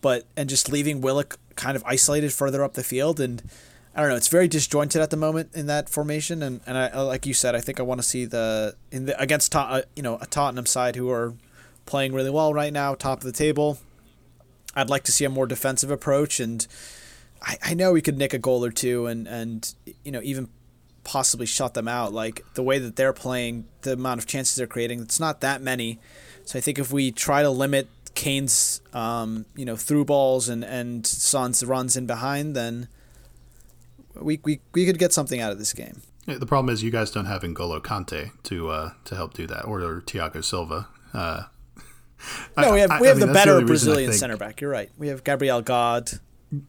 but 0.00 0.24
and 0.36 0.48
just 0.48 0.70
leaving 0.70 1.00
Willock 1.00 1.38
kind 1.56 1.76
of 1.76 1.84
isolated 1.86 2.32
further 2.32 2.62
up 2.64 2.74
the 2.74 2.82
field. 2.84 3.20
And 3.20 3.42
I 3.94 4.00
don't 4.00 4.10
know, 4.10 4.16
it's 4.16 4.28
very 4.28 4.48
disjointed 4.48 5.00
at 5.00 5.10
the 5.10 5.16
moment 5.16 5.50
in 5.54 5.66
that 5.66 5.88
formation. 5.88 6.42
And 6.42 6.60
and 6.66 6.76
I 6.76 7.00
like 7.02 7.24
you 7.26 7.34
said, 7.34 7.54
I 7.54 7.60
think 7.60 7.78
I 7.80 7.82
want 7.84 8.00
to 8.00 8.06
see 8.06 8.24
the 8.24 8.74
in 8.90 9.06
the 9.06 9.20
against 9.20 9.52
Tot, 9.52 9.72
uh, 9.72 9.82
you 9.96 10.02
know 10.02 10.18
a 10.20 10.26
Tottenham 10.26 10.66
side 10.66 10.96
who 10.96 11.10
are 11.10 11.34
playing 11.86 12.12
really 12.12 12.30
well 12.30 12.52
right 12.54 12.72
now, 12.72 12.94
top 12.94 13.18
of 13.18 13.24
the 13.24 13.32
table. 13.32 13.78
I'd 14.74 14.90
like 14.90 15.04
to 15.04 15.12
see 15.12 15.24
a 15.24 15.30
more 15.30 15.46
defensive 15.46 15.90
approach, 15.90 16.40
and 16.40 16.66
I, 17.42 17.58
I 17.62 17.74
know 17.74 17.92
we 17.92 18.02
could 18.02 18.18
nick 18.18 18.34
a 18.34 18.38
goal 18.38 18.64
or 18.64 18.70
two, 18.70 19.06
and 19.06 19.26
and 19.26 19.74
you 20.04 20.10
know 20.10 20.20
even 20.22 20.48
possibly 21.04 21.46
shut 21.46 21.74
them 21.74 21.86
out. 21.86 22.12
Like 22.12 22.44
the 22.54 22.62
way 22.62 22.78
that 22.78 22.96
they're 22.96 23.12
playing, 23.12 23.66
the 23.82 23.92
amount 23.92 24.20
of 24.20 24.26
chances 24.26 24.56
they're 24.56 24.66
creating, 24.66 25.00
it's 25.00 25.20
not 25.20 25.40
that 25.42 25.62
many. 25.62 26.00
So 26.44 26.58
I 26.58 26.62
think 26.62 26.78
if 26.78 26.92
we 26.92 27.12
try 27.12 27.42
to 27.42 27.50
limit 27.50 27.88
Kane's 28.14 28.80
um, 28.92 29.46
you 29.54 29.64
know 29.64 29.76
through 29.76 30.06
balls 30.06 30.48
and 30.48 30.64
and 30.64 31.06
Son's 31.06 31.64
runs 31.64 31.96
in 31.96 32.06
behind, 32.06 32.56
then 32.56 32.88
we 34.14 34.40
we 34.44 34.60
we 34.72 34.86
could 34.86 34.98
get 34.98 35.12
something 35.12 35.40
out 35.40 35.52
of 35.52 35.58
this 35.58 35.72
game. 35.72 36.02
Yeah, 36.26 36.38
the 36.38 36.46
problem 36.46 36.72
is 36.72 36.82
you 36.82 36.90
guys 36.90 37.10
don't 37.10 37.26
have 37.26 37.42
N'Golo 37.42 37.80
Kante 37.80 38.30
to 38.44 38.68
uh, 38.70 38.90
to 39.04 39.14
help 39.14 39.34
do 39.34 39.46
that, 39.46 39.66
or, 39.66 39.80
or 39.82 40.42
Silva. 40.42 40.88
Uh, 41.12 41.44
No, 42.56 42.72
we 42.72 42.80
have 42.80 42.90
I- 42.90 43.00
we 43.00 43.06
I 43.06 43.10
have 43.10 43.18
mean, 43.18 43.26
the 43.28 43.32
that's 43.32 43.44
better 43.44 43.52
only 43.58 43.64
reason 43.64 43.88
I 43.90 43.92
Brazilian 43.92 44.10
think 44.10 44.20
center 44.20 44.36
back. 44.36 44.60
You're 44.60 44.70
right. 44.70 44.90
We 44.98 45.08
have 45.08 45.24
Gabriel 45.24 45.62
God. 45.62 46.10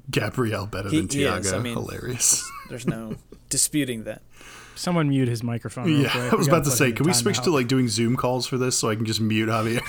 Gabriel 0.10 0.66
better 0.66 0.90
He- 0.90 1.02
than 1.02 1.10
he 1.10 1.24
Thiago. 1.26 1.54
I 1.54 1.60
mean- 1.60 1.74
Hilarious. 1.76 2.50
There's 2.70 2.88
no 2.88 3.16
disputing 3.50 4.04
that. 4.06 4.22
Someone 4.76 5.08
mute 5.08 5.28
his 5.30 5.42
microphone. 5.44 5.86
real 5.86 6.02
Yeah, 6.02 6.10
quick. 6.10 6.34
I 6.34 6.36
was 6.36 6.48
about 6.50 6.66
to 6.66 6.72
say, 6.72 6.92
can 6.92 7.06
we 7.06 7.14
switch 7.14 7.38
to 7.38 7.50
timeout. 7.50 7.54
like 7.54 7.68
doing 7.70 7.88
Zoom 7.88 8.18
calls 8.18 8.46
for 8.48 8.58
this 8.58 8.78
so 8.78 8.90
I 8.90 8.96
can 8.96 9.06
just 9.06 9.22
mute 9.22 9.48
Javier? 9.48 9.82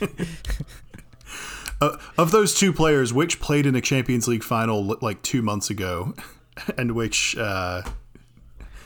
uh, 1.80 1.96
of 2.16 2.30
those 2.30 2.54
two 2.54 2.72
players, 2.72 3.12
which 3.12 3.40
played 3.40 3.66
in 3.66 3.74
a 3.74 3.80
Champions 3.80 4.26
League 4.28 4.42
final 4.42 4.96
like 5.02 5.20
two 5.22 5.42
months 5.42 5.68
ago, 5.70 6.14
and 6.78 6.92
which, 6.92 7.36
uh, 7.36 7.82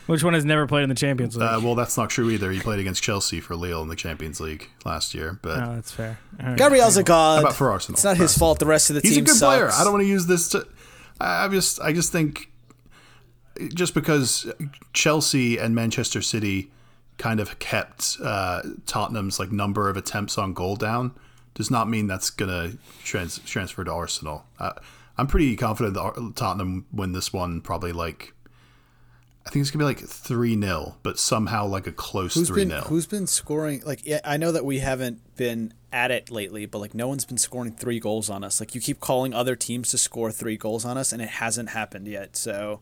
Which 0.07 0.23
one 0.23 0.35
has 0.35 0.45
never 0.45 0.67
played 0.67 0.83
in 0.83 0.89
the 0.91 0.95
Champions 0.95 1.35
League? 1.37 1.49
uh, 1.49 1.61
well, 1.63 1.75
that's 1.75 1.97
not 1.97 2.11
true 2.11 2.29
either. 2.31 2.51
He 2.51 2.61
played 2.61 2.79
against 2.79 3.03
Chelsea 3.03 3.41
for 3.41 3.57
Lille 3.57 3.81
in 3.81 3.89
the 3.89 3.97
Champions 3.97 4.39
League 4.41 4.69
last 4.85 5.15
year, 5.15 5.39
but 5.41 5.59
oh, 5.63 5.75
that's 5.77 5.91
fair. 5.93 6.19
All 6.41 6.49
right. 6.49 6.59
Gabriel's 6.59 6.97
a 6.99 7.03
god. 7.03 7.37
How 7.37 7.41
about 7.43 7.57
for 7.57 7.71
Arsenal? 7.71 7.95
It's 7.97 8.05
not 8.05 8.17
his 8.19 8.35
For 8.35 8.41
fault. 8.41 8.59
The 8.59 8.67
rest 8.67 8.91
of 8.91 8.95
the 8.95 9.01
team. 9.03 9.09
he's 9.11 9.17
a 9.17 9.21
team 9.21 9.25
good 9.25 9.39
player. 9.39 9.71
I 9.73 9.83
don't 9.83 9.93
want 9.93 10.03
to 10.03 10.09
use 10.09 10.27
this 10.27 10.49
to. 10.51 10.67
I 11.21 11.45
I 11.47 11.49
just, 11.49 11.81
I 11.81 11.93
just 11.93 12.13
think, 12.13 12.51
just 13.73 13.95
because 13.95 14.53
Chelsea 14.93 15.57
and 15.59 15.75
Manchester 15.75 16.21
City 16.21 16.71
kind 17.17 17.41
of 17.41 17.59
kept 17.59 18.19
uh, 18.23 18.61
Tottenham's 18.87 19.39
like 19.39 19.53
number 19.53 19.89
of 19.89 19.97
attempts 19.97 20.37
on 20.37 20.53
goal 20.53 20.77
down, 20.77 21.13
does 21.55 21.71
not 21.71 21.89
mean 21.89 22.09
that's 22.09 22.29
gonna 22.31 22.73
trans- 23.05 23.39
transfer 23.39 23.85
to 23.85 23.93
Arsenal. 23.93 24.45
Uh, 24.59 24.73
I'm 25.17 25.29
pretty 25.29 25.55
confident 25.57 25.95
that 25.95 26.33
Tottenham 26.37 26.87
win 26.93 27.13
this 27.13 27.33
one. 27.33 27.61
Probably 27.61 27.93
like, 27.93 28.35
I 29.47 29.51
think 29.51 29.61
it's 29.63 29.71
gonna 29.71 29.83
be 29.83 29.87
like 29.87 30.01
three 30.01 30.59
0 30.59 30.97
but 31.03 31.19
somehow 31.19 31.67
like 31.67 31.87
a 31.87 31.93
close 31.93 32.35
three 32.35 32.63
been 32.65 32.71
0 32.71 32.83
Who's 32.83 33.07
been 33.07 33.27
scoring? 33.27 33.83
Like, 33.85 34.05
yeah, 34.07 34.21
I 34.25 34.37
know 34.39 34.53
that 34.53 34.65
we 34.65 34.79
haven't 34.79 35.21
been 35.37 35.75
at 35.93 36.11
it 36.11 36.31
lately, 36.31 36.67
but 36.67 36.79
like, 36.79 36.95
no 36.95 37.09
one's 37.09 37.25
been 37.27 37.37
scoring 37.39 37.73
three 37.73 38.01
goals 38.01 38.31
on 38.31 38.43
us. 38.43 38.59
Like, 38.59 38.75
you 38.75 38.81
keep 38.81 39.01
calling 39.01 39.35
other 39.35 39.55
teams 39.55 39.91
to 39.91 39.99
score 39.99 40.33
three 40.33 40.57
goals 40.57 40.85
on 40.85 40.97
us, 40.99 41.13
and 41.13 41.21
it 41.21 41.29
hasn't 41.29 41.69
happened 41.71 42.09
yet. 42.09 42.37
So, 42.37 42.81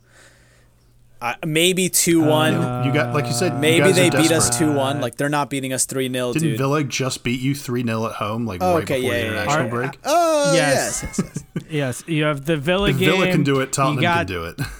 uh, 1.20 1.34
maybe 1.44 1.88
two 1.88 2.22
one. 2.22 2.84
You 2.86 2.92
got 2.92 3.12
like 3.14 3.26
you 3.26 3.32
said. 3.32 3.54
you 3.54 3.58
maybe 3.58 3.86
guys 3.86 3.96
they 3.96 4.08
are 4.08 4.22
beat 4.22 4.30
us 4.32 4.56
two 4.56 4.72
one. 4.72 5.00
Like, 5.00 5.16
they're 5.16 5.28
not 5.28 5.50
beating 5.50 5.72
us 5.72 5.84
three 5.84 6.08
0 6.10 6.32
Didn't 6.32 6.48
dude. 6.50 6.58
Villa 6.58 6.84
just 6.84 7.22
beat 7.24 7.40
you 7.40 7.54
3 7.56 7.84
0 7.84 8.06
at 8.06 8.12
home, 8.12 8.46
like 8.46 8.62
Oh, 8.62 8.74
right 8.76 8.82
okay, 8.84 9.00
before 9.00 9.14
yeah, 9.14 9.20
the 9.20 9.26
yeah, 9.26 9.32
yeah. 9.34 9.42
international 9.42 9.66
Are- 9.66 9.70
break? 9.70 9.98
Oh 10.04 10.52
Yes. 10.54 11.02
yes, 11.02 11.18
yes, 11.18 11.44
yes. 11.54 11.64
Yes, 11.70 12.04
you 12.06 12.24
have 12.24 12.44
the 12.44 12.56
Villa 12.56 12.90
If 12.90 12.98
game. 12.98 13.10
Villa 13.10 13.30
can 13.30 13.42
do 13.44 13.60
it, 13.60 13.66
you 13.66 13.70
Tottenham 13.72 14.00
got, 14.02 14.16
can 14.18 14.26
do 14.26 14.44
it. 14.44 14.60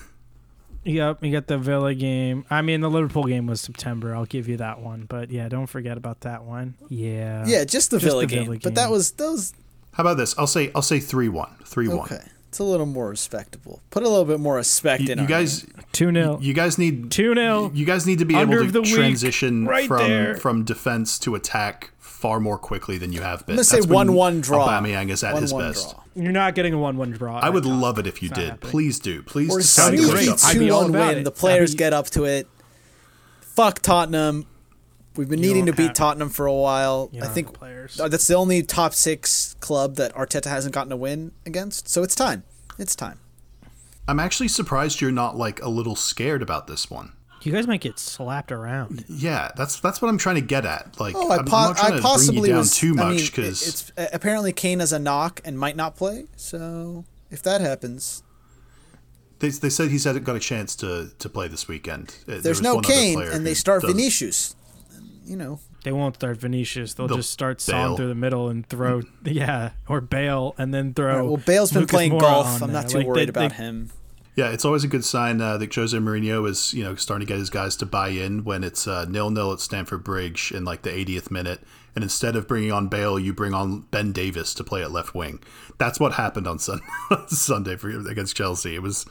Yep, 0.84 1.22
you 1.24 1.30
got 1.32 1.46
the 1.46 1.58
Villa 1.58 1.94
game. 1.94 2.44
I 2.50 2.60
mean, 2.62 2.80
the 2.80 2.90
Liverpool 2.90 3.24
game 3.24 3.46
was 3.46 3.60
September. 3.60 4.14
I'll 4.14 4.24
give 4.26 4.48
you 4.48 4.56
that 4.56 4.80
one. 4.80 5.06
But 5.08 5.30
yeah, 5.30 5.48
don't 5.48 5.66
forget 5.68 5.96
about 5.96 6.20
that 6.22 6.44
one. 6.44 6.74
Yeah. 6.88 7.44
yeah, 7.46 7.64
just 7.64 7.90
the 7.90 7.98
Just 7.98 8.10
Villa 8.10 8.22
the 8.22 8.26
game. 8.26 8.44
Villa 8.46 8.58
But 8.62 8.74
that 8.74 8.90
was 8.90 9.12
those. 9.12 9.52
How 9.92 10.02
about 10.02 10.16
this? 10.16 10.34
I'll 10.38 10.46
say 10.46 10.72
I'll 10.74 10.82
say 10.82 10.98
3 10.98 11.28
1. 11.28 11.56
3 11.64 11.88
1. 11.88 11.98
okay. 12.00 12.20
It's 12.48 12.58
a 12.58 12.64
little 12.64 12.84
more 12.84 13.08
respectable. 13.08 13.80
Put 13.90 14.02
a 14.02 14.08
little 14.08 14.26
bit 14.26 14.38
more 14.38 14.56
respect 14.56 15.04
You, 15.04 15.12
in. 15.12 15.18
you 15.18 15.22
our 15.24 15.28
guys, 15.28 15.64
2 15.92 16.12
0. 16.12 16.38
you 16.42 16.52
guys 16.52 16.76
need 16.76 17.10
2 17.10 17.34
0. 17.34 17.70
you 17.72 17.86
guys 17.86 18.06
need 18.06 18.18
to 18.18 18.26
be 18.26 18.34
Under 18.34 18.58
able 18.58 18.66
to 18.66 18.72
the 18.72 18.82
week, 18.82 18.92
transition 18.94 19.64
right 19.66 19.88
from 19.88 20.06
there. 20.08 20.34
from 20.36 20.62
defense 20.64 21.18
to 21.20 21.34
attack 21.34 21.91
far 22.22 22.40
more 22.40 22.56
quickly 22.56 22.96
than 22.98 23.12
you 23.12 23.20
have 23.20 23.44
been. 23.46 23.54
I'm 23.54 23.56
gonna 23.56 23.64
say 23.64 23.80
1-1 23.80 24.40
draw. 24.42 24.66
Aubameyang 24.68 25.10
is 25.10 25.22
at 25.24 25.36
his 25.42 25.52
1-1 25.52 25.58
best. 25.58 25.90
draw. 25.90 26.02
You're 26.14 26.32
not 26.32 26.54
getting 26.54 26.72
a 26.72 26.78
1 26.78 26.96
1 26.96 27.10
draw. 27.10 27.38
I 27.40 27.50
would 27.50 27.66
at 27.66 27.70
love 27.72 27.98
it 27.98 28.06
if 28.06 28.22
you 28.22 28.28
not 28.30 28.38
did. 28.38 28.48
happening. 28.50 28.70
Please 28.70 28.98
do. 29.00 29.22
Please 29.24 29.50
Or 29.50 29.58
decide 29.58 29.90
to 29.90 29.98
Sounds 29.98 30.10
push 30.10 30.20
great. 30.20 30.28
up. 30.30 30.38
I'd 30.44 30.58
be 30.58 30.66
two 30.68 30.72
one 30.74 30.92
win. 30.92 31.18
it. 31.18 31.24
The 31.24 31.30
players 31.32 31.72
be- 31.72 31.78
get 31.78 31.92
up 31.92 32.06
to 32.10 32.24
it. 32.24 32.46
Fuck 33.40 33.80
Tottenham. 33.80 34.46
We've 35.16 35.28
been 35.28 35.40
You 35.40 35.48
needing 35.48 35.66
to 35.66 35.72
beat 35.72 35.88
have- 35.88 35.94
Tottenham 35.94 36.30
for 36.30 36.46
a 36.46 36.54
while. 36.54 37.10
I 37.20 37.26
think 37.26 37.48
have 37.48 37.54
players. 37.54 37.96
that's 37.96 38.26
the 38.26 38.34
only 38.34 38.62
top 38.62 38.94
six 38.94 39.54
club 39.60 39.96
that 39.96 40.14
Arteta 40.14 40.46
hasn't 40.46 40.74
gotten 40.74 40.90
a 40.92 40.96
win 40.96 41.32
against. 41.44 41.88
So 41.88 42.02
it's 42.02 42.14
time. 42.14 42.44
It's 42.78 42.96
time. 42.96 43.18
I'm 44.08 44.18
actually 44.18 44.48
surprised 44.48 45.00
you're 45.00 45.10
not 45.12 45.36
like 45.36 45.60
a 45.60 45.68
little 45.68 45.96
scared 45.96 46.40
about 46.42 46.66
this 46.66 46.90
one. 46.90 47.12
You 47.42 47.52
guys 47.52 47.66
might 47.66 47.80
get 47.80 47.98
slapped 47.98 48.52
around. 48.52 49.04
Yeah, 49.08 49.50
that's 49.56 49.80
that's 49.80 50.00
what 50.00 50.08
I'm 50.08 50.18
trying 50.18 50.36
to 50.36 50.40
get 50.42 50.64
at. 50.64 50.98
Like, 51.00 51.14
Oh, 51.16 51.30
I, 51.30 51.38
I'm 51.38 51.44
not 51.44 51.76
trying 51.76 51.92
I 51.94 51.96
to 51.96 52.02
possibly 52.02 52.40
bring 52.40 52.44
you 52.44 52.52
down 52.52 52.58
was 52.58 52.76
too 52.76 52.94
I 52.98 53.04
mean, 53.04 53.14
much 53.14 53.22
it- 53.28 53.30
because 53.36 53.68
it's 53.68 53.92
uh, 53.96 54.06
apparently 54.12 54.52
Kane 54.52 54.80
is 54.80 54.92
a 54.92 54.98
knock 54.98 55.40
and 55.44 55.58
might 55.58 55.76
not 55.76 55.96
play. 55.96 56.26
So 56.36 57.04
if 57.30 57.42
that 57.42 57.60
happens, 57.60 58.22
they, 59.40 59.48
they 59.48 59.70
said 59.70 59.90
he's 59.90 60.04
had 60.04 60.22
got 60.24 60.36
a 60.36 60.40
chance 60.40 60.76
to 60.76 61.10
to 61.18 61.28
play 61.28 61.48
this 61.48 61.66
weekend. 61.68 62.14
Uh, 62.22 62.32
there 62.32 62.40
there's 62.40 62.58
was 62.58 62.62
no 62.62 62.74
one 62.76 62.84
other 62.84 62.94
Kane 62.94 63.14
player 63.16 63.30
and 63.30 63.46
they 63.46 63.54
start 63.54 63.82
does- 63.82 63.90
Vinicius. 63.92 64.54
You 65.24 65.36
know, 65.36 65.60
They 65.84 65.92
won't 65.92 66.16
start 66.16 66.38
Vinicius. 66.38 66.94
They'll, 66.94 67.06
They'll 67.06 67.18
just 67.18 67.30
start 67.30 67.58
Bale. 67.58 67.90
Son 67.90 67.96
through 67.96 68.08
the 68.08 68.14
middle 68.16 68.48
and 68.48 68.66
throw, 68.66 69.02
yeah, 69.24 69.70
or 69.88 70.00
Bale 70.00 70.52
and 70.58 70.74
then 70.74 70.92
throw. 70.94 71.12
Alright, 71.14 71.26
well, 71.28 71.36
Bale's 71.36 71.70
been 71.70 71.82
Lucas 71.82 71.94
playing 71.94 72.12
Moura 72.14 72.20
golf. 72.20 72.60
I'm 72.62 72.72
not 72.72 72.82
there. 72.82 72.88
too 72.90 72.98
Like, 72.98 73.06
worried 73.06 73.26
they- 73.26 73.30
about 73.30 73.50
they- 73.50 73.56
him. 73.56 73.90
Yeah, 74.34 74.50
it's 74.50 74.64
always 74.64 74.82
a 74.82 74.88
good 74.88 75.04
sign 75.04 75.40
uh, 75.42 75.58
that 75.58 75.74
Jose 75.74 75.96
Mourinho 75.96 76.48
is, 76.48 76.72
you 76.72 76.82
know, 76.82 76.94
starting 76.94 77.26
to 77.26 77.30
get 77.30 77.38
his 77.38 77.50
guys 77.50 77.76
to 77.76 77.86
buy 77.86 78.08
in 78.08 78.44
when 78.44 78.64
it's 78.64 78.86
uh, 78.88 79.04
nil 79.04 79.30
nil 79.30 79.52
at 79.52 79.60
Stamford 79.60 80.02
Bridge 80.04 80.52
in 80.52 80.64
like 80.64 80.82
the 80.82 80.90
80th 80.90 81.30
minute, 81.30 81.60
and 81.94 82.02
instead 82.02 82.34
of 82.34 82.48
bringing 82.48 82.72
on 82.72 82.88
Bale, 82.88 83.18
you 83.18 83.34
bring 83.34 83.52
on 83.52 83.82
Ben 83.90 84.12
Davies 84.12 84.54
to 84.54 84.64
play 84.64 84.82
at 84.82 84.90
left 84.90 85.14
wing. 85.14 85.42
That's 85.76 86.00
what 86.00 86.14
happened 86.14 86.46
on 86.46 86.58
Sun- 86.58 86.80
Sunday 87.26 87.76
for, 87.76 87.90
against 88.08 88.34
Chelsea. 88.34 88.74
It 88.74 88.82
was 88.82 89.04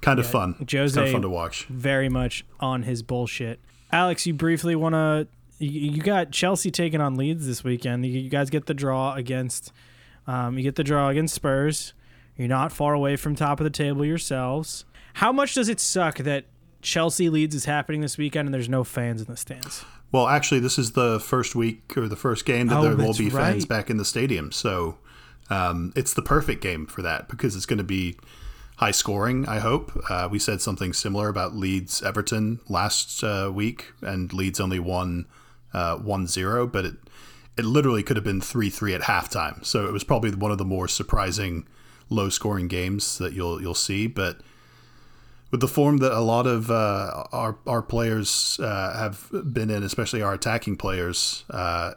kind 0.00 0.18
of 0.18 0.26
fun. 0.26 0.56
It's 0.60 0.72
Jose 0.72 0.94
kind 0.94 1.08
of 1.08 1.12
fun 1.12 1.22
to 1.22 1.28
watch. 1.28 1.66
very 1.66 2.08
much 2.08 2.44
on 2.58 2.84
his 2.84 3.02
bullshit. 3.02 3.60
Alex, 3.92 4.26
you 4.26 4.32
briefly 4.32 4.74
want 4.74 4.94
to. 4.94 5.28
You, 5.58 6.02
got 6.02 6.30
Chelsea 6.32 6.70
taking 6.70 7.00
on 7.00 7.14
Leeds 7.14 7.46
this 7.46 7.62
weekend. 7.62 8.04
You, 8.04 8.18
you 8.18 8.28
guys 8.28 8.50
get 8.50 8.66
the 8.66 8.74
draw 8.74 9.14
against. 9.14 9.72
Um, 10.26 10.58
you 10.58 10.64
get 10.64 10.74
the 10.74 10.84
draw 10.84 11.10
against 11.10 11.34
Spurs. 11.34 11.92
You're 12.36 12.48
not 12.48 12.72
far 12.72 12.94
away 12.94 13.16
from 13.16 13.34
top 13.34 13.60
of 13.60 13.64
the 13.64 13.70
table 13.70 14.04
yourselves. 14.04 14.84
How 15.14 15.32
much 15.32 15.54
does 15.54 15.68
it 15.68 15.78
suck 15.80 16.18
that 16.18 16.44
Chelsea 16.82 17.28
Leeds 17.28 17.54
is 17.54 17.64
happening 17.64 18.00
this 18.00 18.18
weekend 18.18 18.48
and 18.48 18.54
there's 18.54 18.68
no 18.68 18.84
fans 18.84 19.20
in 19.20 19.26
the 19.28 19.36
stands? 19.36 19.84
Well, 20.12 20.28
actually, 20.28 20.60
this 20.60 20.78
is 20.78 20.92
the 20.92 21.20
first 21.20 21.54
week 21.54 21.96
or 21.96 22.08
the 22.08 22.16
first 22.16 22.44
game 22.44 22.68
that 22.68 22.78
Oh, 22.78 22.82
there 22.82 22.96
will 22.96 23.14
be 23.14 23.30
fans 23.30 23.64
back 23.64 23.90
in 23.90 23.96
the 23.96 24.04
stadium. 24.04 24.52
So 24.52 24.98
um, 25.50 25.92
it's 25.96 26.14
the 26.14 26.22
perfect 26.22 26.62
game 26.62 26.86
for 26.86 27.02
that 27.02 27.28
because 27.28 27.56
it's 27.56 27.66
going 27.66 27.78
to 27.78 27.84
be 27.84 28.16
high 28.76 28.90
scoring. 28.90 29.46
I 29.48 29.58
hope 29.60 29.92
uh, 30.10 30.28
we 30.30 30.38
said 30.38 30.60
something 30.60 30.92
similar 30.92 31.28
about 31.28 31.54
Leeds 31.54 32.02
Everton 32.02 32.60
last 32.68 33.22
uh, 33.22 33.50
week, 33.52 33.92
and 34.02 34.32
Leeds 34.32 34.60
only 34.60 34.78
won 34.78 35.26
uh, 35.72 35.98
1-0, 35.98 36.72
but 36.72 36.84
it 36.84 36.94
it 37.56 37.64
literally 37.64 38.02
could 38.02 38.16
have 38.16 38.24
been 38.24 38.40
three 38.40 38.68
three 38.68 38.94
at 38.94 39.02
halftime. 39.02 39.64
So 39.64 39.86
it 39.86 39.92
was 39.92 40.02
probably 40.02 40.32
one 40.34 40.50
of 40.50 40.58
the 40.58 40.64
more 40.64 40.88
surprising 40.88 41.66
low 42.10 42.28
scoring 42.28 42.68
games 42.68 43.18
that 43.18 43.32
you'll 43.32 43.60
you'll 43.60 43.74
see, 43.74 44.06
but 44.06 44.40
with 45.50 45.60
the 45.60 45.68
form 45.68 45.98
that 45.98 46.12
a 46.12 46.20
lot 46.20 46.46
of 46.46 46.70
uh, 46.70 47.24
our 47.32 47.58
our 47.66 47.82
players 47.82 48.58
uh, 48.60 48.96
have 48.98 49.28
been 49.52 49.70
in, 49.70 49.82
especially 49.82 50.20
our 50.20 50.34
attacking 50.34 50.76
players, 50.76 51.44
uh, 51.50 51.92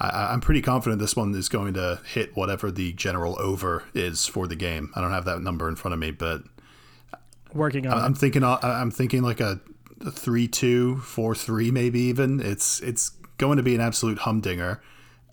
I, 0.00 0.32
I'm 0.32 0.40
pretty 0.40 0.62
confident 0.62 1.00
this 1.00 1.16
one 1.16 1.34
is 1.34 1.48
going 1.48 1.74
to 1.74 2.00
hit 2.06 2.36
whatever 2.36 2.70
the 2.70 2.92
general 2.94 3.36
over 3.40 3.84
is 3.94 4.26
for 4.26 4.46
the 4.46 4.56
game. 4.56 4.90
I 4.94 5.00
don't 5.00 5.12
have 5.12 5.26
that 5.26 5.42
number 5.42 5.68
in 5.68 5.76
front 5.76 5.92
of 5.92 6.00
me, 6.00 6.12
but 6.12 6.42
Working 7.52 7.86
on 7.86 7.98
I'm 7.98 8.14
thinking 8.14 8.42
uh, 8.42 8.58
I'm 8.62 8.90
thinking 8.90 9.22
like 9.22 9.40
a, 9.40 9.60
a 10.00 10.10
three-two, 10.10 10.98
four-three, 10.98 11.70
maybe 11.70 12.00
even. 12.00 12.40
It's 12.40 12.80
it's 12.80 13.10
going 13.38 13.56
to 13.56 13.62
be 13.62 13.74
an 13.74 13.80
absolute 13.80 14.18
humdinger, 14.18 14.82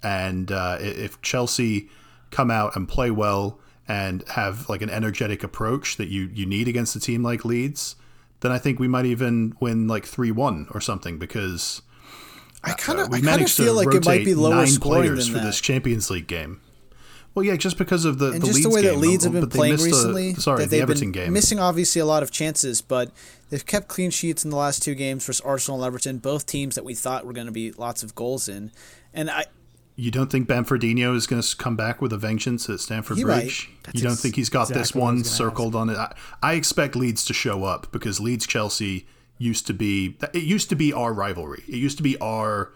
and 0.02 0.52
uh, 0.52 0.78
if 0.80 1.22
Chelsea 1.22 1.90
come 2.32 2.52
out 2.52 2.76
and 2.76 2.88
play 2.88 3.12
well 3.12 3.60
and 3.88 4.24
have 4.30 4.68
like 4.70 4.82
an 4.82 4.90
energetic 4.90 5.44
approach 5.44 5.98
that 5.98 6.08
you 6.08 6.30
you 6.34 6.46
need 6.46 6.68
against 6.68 6.96
a 6.96 7.00
team 7.00 7.24
like 7.24 7.46
Leeds, 7.46 7.96
then 8.42 8.52
I 8.52 8.58
think 8.58 8.80
we 8.80 8.88
might 8.88 9.06
even 9.06 9.56
win 9.60 9.88
like 9.88 10.06
three-one 10.06 10.68
or 10.72 10.82
something 10.82 11.18
because 11.18 11.82
I 12.64 12.72
uh, 12.72 12.76
kind 12.76 13.00
of 13.00 13.10
we 13.10 13.18
I 13.18 13.22
kind 13.22 13.28
of 13.28 13.40
managed 13.40 13.58
feel 13.58 13.68
to 13.68 13.74
like 13.74 13.96
it 13.96 14.06
might 14.06 14.26
be 14.26 14.34
lower 14.34 14.56
nine 14.56 14.68
scoring 14.68 15.02
players 15.04 15.28
than 15.28 15.40
for 15.40 15.46
this 15.46 15.62
Champions 15.62 16.10
League 16.10 16.28
game. 16.28 16.62
Well, 17.36 17.44
yeah, 17.44 17.58
just 17.58 17.78
because 17.78 18.06
of 18.06 18.18
the 18.18 18.32
and 18.32 18.42
the 18.42 18.48
just 18.48 18.56
Leeds 18.56 18.64
the 18.64 18.70
way 18.74 18.82
that 18.84 18.98
Leeds 18.98 19.26
have 19.26 19.34
been 19.34 19.50
playing 19.50 19.74
missed 19.74 19.84
the- 19.84 19.92
recently, 19.92 20.34
sorry, 20.36 20.64
that 20.64 20.70
they've 20.70 20.82
Everton 20.82 21.12
been 21.12 21.26
game. 21.26 21.34
missing 21.34 21.60
obviously 21.60 22.00
a 22.00 22.06
lot 22.06 22.24
of 22.24 22.32
chances, 22.32 22.82
but 22.82 23.12
they've 23.50 23.66
kept 23.66 23.90
clean 23.90 24.10
sheets 24.10 24.46
in 24.46 24.52
the 24.52 24.56
last 24.56 24.82
two 24.82 24.96
games 24.96 25.26
versus 25.26 25.42
Arsenal 25.42 25.80
and 25.84 25.86
Everton, 25.88 26.20
both 26.20 26.46
teams 26.46 26.76
that 26.76 26.86
we 26.86 26.96
thought 26.96 27.26
were 27.26 27.34
going 27.34 27.48
to 27.48 27.52
be 27.52 27.74
lots 27.74 28.04
of 28.04 28.16
goals 28.16 28.48
in. 28.48 28.72
And 29.14 29.30
I, 29.30 29.46
You 29.96 30.12
don't 30.12 30.30
think 30.30 30.48
Bamfordinho 30.48 31.16
is 31.16 31.26
going 31.26 31.42
to 31.42 31.56
come 31.56 31.78
back 31.78 32.02
with 32.02 32.12
a 32.12 32.18
vengeance 32.18 32.70
at 32.70 32.82
Stamford 32.82 33.18
He. 33.18 33.24
Bridge? 33.24 33.70
You 33.94 34.02
don't 34.02 34.14
ex- 34.14 34.22
think 34.22 34.36
he's 34.36 34.50
got 34.50 34.68
this 34.68 34.90
exactly 34.90 35.02
I 35.02 35.06
one 35.06 35.24
circled 35.24 35.76
on 35.76 35.90
it? 35.90 35.98
I, 35.98 36.14
I 36.44 36.54
expect 36.54 36.96
Leeds 36.96 37.24
to 37.26 37.34
show 37.34 37.64
up 37.64 37.92
because 37.92 38.20
Leeds 38.20 38.46
Chelsea 38.46 39.08
used 39.38 39.68
to 39.68 39.74
be 39.74 40.18
it 40.34 40.44
used 40.44 40.70
to 40.70 40.76
be 40.76 40.92
our 40.92 41.14
rivalry. 41.14 41.64
It 41.68 41.76
used 41.76 41.98
to 41.98 42.04
be 42.04 42.18
our 42.20 42.74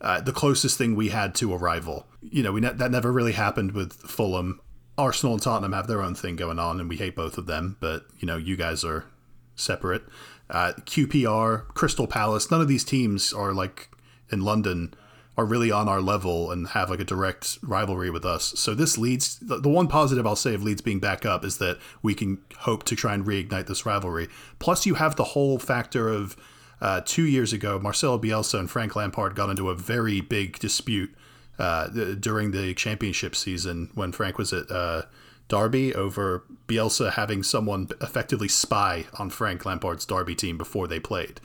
uh, 0.00 0.20
the 0.20 0.32
closest 0.32 0.78
thing 0.78 0.94
we 0.94 1.08
had 1.08 1.34
to 1.36 1.52
a 1.52 1.56
rival. 1.56 2.06
You 2.22 2.42
know, 2.42 2.52
we 2.52 2.60
ne- 2.60 2.72
that 2.72 2.90
never 2.90 3.12
really 3.12 3.32
happened 3.32 3.72
with 3.72 3.94
Fulham. 3.94 4.60
Arsenal 4.96 5.34
and 5.34 5.42
Tottenham 5.42 5.72
have 5.72 5.86
their 5.86 6.02
own 6.02 6.14
thing 6.14 6.34
going 6.36 6.58
on, 6.58 6.80
and 6.80 6.88
we 6.88 6.96
hate 6.96 7.14
both 7.14 7.38
of 7.38 7.46
them. 7.46 7.76
But 7.80 8.06
you 8.18 8.26
know, 8.26 8.36
you 8.36 8.56
guys 8.56 8.84
are 8.84 9.06
separate. 9.54 10.02
Uh, 10.50 10.72
QPR, 10.80 11.68
Crystal 11.68 12.06
Palace, 12.06 12.50
none 12.50 12.60
of 12.60 12.68
these 12.68 12.84
teams 12.84 13.32
are 13.32 13.52
like 13.52 13.90
in 14.30 14.40
London 14.40 14.94
are 15.38 15.44
really 15.44 15.70
on 15.70 15.88
our 15.88 16.00
level 16.00 16.50
and 16.50 16.66
have 16.70 16.90
like 16.90 16.98
a 16.98 17.04
direct 17.04 17.58
rivalry 17.62 18.10
with 18.10 18.24
us. 18.24 18.52
So 18.56 18.74
this 18.74 18.98
leads 18.98 19.38
the, 19.38 19.68
one 19.68 19.86
positive 19.86 20.26
I'll 20.26 20.34
say 20.34 20.52
of 20.52 20.64
Leeds 20.64 20.80
being 20.80 20.98
back 20.98 21.24
up 21.24 21.44
is 21.44 21.58
that 21.58 21.78
we 22.02 22.12
can 22.12 22.38
hope 22.58 22.82
to 22.84 22.96
try 22.96 23.14
and 23.14 23.24
reignite 23.24 23.68
this 23.68 23.86
rivalry. 23.86 24.28
Plus, 24.58 24.84
you 24.84 24.94
have 24.94 25.14
the 25.14 25.22
whole 25.22 25.60
factor 25.60 26.08
of 26.08 26.36
uh, 26.80 27.02
two 27.04 27.22
years 27.22 27.52
ago, 27.52 27.78
Marcelo 27.78 28.18
Bielsa 28.18 28.58
and 28.58 28.68
Frank 28.68 28.96
Lampard 28.96 29.36
got 29.36 29.48
into 29.48 29.70
a 29.70 29.76
very 29.76 30.20
big 30.20 30.58
dispute 30.58 31.14
uh, 31.56 31.86
during 31.86 32.50
the 32.50 32.74
championship 32.74 33.36
season 33.36 33.90
when 33.94 34.10
Frank 34.10 34.38
was 34.38 34.52
at 34.52 34.68
uh, 34.72 35.02
Derby 35.46 35.94
over 35.94 36.44
Bielsa 36.66 37.12
having 37.12 37.44
someone 37.44 37.88
effectively 38.00 38.48
spy 38.48 39.06
on 39.18 39.30
Frank 39.30 39.64
Lampard's 39.64 40.04
Derby 40.04 40.34
team 40.34 40.58
before 40.58 40.88
they 40.88 40.98
played. 40.98 41.40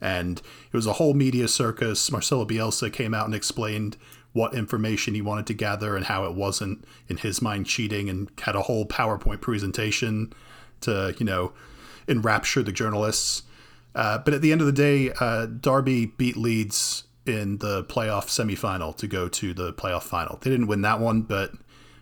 And 0.00 0.38
it 0.38 0.76
was 0.76 0.86
a 0.86 0.94
whole 0.94 1.14
media 1.14 1.48
circus. 1.48 2.10
Marcelo 2.10 2.44
Bielsa 2.44 2.92
came 2.92 3.14
out 3.14 3.26
and 3.26 3.34
explained 3.34 3.96
what 4.32 4.54
information 4.54 5.14
he 5.14 5.22
wanted 5.22 5.46
to 5.46 5.54
gather 5.54 5.96
and 5.96 6.04
how 6.04 6.26
it 6.26 6.34
wasn't, 6.34 6.84
in 7.08 7.16
his 7.16 7.40
mind, 7.40 7.66
cheating, 7.66 8.10
and 8.10 8.30
had 8.42 8.54
a 8.54 8.62
whole 8.62 8.84
PowerPoint 8.84 9.40
presentation 9.40 10.32
to, 10.82 11.14
you 11.18 11.24
know, 11.24 11.52
enrapture 12.06 12.62
the 12.62 12.72
journalists. 12.72 13.44
Uh, 13.94 14.18
but 14.18 14.34
at 14.34 14.42
the 14.42 14.52
end 14.52 14.60
of 14.60 14.66
the 14.66 14.72
day, 14.72 15.10
uh, 15.20 15.46
beat 15.46 16.36
Leeds 16.36 17.04
in 17.24 17.58
the 17.58 17.82
playoff 17.84 18.26
semifinal 18.26 18.94
to 18.96 19.06
go 19.06 19.28
to 19.28 19.54
the 19.54 19.72
playoff 19.72 20.02
final. 20.02 20.38
They 20.40 20.50
didn't 20.50 20.66
win 20.66 20.82
that 20.82 21.00
one, 21.00 21.22
but 21.22 21.52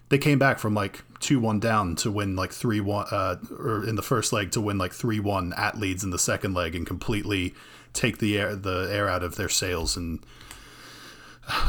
they 0.08 0.18
came 0.18 0.38
back 0.38 0.58
from 0.58 0.74
like 0.74 1.02
2 1.20 1.40
1 1.40 1.60
down 1.60 1.96
to 1.96 2.10
win 2.10 2.36
like 2.36 2.52
3 2.52 2.80
1, 2.80 3.06
uh, 3.10 3.36
or 3.58 3.86
in 3.86 3.94
the 3.94 4.02
first 4.02 4.32
leg 4.32 4.50
to 4.52 4.60
win 4.60 4.76
like 4.76 4.92
3 4.92 5.20
1 5.20 5.54
at 5.56 5.78
Leeds 5.78 6.04
in 6.04 6.10
the 6.10 6.18
second 6.18 6.54
leg 6.54 6.74
and 6.74 6.86
completely 6.86 7.54
take 7.94 8.18
the 8.18 8.38
air, 8.38 8.54
the 8.54 8.88
air 8.92 9.08
out 9.08 9.22
of 9.22 9.36
their 9.36 9.48
sails 9.48 9.96
and 9.96 10.24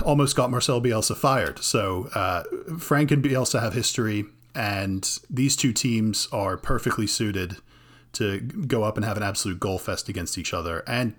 almost 0.03 0.35
got 0.35 0.51
Marcel 0.51 0.81
Bielsa 0.81 1.15
fired. 1.15 1.59
So 1.59 2.09
uh, 2.13 2.43
Frank 2.77 3.11
and 3.11 3.23
Bielsa 3.23 3.61
have 3.61 3.73
history, 3.73 4.25
and 4.53 5.19
these 5.29 5.55
two 5.55 5.73
teams 5.73 6.27
are 6.31 6.57
perfectly 6.57 7.07
suited 7.07 7.57
to 8.13 8.39
go 8.39 8.83
up 8.83 8.95
and 8.95 9.05
have 9.05 9.17
an 9.17 9.23
absolute 9.23 9.59
goal 9.59 9.77
fest 9.77 10.09
against 10.09 10.37
each 10.37 10.53
other. 10.53 10.83
And 10.87 11.15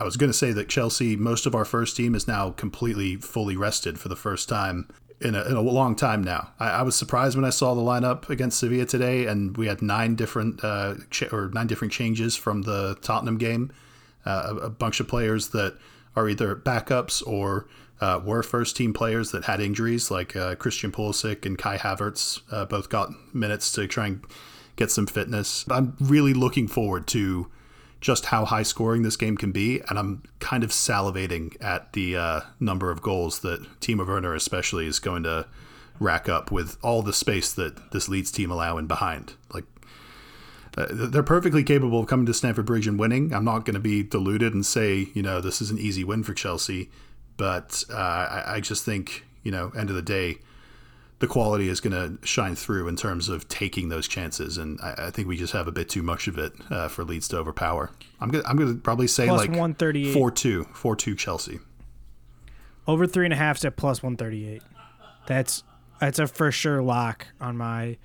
I 0.00 0.04
was 0.04 0.16
going 0.16 0.30
to 0.30 0.36
say 0.36 0.52
that 0.52 0.68
Chelsea, 0.68 1.16
most 1.16 1.46
of 1.46 1.54
our 1.54 1.64
first 1.64 1.96
team 1.96 2.14
is 2.14 2.28
now 2.28 2.50
completely 2.50 3.16
fully 3.16 3.56
rested 3.56 3.98
for 3.98 4.08
the 4.08 4.16
first 4.16 4.48
time 4.48 4.88
in 5.20 5.34
a, 5.34 5.44
in 5.44 5.54
a 5.54 5.60
long 5.62 5.96
time 5.96 6.22
now. 6.22 6.50
I, 6.58 6.68
I 6.68 6.82
was 6.82 6.96
surprised 6.96 7.36
when 7.36 7.44
I 7.44 7.50
saw 7.50 7.74
the 7.74 7.80
lineup 7.80 8.28
against 8.28 8.58
Sevilla 8.58 8.84
today, 8.84 9.26
and 9.26 9.56
we 9.56 9.68
had 9.68 9.80
nine 9.80 10.14
different 10.14 10.62
uh, 10.62 10.96
ch- 11.10 11.32
or 11.32 11.50
nine 11.54 11.66
different 11.66 11.92
changes 11.92 12.36
from 12.36 12.62
the 12.62 12.96
Tottenham 13.00 13.38
game. 13.38 13.72
Uh, 14.26 14.54
a, 14.60 14.66
a 14.66 14.70
bunch 14.70 15.00
of 15.00 15.08
players 15.08 15.48
that 15.48 15.78
are 16.14 16.28
either 16.28 16.56
backups 16.56 17.26
or 17.26 17.68
uh, 18.00 18.20
were 18.24 18.42
first 18.42 18.76
team 18.76 18.92
players 18.92 19.30
that 19.30 19.44
had 19.44 19.60
injuries, 19.60 20.10
like 20.10 20.36
uh, 20.36 20.54
Christian 20.56 20.92
Pulisic 20.92 21.46
and 21.46 21.56
Kai 21.56 21.78
Havertz, 21.78 22.40
uh, 22.50 22.64
both 22.64 22.88
got 22.88 23.10
minutes 23.34 23.72
to 23.72 23.86
try 23.86 24.08
and 24.08 24.24
get 24.76 24.90
some 24.90 25.06
fitness. 25.06 25.64
I'm 25.70 25.96
really 26.00 26.34
looking 26.34 26.68
forward 26.68 27.06
to 27.08 27.50
just 28.00 28.26
how 28.26 28.44
high 28.44 28.62
scoring 28.62 29.02
this 29.02 29.16
game 29.16 29.36
can 29.36 29.52
be, 29.52 29.80
and 29.88 29.98
I'm 29.98 30.22
kind 30.38 30.62
of 30.62 30.70
salivating 30.70 31.56
at 31.62 31.94
the 31.94 32.16
uh, 32.16 32.40
number 32.60 32.90
of 32.90 33.00
goals 33.00 33.40
that 33.40 33.62
Timo 33.80 34.06
Werner 34.06 34.34
especially 34.34 34.86
is 34.86 34.98
going 34.98 35.22
to 35.22 35.46
rack 35.98 36.28
up 36.28 36.50
with 36.50 36.76
all 36.82 37.00
the 37.02 37.14
space 37.14 37.52
that 37.54 37.92
this 37.92 38.08
Leeds 38.08 38.30
team 38.30 38.50
allow 38.50 38.76
in 38.76 38.86
behind. 38.86 39.32
Like 39.52 39.64
uh, 40.76 40.86
they're 40.90 41.22
perfectly 41.22 41.64
capable 41.64 42.00
of 42.00 42.06
coming 42.06 42.26
to 42.26 42.34
Stamford 42.34 42.66
Bridge 42.66 42.86
and 42.86 42.98
winning. 42.98 43.32
I'm 43.32 43.44
not 43.44 43.64
going 43.64 43.74
to 43.74 43.80
be 43.80 44.02
deluded 44.02 44.52
and 44.52 44.64
say, 44.64 45.08
you 45.14 45.22
know, 45.22 45.40
this 45.40 45.62
is 45.62 45.70
an 45.70 45.78
easy 45.78 46.04
win 46.04 46.22
for 46.22 46.34
Chelsea, 46.34 46.90
but 47.36 47.84
uh, 47.90 47.96
I, 47.96 48.44
I 48.56 48.60
just 48.60 48.84
think, 48.84 49.24
you 49.42 49.50
know, 49.50 49.72
end 49.76 49.88
of 49.88 49.96
the 49.96 50.02
day, 50.02 50.38
the 51.18 51.26
quality 51.26 51.70
is 51.70 51.80
going 51.80 51.92
to 51.92 52.26
shine 52.26 52.54
through 52.54 52.88
in 52.88 52.96
terms 52.96 53.30
of 53.30 53.48
taking 53.48 53.88
those 53.88 54.06
chances, 54.06 54.58
and 54.58 54.78
I, 54.82 55.06
I 55.06 55.10
think 55.10 55.28
we 55.28 55.38
just 55.38 55.54
have 55.54 55.66
a 55.66 55.72
bit 55.72 55.88
too 55.88 56.02
much 56.02 56.28
of 56.28 56.36
it 56.36 56.52
uh, 56.70 56.88
for 56.88 57.04
Leeds 57.04 57.28
to 57.28 57.38
overpower. 57.38 57.90
I'm 58.20 58.30
gonna, 58.30 58.44
I'm 58.46 58.56
going 58.56 58.74
to 58.74 58.78
probably 58.78 59.06
say 59.06 59.26
Plus 59.26 59.40
like 59.40 59.50
138. 59.50 60.14
4-2, 60.14 60.68
4-2 60.74 61.16
Chelsea. 61.16 61.58
Over 62.86 63.06
three 63.06 63.24
and 63.24 63.32
a 63.32 63.36
half 63.36 63.64
at 63.64 63.76
plus 63.76 64.02
one 64.02 64.16
thirty 64.16 64.48
eight. 64.48 64.62
That's 65.26 65.64
that's 65.98 66.18
a 66.20 66.26
for 66.26 66.52
sure 66.52 66.82
lock 66.82 67.26
on 67.40 67.56
my 67.56 67.96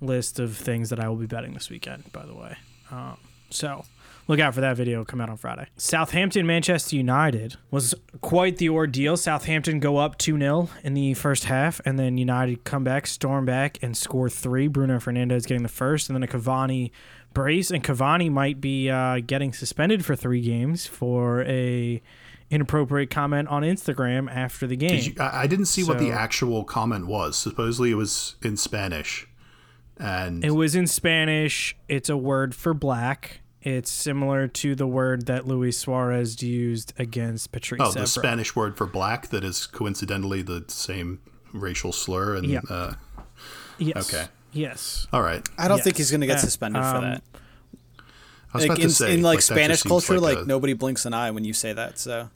list 0.00 0.38
of 0.38 0.56
things 0.56 0.90
that 0.90 1.00
I 1.00 1.08
will 1.08 1.16
be 1.16 1.26
betting 1.26 1.54
this 1.54 1.70
weekend. 1.70 2.12
By 2.12 2.26
the 2.26 2.34
way, 2.34 2.56
um, 2.90 3.18
so 3.50 3.84
look 4.26 4.40
out 4.40 4.54
for 4.54 4.60
that 4.60 4.76
video 4.76 5.04
come 5.04 5.20
out 5.20 5.28
on 5.28 5.36
Friday. 5.36 5.66
Southampton 5.76 6.46
Manchester 6.46 6.96
United 6.96 7.56
was 7.70 7.94
quite 8.20 8.58
the 8.58 8.68
ordeal. 8.68 9.16
Southampton 9.16 9.80
go 9.80 9.98
up 9.98 10.18
two 10.18 10.38
0 10.38 10.68
in 10.82 10.94
the 10.94 11.14
first 11.14 11.44
half, 11.44 11.80
and 11.84 11.98
then 11.98 12.18
United 12.18 12.64
come 12.64 12.84
back, 12.84 13.06
storm 13.06 13.44
back, 13.44 13.78
and 13.82 13.96
score 13.96 14.28
three. 14.28 14.68
Bruno 14.68 14.98
Fernandes 14.98 15.46
getting 15.46 15.62
the 15.62 15.68
first, 15.68 16.08
and 16.08 16.16
then 16.16 16.22
a 16.22 16.26
Cavani 16.26 16.90
brace, 17.32 17.70
and 17.70 17.82
Cavani 17.82 18.30
might 18.30 18.60
be 18.60 18.88
uh, 18.88 19.20
getting 19.26 19.52
suspended 19.52 20.04
for 20.04 20.16
three 20.16 20.40
games 20.40 20.86
for 20.86 21.42
a 21.44 22.00
inappropriate 22.50 23.10
comment 23.10 23.48
on 23.48 23.62
Instagram 23.62 24.32
after 24.32 24.66
the 24.66 24.76
game. 24.76 24.90
Did 24.90 25.06
you, 25.06 25.14
I, 25.18 25.42
I 25.42 25.46
didn't 25.46 25.66
see 25.66 25.82
what 25.82 25.98
the 25.98 26.12
actual 26.12 26.64
comment 26.64 27.06
was. 27.06 27.36
Supposedly 27.36 27.90
it 27.90 27.94
was 27.94 28.36
in 28.42 28.56
Spanish, 28.56 29.26
and 29.98 30.44
It 30.44 30.50
was 30.50 30.74
in 30.74 30.86
Spanish. 30.86 31.76
It's 31.88 32.08
a 32.08 32.16
word 32.16 32.54
for 32.54 32.74
black. 32.74 33.40
It's 33.62 33.90
similar 33.90 34.46
to 34.48 34.74
the 34.74 34.86
word 34.86 35.26
that 35.26 35.46
Luis 35.46 35.78
Suarez 35.78 36.42
used 36.42 36.92
against 36.98 37.50
Patrice 37.50 37.80
oh, 37.82 37.92
the 37.92 38.00
Evra. 38.00 38.08
Spanish 38.08 38.54
word 38.54 38.76
for 38.76 38.86
black 38.86 39.28
that 39.28 39.42
is 39.42 39.66
coincidentally 39.66 40.42
the 40.42 40.64
same 40.68 41.20
racial 41.52 41.92
slur. 41.92 42.36
And 42.36 42.46
Yeah. 42.46 42.60
uh, 42.68 42.94
Yes. 43.78 44.12
Okay. 44.14 44.26
Yes. 44.52 45.06
all 45.12 45.22
right, 45.22 45.46
I 45.58 45.66
don't 45.66 45.82
think 45.82 45.96
he's 45.96 46.10
going 46.12 46.20
to 46.20 46.28
get 46.28 46.36
Uh, 46.36 46.40
suspended 46.42 46.80
for 46.82 46.96
um, 46.96 47.02
that. 47.02 47.22
I 48.52 48.58
was 48.58 48.62
Like 48.62 48.66
about 48.66 48.78
in, 48.82 48.88
to 48.88 48.94
say, 48.94 49.14
in 49.14 49.22
like, 49.22 49.38
that 49.38 49.38
just 49.38 49.48
Spanish 49.48 49.82
culture, 49.82 50.20
like, 50.20 50.38
a- 50.38 50.44
nobody 50.44 50.74
blinks 50.74 51.04
an 51.06 51.12
eye 51.14 51.32
when 51.32 51.44
you 51.44 51.52
say 51.52 51.72
that. 51.72 51.98
So 51.98 52.30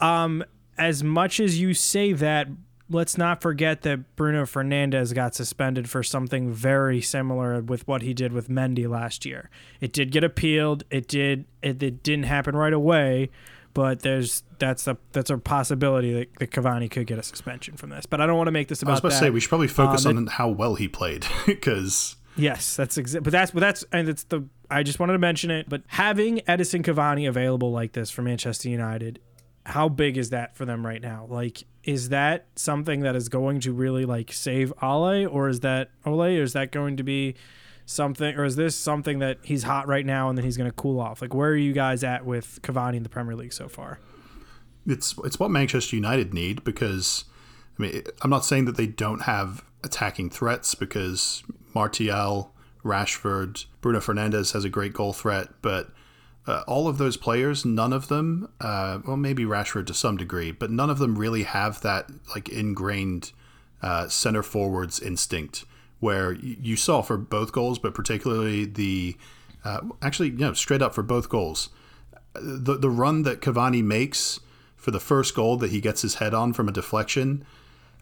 um, 0.00 0.44
As 0.76 1.02
much 1.02 1.40
as 1.40 1.58
you 1.58 1.72
say 1.72 2.12
that, 2.12 2.48
let's 2.88 3.18
not 3.18 3.40
forget 3.42 3.82
that 3.82 4.16
Bruno 4.16 4.44
Fernandes 4.44 5.14
got 5.14 5.34
suspended 5.34 5.88
for 5.90 6.02
something 6.02 6.52
very 6.52 7.00
similar 7.00 7.60
with 7.60 7.86
what 7.88 8.02
he 8.02 8.14
did 8.14 8.32
with 8.32 8.48
Mendy 8.48 8.88
last 8.88 9.24
year. 9.26 9.50
It 9.80 9.92
did 9.92 10.10
get 10.12 10.22
appealed. 10.24 10.84
It 10.90 11.08
did. 11.08 11.44
It, 11.62 11.82
it 11.82 12.02
didn't 12.02 12.24
happen 12.26 12.54
right 12.56 12.72
away, 12.72 13.30
but 13.74 14.00
there's 14.00 14.42
that's 14.58 14.86
a 14.86 14.96
that's 15.12 15.30
a 15.30 15.38
possibility 15.38 16.12
that, 16.14 16.28
that 16.38 16.50
Cavani 16.50 16.90
could 16.90 17.06
get 17.06 17.18
a 17.18 17.22
suspension 17.22 17.76
from 17.76 17.90
this. 17.90 18.06
But 18.06 18.20
I 18.20 18.26
don't 18.26 18.36
want 18.36 18.48
to 18.48 18.52
make 18.52 18.68
this 18.68 18.82
about. 18.82 18.90
I 18.90 18.94
was 18.94 19.00
about 19.00 19.08
about 19.08 19.18
to 19.20 19.24
say 19.26 19.30
we 19.30 19.40
should 19.40 19.48
probably 19.48 19.68
focus 19.68 20.06
Um, 20.06 20.16
on 20.16 20.26
how 20.28 20.48
well 20.48 20.74
he 20.76 20.88
played 20.88 21.26
because 21.46 22.16
Yes, 22.38 22.76
that's 22.76 22.98
exa- 22.98 23.22
but 23.22 23.32
that's 23.32 23.50
but 23.50 23.60
that's 23.60 23.84
and 23.92 24.08
it's 24.08 24.24
the 24.24 24.44
I 24.70 24.82
just 24.82 24.98
wanted 25.00 25.14
to 25.14 25.18
mention 25.18 25.50
it. 25.50 25.68
But 25.68 25.82
having 25.86 26.38
Edinson 26.40 26.82
Cavani 26.84 27.28
available 27.28 27.72
like 27.72 27.92
this 27.92 28.10
for 28.10 28.22
Manchester 28.22 28.68
United, 28.68 29.20
how 29.66 29.88
big 29.88 30.16
is 30.16 30.30
that 30.30 30.56
for 30.56 30.64
them 30.64 30.86
right 30.86 31.02
now? 31.02 31.26
Like, 31.28 31.64
is 31.84 32.08
that 32.08 32.46
something 32.56 33.00
that 33.00 33.14
is 33.16 33.28
going 33.28 33.60
to 33.60 33.72
really 33.72 34.04
like 34.04 34.32
save 34.32 34.72
Ole, 34.82 35.26
or 35.26 35.48
is 35.48 35.60
that 35.60 35.90
Ole, 36.04 36.22
or 36.22 36.42
is 36.42 36.54
that 36.54 36.72
going 36.72 36.96
to 36.96 37.02
be 37.02 37.34
something, 37.84 38.34
or 38.36 38.44
is 38.44 38.56
this 38.56 38.74
something 38.74 39.18
that 39.18 39.38
he's 39.42 39.64
hot 39.64 39.86
right 39.86 40.06
now 40.06 40.28
and 40.28 40.38
then 40.38 40.44
he's 40.44 40.56
going 40.56 40.70
to 40.70 40.74
cool 40.74 41.00
off? 41.00 41.20
Like, 41.20 41.34
where 41.34 41.50
are 41.50 41.56
you 41.56 41.72
guys 41.72 42.02
at 42.02 42.24
with 42.24 42.60
Cavani 42.62 42.96
in 42.96 43.02
the 43.02 43.08
Premier 43.08 43.36
League 43.36 43.52
so 43.52 43.68
far? 43.68 43.98
it's 44.86 45.14
it's 45.24 45.38
what 45.38 45.50
Manchester 45.50 45.96
United 45.96 46.32
need 46.32 46.64
because 46.64 47.24
I 47.78 47.82
mean 47.82 48.02
I'm 48.22 48.30
not 48.30 48.44
saying 48.44 48.66
that 48.66 48.76
they 48.76 48.86
don't 48.86 49.22
have 49.22 49.64
attacking 49.84 50.30
threats 50.30 50.74
because 50.74 51.42
Martial, 51.74 52.54
Rashford, 52.84 53.66
Bruno 53.80 54.00
Fernandes 54.00 54.52
has 54.52 54.64
a 54.64 54.68
great 54.68 54.92
goal 54.92 55.12
threat, 55.12 55.48
but 55.62 55.90
uh, 56.46 56.62
all 56.66 56.88
of 56.88 56.98
those 56.98 57.16
players, 57.16 57.64
none 57.64 57.92
of 57.92 58.08
them, 58.08 58.48
uh, 58.60 58.98
well 59.06 59.16
maybe 59.16 59.44
Rashford 59.44 59.86
to 59.86 59.94
some 59.94 60.16
degree, 60.16 60.52
but 60.52 60.70
none 60.70 60.90
of 60.90 60.98
them 60.98 61.18
really 61.18 61.42
have 61.42 61.80
that 61.82 62.10
like 62.30 62.48
ingrained 62.48 63.32
uh, 63.82 64.08
center 64.08 64.42
forwards 64.42 65.00
instinct 65.00 65.64
where 65.98 66.32
you 66.32 66.76
saw 66.76 67.00
for 67.00 67.16
both 67.16 67.52
goals, 67.52 67.78
but 67.78 67.94
particularly 67.94 68.64
the 68.64 69.16
uh, 69.64 69.80
actually 70.02 70.28
you 70.28 70.36
know 70.36 70.52
straight 70.52 70.82
up 70.82 70.94
for 70.94 71.02
both 71.02 71.28
goals 71.28 71.70
the 72.40 72.76
the 72.76 72.90
run 72.90 73.22
that 73.22 73.40
Cavani 73.40 73.82
makes 73.82 74.40
for 74.76 74.90
the 74.90 75.00
first 75.00 75.34
goal 75.34 75.56
that 75.56 75.70
he 75.70 75.80
gets 75.80 76.02
his 76.02 76.16
head 76.16 76.34
on 76.34 76.52
from 76.52 76.68
a 76.68 76.72
deflection, 76.72 77.44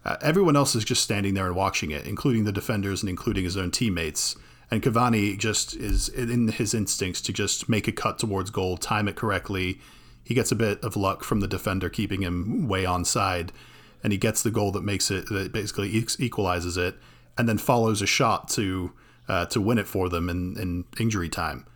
uh, 0.04 0.16
everyone 0.20 0.56
else 0.56 0.74
is 0.74 0.84
just 0.84 1.02
standing 1.02 1.34
there 1.34 1.46
and 1.46 1.56
watching 1.56 1.90
it, 1.90 2.06
including 2.06 2.44
the 2.44 2.52
defenders 2.52 3.02
and 3.02 3.08
including 3.08 3.44
his 3.44 3.56
own 3.56 3.70
teammates. 3.70 4.36
And 4.70 4.82
Cavani 4.82 5.38
just 5.38 5.74
is 5.76 6.08
in 6.08 6.48
his 6.48 6.74
instincts 6.74 7.20
to 7.22 7.32
just 7.32 7.68
make 7.68 7.86
a 7.86 7.92
cut 7.92 8.18
towards 8.18 8.50
goal, 8.50 8.76
time 8.76 9.08
it 9.08 9.16
correctly. 9.16 9.78
He 10.24 10.34
gets 10.34 10.50
a 10.50 10.56
bit 10.56 10.82
of 10.82 10.96
luck 10.96 11.22
from 11.22 11.40
the 11.40 11.48
defender 11.48 11.90
keeping 11.90 12.22
him 12.22 12.66
way 12.66 12.84
onside, 12.84 13.50
and 14.02 14.12
he 14.12 14.18
gets 14.18 14.42
the 14.42 14.50
goal 14.50 14.72
that 14.72 14.82
makes 14.82 15.10
it 15.10 15.28
that 15.28 15.52
basically 15.52 15.90
equalizes 16.18 16.76
it, 16.76 16.96
and 17.36 17.48
then 17.48 17.58
follows 17.58 18.00
a 18.00 18.06
shot 18.06 18.48
to 18.50 18.92
uh, 19.28 19.46
to 19.46 19.60
win 19.60 19.78
it 19.78 19.86
for 19.86 20.08
them 20.08 20.28
in, 20.28 20.58
in 20.58 20.84
injury 20.98 21.28
time. 21.28 21.66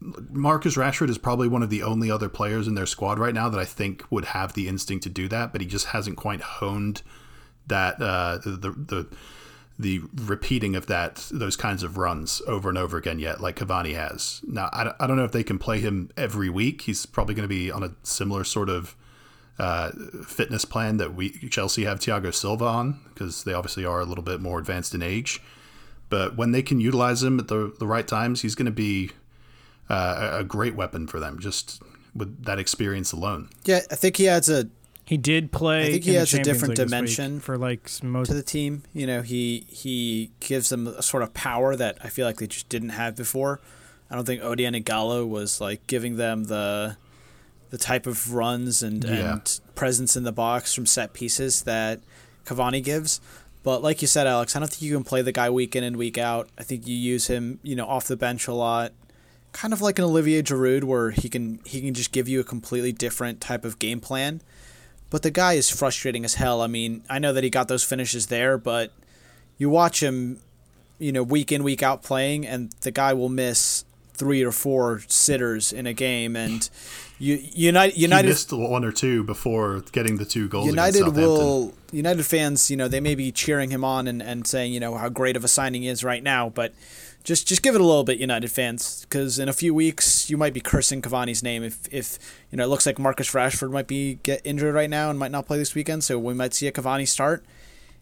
Marcus 0.00 0.76
Rashford 0.76 1.10
is 1.10 1.18
probably 1.18 1.48
one 1.48 1.62
of 1.62 1.68
the 1.68 1.82
only 1.82 2.10
other 2.10 2.30
players 2.30 2.66
in 2.66 2.74
their 2.74 2.86
squad 2.86 3.18
right 3.18 3.34
now 3.34 3.50
that 3.50 3.60
I 3.60 3.66
think 3.66 4.04
would 4.10 4.26
have 4.26 4.54
the 4.54 4.66
instinct 4.66 5.02
to 5.04 5.10
do 5.10 5.28
that, 5.28 5.52
but 5.52 5.60
he 5.60 5.66
just 5.66 5.86
hasn't 5.86 6.16
quite 6.16 6.40
honed 6.40 7.02
that 7.66 8.00
uh, 8.00 8.38
the, 8.38 8.70
the 8.70 9.06
the 9.80 10.02
repeating 10.14 10.76
of 10.76 10.86
that 10.86 11.26
those 11.30 11.56
kinds 11.56 11.82
of 11.82 11.96
runs 11.96 12.42
over 12.46 12.68
and 12.68 12.76
over 12.76 12.96
again 12.96 13.18
yet, 13.18 13.40
like 13.40 13.56
Cavani 13.56 13.94
has. 13.94 14.40
Now 14.46 14.68
I, 14.72 14.92
I 15.00 15.06
don't 15.06 15.16
know 15.16 15.24
if 15.24 15.32
they 15.32 15.44
can 15.44 15.58
play 15.58 15.80
him 15.80 16.10
every 16.16 16.50
week. 16.50 16.82
He's 16.82 17.06
probably 17.06 17.34
going 17.34 17.48
to 17.48 17.48
be 17.48 17.70
on 17.70 17.82
a 17.82 17.92
similar 18.02 18.44
sort 18.44 18.68
of 18.68 18.94
uh, 19.58 19.90
fitness 20.26 20.64
plan 20.64 20.98
that 20.98 21.14
we 21.14 21.30
Chelsea 21.48 21.84
have 21.84 22.00
Thiago 22.00 22.32
Silva 22.34 22.64
on 22.64 23.00
because 23.12 23.44
they 23.44 23.54
obviously 23.54 23.84
are 23.84 24.00
a 24.00 24.04
little 24.04 24.24
bit 24.24 24.40
more 24.40 24.58
advanced 24.58 24.94
in 24.94 25.02
age. 25.02 25.40
But 26.08 26.36
when 26.36 26.50
they 26.52 26.62
can 26.62 26.80
utilize 26.80 27.22
him 27.22 27.38
at 27.38 27.48
the 27.48 27.72
the 27.78 27.86
right 27.86 28.06
times, 28.06 28.42
he's 28.42 28.54
going 28.54 28.66
to 28.66 28.72
be 28.72 29.12
uh, 29.88 30.38
a 30.40 30.44
great 30.44 30.74
weapon 30.74 31.06
for 31.06 31.20
them 31.20 31.38
just 31.38 31.82
with 32.14 32.44
that 32.44 32.58
experience 32.58 33.12
alone. 33.12 33.48
yeah, 33.64 33.80
I 33.90 33.94
think 33.94 34.16
he 34.16 34.28
adds 34.28 34.48
a 34.48 34.68
He 35.10 35.16
did 35.16 35.50
play. 35.50 35.86
I 35.88 35.90
think 35.90 36.04
he 36.04 36.12
the 36.12 36.18
has 36.20 36.32
a 36.34 36.40
different 36.40 36.78
League 36.78 36.88
dimension 36.88 37.40
for 37.40 37.58
like 37.58 37.90
most 38.00 38.28
to 38.28 38.34
the 38.34 38.44
team. 38.44 38.84
You 38.92 39.08
know, 39.08 39.22
he 39.22 39.66
he 39.68 40.30
gives 40.38 40.68
them 40.68 40.86
a 40.86 41.02
sort 41.02 41.24
of 41.24 41.34
power 41.34 41.74
that 41.74 41.98
I 42.04 42.08
feel 42.10 42.26
like 42.26 42.36
they 42.36 42.46
just 42.46 42.68
didn't 42.68 42.90
have 42.90 43.16
before. 43.16 43.60
I 44.08 44.14
don't 44.14 44.24
think 44.24 44.40
Odion 44.40 44.80
Ighalo 44.80 45.28
was 45.28 45.60
like 45.60 45.84
giving 45.88 46.14
them 46.14 46.44
the 46.44 46.96
the 47.70 47.76
type 47.76 48.06
of 48.06 48.34
runs 48.34 48.84
and, 48.84 49.02
Yeah. 49.02 49.32
and 49.32 49.60
presence 49.74 50.14
in 50.14 50.22
the 50.22 50.30
box 50.30 50.72
from 50.72 50.86
set 50.86 51.12
pieces 51.12 51.62
that 51.62 51.98
Cavani 52.46 52.80
gives. 52.80 53.20
But 53.64 53.82
like 53.82 54.02
you 54.02 54.06
said, 54.06 54.28
Alex, 54.28 54.54
I 54.54 54.60
don't 54.60 54.68
think 54.68 54.82
you 54.82 54.94
can 54.94 55.02
play 55.02 55.22
the 55.22 55.32
guy 55.32 55.50
week 55.50 55.74
in 55.74 55.82
and 55.82 55.96
week 55.96 56.18
out. 56.18 56.48
I 56.56 56.62
think 56.62 56.86
you 56.86 56.94
use 56.94 57.26
him, 57.26 57.58
you 57.64 57.74
know, 57.74 57.86
off 57.86 58.06
the 58.06 58.16
bench 58.16 58.46
a 58.46 58.54
lot, 58.54 58.92
kind 59.50 59.72
of 59.72 59.80
like 59.80 59.98
an 59.98 60.04
Olivier 60.04 60.40
Giroud, 60.42 60.84
where 60.84 61.10
he 61.10 61.28
can 61.28 61.58
he 61.64 61.80
can 61.80 61.94
just 61.94 62.12
give 62.12 62.28
you 62.28 62.38
a 62.38 62.44
completely 62.44 62.92
different 62.92 63.40
type 63.40 63.64
of 63.64 63.80
game 63.80 63.98
plan. 63.98 64.40
But 65.10 65.22
the 65.22 65.30
guy 65.30 65.54
is 65.54 65.68
frustrating 65.68 66.24
as 66.24 66.34
hell. 66.34 66.62
I 66.62 66.68
mean, 66.68 67.02
I 67.10 67.18
know 67.18 67.32
that 67.32 67.44
he 67.44 67.50
got 67.50 67.68
those 67.68 67.84
finishes 67.84 68.26
there, 68.26 68.56
but 68.56 68.92
you 69.58 69.68
watch 69.68 70.02
him, 70.02 70.38
you 70.98 71.12
know, 71.12 71.22
week 71.22 71.50
in 71.52 71.62
week 71.64 71.82
out 71.82 72.02
playing, 72.02 72.46
and 72.46 72.70
the 72.80 72.90
guy 72.90 73.12
will 73.12 73.28
miss 73.28 73.84
three 74.14 74.44
or 74.44 74.52
four 74.52 75.00
sitters 75.08 75.72
in 75.72 75.86
a 75.86 75.94
game, 75.94 76.36
and 76.36 76.68
you 77.18 77.40
United 77.52 77.94
He 77.94 78.02
United 78.02 78.28
missed 78.28 78.52
one 78.52 78.84
or 78.84 78.92
two 78.92 79.24
before 79.24 79.82
getting 79.92 80.18
the 80.18 80.24
two 80.26 80.46
goals. 80.46 80.66
United 80.66 81.08
will 81.08 81.74
United 81.90 82.24
fans, 82.24 82.70
you 82.70 82.76
know, 82.76 82.86
they 82.86 83.00
may 83.00 83.14
be 83.14 83.32
cheering 83.32 83.70
him 83.70 83.82
on 83.82 84.06
and, 84.06 84.22
and 84.22 84.46
saying, 84.46 84.72
you 84.72 84.80
know, 84.80 84.94
how 84.96 85.08
great 85.08 85.36
of 85.36 85.44
a 85.44 85.48
signing 85.48 85.82
he 85.82 85.88
is 85.88 86.04
right 86.04 86.22
now, 86.22 86.50
but 86.50 86.72
just 87.22 87.46
just 87.46 87.62
give 87.62 87.74
it 87.74 87.80
a 87.80 87.84
little 87.84 88.04
bit, 88.04 88.18
United 88.18 88.50
fans, 88.50 89.02
because 89.02 89.38
in 89.38 89.48
a 89.48 89.52
few 89.52 89.74
weeks 89.74 90.30
you 90.30 90.36
might 90.36 90.54
be 90.54 90.60
cursing 90.60 91.02
Cavani's 91.02 91.42
name 91.42 91.62
if 91.62 91.86
if 91.92 92.18
you 92.50 92.56
know 92.56 92.64
it 92.64 92.68
looks 92.68 92.86
like 92.86 92.98
Marcus 92.98 93.30
Rashford 93.32 93.70
might 93.70 93.86
be 93.86 94.14
get 94.22 94.40
injured 94.44 94.74
right 94.74 94.90
now 94.90 95.10
and 95.10 95.18
might 95.18 95.30
not 95.30 95.46
play 95.46 95.58
this 95.58 95.74
weekend, 95.74 96.04
so 96.04 96.18
we 96.18 96.34
might 96.34 96.54
see 96.54 96.66
a 96.66 96.72
Cavani 96.72 97.06
start. 97.06 97.44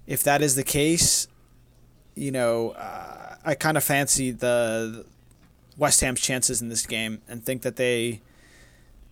If 0.07 0.23
that 0.23 0.41
is 0.41 0.55
the 0.55 0.64
case, 0.64 1.29
you 2.14 2.31
know, 2.31 2.71
uh, 2.71 3.37
I 3.45 3.55
kind 3.55 3.77
of 3.77 3.85
fancy 3.85 4.31
the 4.31 5.05
West 5.77 6.01
Ham's 6.01 6.21
chances 6.21 6.62
in 6.62 6.69
this 6.69 6.87
game 6.87 7.21
and 7.29 7.45
think 7.45 7.62
that 7.62 7.77
they, 7.77 8.21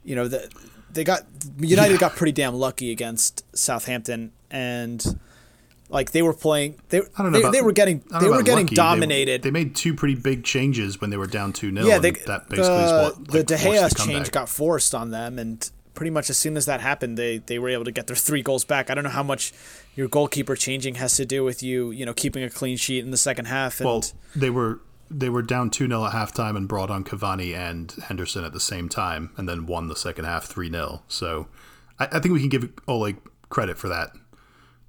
you 0.04 0.16
know, 0.16 0.26
the, 0.26 0.50
they 0.90 1.04
got 1.04 1.22
United 1.58 1.98
got 1.98 2.16
pretty 2.16 2.32
damn 2.32 2.54
lucky 2.54 2.90
against 2.90 3.44
Southampton, 3.56 4.32
and 4.50 5.18
Like 5.88 6.10
they 6.10 6.22
were 6.22 6.34
playing, 6.34 6.80
they 6.88 6.98
I 6.98 7.22
don't 7.22 7.30
know. 7.30 7.38
they, 7.38 7.40
about- 7.40 7.52
they 7.52 7.62
were 7.62 7.72
getting 7.72 8.02
they 8.10 8.20
know 8.26 8.30
were 8.32 8.42
getting 8.42 8.66
lucky. 8.66 8.74
They- 8.74 8.76
dominated. 8.76 9.42
They, 9.42 9.50
made 9.50 9.76
two 9.76 9.94
pretty 9.94 10.16
big 10.16 10.42
changes 10.42 11.00
when 11.00 11.10
they 11.10 11.16
were 11.16 11.28
down 11.28 11.52
two 11.52 11.72
0 11.72 11.86
yeah, 11.86 11.98
they, 11.98 12.10
that 12.10 12.48
basically 12.48 12.56
the, 12.68 12.84
is 12.84 12.92
uh, 12.92 13.12
what 13.16 13.28
the 13.28 13.44
De 13.44 13.56
Gea 13.56 13.88
the 13.88 13.94
change 13.94 14.32
got 14.32 14.48
forced 14.48 14.94
on 14.94 15.10
them, 15.10 15.38
and 15.38 15.70
pretty 15.94 16.10
much 16.10 16.28
as 16.28 16.36
soon 16.36 16.56
as 16.56 16.66
that 16.66 16.80
happened, 16.80 17.16
they 17.16 17.38
they 17.38 17.58
were 17.58 17.68
able 17.68 17.84
to 17.84 17.92
get 17.92 18.06
their 18.08 18.16
three 18.16 18.42
goals 18.42 18.64
back. 18.64 18.90
I 18.90 18.94
don't 18.94 19.04
know 19.04 19.10
how 19.10 19.22
much 19.22 19.52
your 19.94 20.08
goalkeeper 20.08 20.56
changing 20.56 20.96
has 20.96 21.16
to 21.16 21.24
do 21.24 21.44
with 21.44 21.62
you, 21.62 21.90
you 21.90 22.04
know, 22.04 22.12
keeping 22.12 22.42
a 22.42 22.50
clean 22.50 22.76
sheet 22.76 23.04
in 23.04 23.10
the 23.10 23.16
second 23.16 23.46
half. 23.46 23.80
And 23.80 23.86
Well, 23.86 24.04
they 24.34 24.50
were 24.50 24.80
they 25.10 25.28
were 25.28 25.42
down 25.42 25.70
two 25.70 25.86
0 25.86 26.04
at 26.04 26.12
halftime 26.12 26.56
and 26.56 26.66
brought 26.68 26.90
on 26.90 27.04
Cavani 27.04 27.54
and 27.56 27.92
Henderson 28.08 28.44
at 28.44 28.52
the 28.52 28.60
same 28.60 28.88
time, 28.88 29.30
and 29.36 29.48
then 29.48 29.66
won 29.66 29.88
the 29.88 29.96
second 29.96 30.24
half 30.24 30.46
three 30.46 30.70
0 30.70 31.02
So 31.08 31.46
I, 31.98 32.06
I 32.12 32.18
think 32.20 32.34
we 32.34 32.40
can 32.40 32.48
give 32.48 32.72
Ole 32.88 33.14
credit 33.48 33.78
for 33.78 33.88
that. 33.88 34.10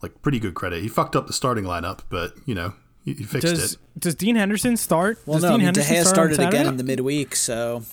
Like 0.01 0.21
pretty 0.21 0.39
good 0.39 0.53
credit. 0.53 0.81
He 0.83 0.87
fucked 0.87 1.15
up 1.15 1.27
the 1.27 1.33
starting 1.33 1.63
lineup, 1.63 2.01
but 2.09 2.33
you 2.45 2.53
know 2.53 2.73
he, 3.03 3.13
he 3.13 3.23
fixed 3.23 3.47
Does 3.47 3.73
it. 3.73 3.79
does 3.99 4.15
Dean 4.15 4.35
Henderson 4.35 4.77
start? 4.77 5.19
well, 5.25 5.35
does 5.39 5.43
no, 5.43 5.49
I 5.49 5.51
Dean 5.57 5.65
mean, 5.65 5.73
De 5.73 5.81
Henderson 5.83 5.95
Gea 5.95 6.01
start 6.07 6.33
started 6.33 6.47
again 6.53 6.67
in 6.67 6.77
the 6.77 6.83
midweek, 6.83 7.35
so 7.35 7.83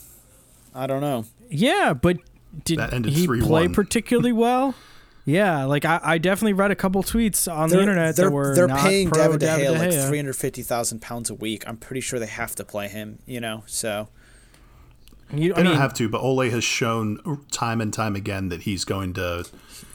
I 0.75 0.87
don't 0.87 1.01
know. 1.01 1.25
Yeah, 1.51 1.95
but 1.95 2.19
did 2.65 2.79
he 3.07 3.27
3-1. 3.27 3.43
play 3.47 3.69
particularly 3.69 4.33
well? 4.47 4.75
Yeah, 5.27 5.65
like 5.65 5.87
I, 5.87 6.01
I 6.03 6.19
definitely 6.19 6.53
read 6.53 6.71
a 6.71 6.75
couple 6.77 7.03
tweets 7.03 7.51
on 7.51 7.71
the 7.71 7.77
They're, 7.77 7.83
internet 7.83 8.17
they're, 8.17 8.27
that 8.27 8.31
were 8.31 8.55
they're 8.55 8.67
not 8.67 8.81
paying 8.81 9.09
pro 9.09 9.23
David 9.25 9.41
De 9.41 9.47
Gea 9.47 9.79
like 9.79 9.89
Gea. 9.91 10.07
three 10.09 10.19
hundred 10.19 10.35
fifty 10.37 10.61
thousand 10.63 11.01
pounds 11.01 11.31
a 11.31 11.35
week. 11.35 11.65
I'm 11.67 11.79
pretty 11.79 12.03
sure 12.03 12.19
they 12.19 12.27
have 12.27 12.55
to 12.57 12.65
play 12.65 12.89
him. 12.89 13.21
You 13.25 13.41
know, 13.41 13.63
so 13.67 14.09
You, 15.33 15.55
They 15.55 15.61
I 15.61 15.63
mean, 15.63 15.73
don't 15.73 15.81
have 15.81 15.95
to, 15.95 16.11
but 16.11 16.21
Ole 16.21 16.51
has 16.51 16.63
shown 16.63 17.41
time 17.51 17.81
and 17.81 17.91
time 17.95 18.15
again 18.17 18.51
that 18.51 18.63
he's 18.63 18.85
going 18.85 19.15
to. 19.15 19.47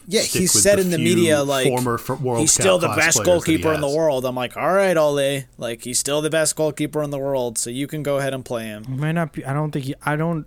Yeah, 0.09 0.21
stick 0.21 0.39
he 0.39 0.43
with 0.45 0.51
said 0.51 0.77
the 0.77 0.81
in 0.81 0.89
the 0.89 0.97
media 0.97 1.43
like 1.43 1.67
former 1.67 1.99
World 2.19 2.39
he's 2.39 2.51
still 2.51 2.79
the 2.79 2.87
best 2.87 2.97
players 2.97 3.15
that 3.15 3.21
he 3.21 3.25
goalkeeper 3.25 3.73
in 3.73 3.81
the 3.81 3.89
world. 3.89 4.25
I'm 4.25 4.35
like, 4.35 4.57
all 4.57 4.73
right, 4.73 4.97
Ole, 4.97 5.43
like 5.57 5.83
he's 5.83 5.99
still 5.99 6.21
the 6.21 6.31
best 6.31 6.55
goalkeeper 6.55 7.03
in 7.03 7.11
the 7.11 7.19
world, 7.19 7.57
so 7.57 7.69
you 7.69 7.85
can 7.85 8.01
go 8.01 8.17
ahead 8.17 8.33
and 8.33 8.43
play 8.43 8.63
him. 8.63 8.85
he 8.85 8.93
might 8.93 9.11
not 9.11 9.33
be. 9.33 9.45
I 9.45 9.53
don't 9.53 9.71
think 9.71 9.85
he. 9.85 9.95
I 10.03 10.15
don't. 10.15 10.45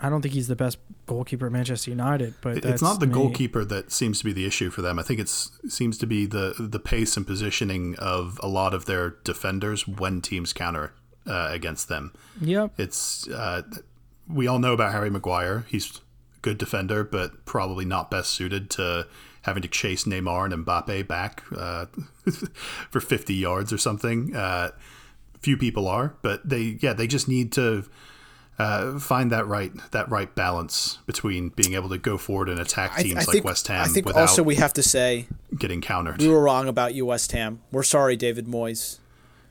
I 0.00 0.10
don't 0.10 0.20
think 0.20 0.34
he's 0.34 0.48
the 0.48 0.56
best 0.56 0.78
goalkeeper 1.06 1.46
at 1.46 1.52
Manchester 1.52 1.90
United. 1.90 2.34
But 2.40 2.54
that's 2.56 2.66
it's 2.66 2.82
not 2.82 3.00
the 3.00 3.06
me. 3.06 3.14
goalkeeper 3.14 3.64
that 3.64 3.92
seems 3.92 4.18
to 4.18 4.24
be 4.24 4.32
the 4.32 4.44
issue 4.46 4.70
for 4.70 4.82
them. 4.82 4.98
I 4.98 5.02
think 5.02 5.20
it's 5.20 5.52
seems 5.68 5.96
to 5.98 6.06
be 6.06 6.26
the 6.26 6.54
the 6.58 6.80
pace 6.80 7.16
and 7.16 7.26
positioning 7.26 7.94
of 7.98 8.40
a 8.42 8.48
lot 8.48 8.74
of 8.74 8.86
their 8.86 9.10
defenders 9.22 9.86
when 9.86 10.20
teams 10.20 10.52
counter 10.52 10.92
uh, 11.26 11.48
against 11.52 11.88
them. 11.88 12.12
Yep. 12.40 12.72
It's 12.78 13.28
uh, 13.28 13.62
we 14.28 14.46
all 14.46 14.58
know 14.58 14.72
about 14.72 14.92
Harry 14.92 15.10
Maguire. 15.10 15.64
He's 15.68 15.90
a 15.90 16.00
good 16.44 16.58
defender, 16.58 17.02
but 17.02 17.44
probably 17.46 17.86
not 17.86 18.10
best 18.10 18.30
suited 18.30 18.68
to 18.70 19.08
having 19.42 19.62
to 19.62 19.68
chase 19.68 20.04
Neymar 20.04 20.52
and 20.52 20.66
Mbappe 20.66 21.08
back 21.08 21.42
uh, 21.56 21.86
for 22.90 23.00
50 23.00 23.34
yards 23.34 23.72
or 23.72 23.78
something. 23.78 24.36
Uh, 24.36 24.70
few 25.40 25.56
people 25.56 25.88
are, 25.88 26.14
but 26.22 26.46
they 26.48 26.78
yeah 26.80 26.92
they 26.92 27.06
just 27.06 27.28
need 27.28 27.50
to 27.52 27.84
uh, 28.58 28.98
find 28.98 29.32
that 29.32 29.46
right 29.46 29.72
that 29.90 30.08
right 30.10 30.34
balance 30.34 30.98
between 31.06 31.48
being 31.50 31.74
able 31.74 31.88
to 31.88 31.98
go 31.98 32.16
forward 32.16 32.48
and 32.48 32.60
attack 32.60 32.92
I, 32.96 33.02
teams 33.02 33.16
I 33.16 33.20
like 33.20 33.28
think, 33.28 33.44
West 33.44 33.68
Ham 33.68 33.84
I 33.84 33.88
think 33.88 34.14
also 34.14 34.42
we 34.42 34.54
have 34.56 34.72
to 34.74 34.82
say 34.82 35.26
getting 35.58 35.80
countered. 35.80 36.18
we 36.20 36.28
were 36.28 36.42
wrong 36.42 36.68
about 36.68 36.94
you, 36.94 37.06
West 37.06 37.32
Ham. 37.32 37.60
We're 37.72 37.82
sorry, 37.82 38.16
David 38.16 38.46
Moyes. 38.46 38.98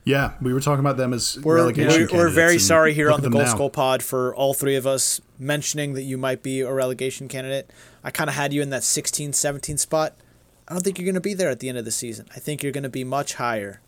Yeah, 0.05 0.33
we 0.41 0.53
were 0.53 0.59
talking 0.59 0.81
about 0.81 0.97
them 0.97 1.13
as 1.13 1.37
We're, 1.41 1.55
relegation 1.55 2.07
we're, 2.11 2.25
we're 2.25 2.29
very 2.29 2.59
sorry 2.59 2.93
here 2.93 3.09
on 3.11 3.17
the 3.21 3.23
them 3.23 3.31
Goal 3.33 3.41
now. 3.43 3.47
Skull 3.55 3.69
Pod 3.69 4.03
for 4.03 4.35
all 4.35 4.53
three 4.53 4.75
of 4.75 4.85
us 4.85 5.21
mentioning 5.39 5.93
that 5.93 6.03
you 6.03 6.17
might 6.17 6.43
be 6.43 6.61
a 6.61 6.73
relegation 6.73 7.27
candidate. 7.27 7.71
I 8.03 8.11
kind 8.11 8.29
of 8.29 8.35
had 8.35 8.51
you 8.53 8.61
in 8.61 8.69
that 8.71 8.83
16, 8.83 9.33
17 9.33 9.77
spot. 9.77 10.15
I 10.67 10.73
don't 10.73 10.81
think 10.83 10.97
you're 10.97 11.05
going 11.05 11.15
to 11.15 11.21
be 11.21 11.33
there 11.33 11.49
at 11.49 11.59
the 11.59 11.69
end 11.69 11.77
of 11.77 11.85
the 11.85 11.91
season. 11.91 12.27
I 12.35 12.39
think 12.39 12.63
you're 12.63 12.71
going 12.71 12.83
to 12.83 12.89
be 12.89 13.03
much 13.03 13.35
higher. 13.35 13.81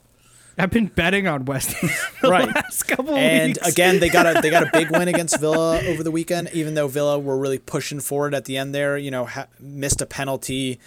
I've 0.57 0.71
been 0.71 0.87
betting 0.87 1.27
on 1.27 1.43
West 1.43 1.73
Ham 1.73 1.89
the 2.21 2.29
Right. 2.29 2.47
last 2.55 2.83
couple 2.83 3.13
And 3.15 3.55
weeks. 3.55 3.67
again, 3.67 3.99
they 3.99 4.07
got 4.07 4.25
a 4.37 4.41
they 4.41 4.49
got 4.49 4.63
a 4.63 4.69
big 4.71 4.89
win 4.89 5.07
against 5.13 5.37
Villa 5.41 5.81
over 5.85 6.01
the 6.01 6.11
weekend. 6.11 6.49
Even 6.53 6.75
though 6.75 6.87
Villa 6.87 7.19
were 7.19 7.37
really 7.37 7.59
pushing 7.59 7.99
forward 7.99 8.33
at 8.33 8.45
the 8.45 8.55
end 8.55 8.73
there, 8.73 8.97
you 8.97 9.11
know, 9.11 9.25
ha- 9.25 9.47
missed 9.59 10.01
a 10.01 10.05
penalty, 10.05 10.79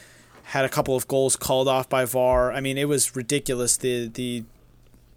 had 0.44 0.64
a 0.64 0.70
couple 0.70 0.96
of 0.96 1.06
goals 1.06 1.36
called 1.36 1.68
off 1.68 1.86
by 1.86 2.06
VAR. 2.06 2.50
I 2.50 2.60
mean, 2.62 2.78
it 2.78 2.88
was 2.88 3.14
ridiculous 3.14 3.76
the 3.76 4.08
the 4.08 4.44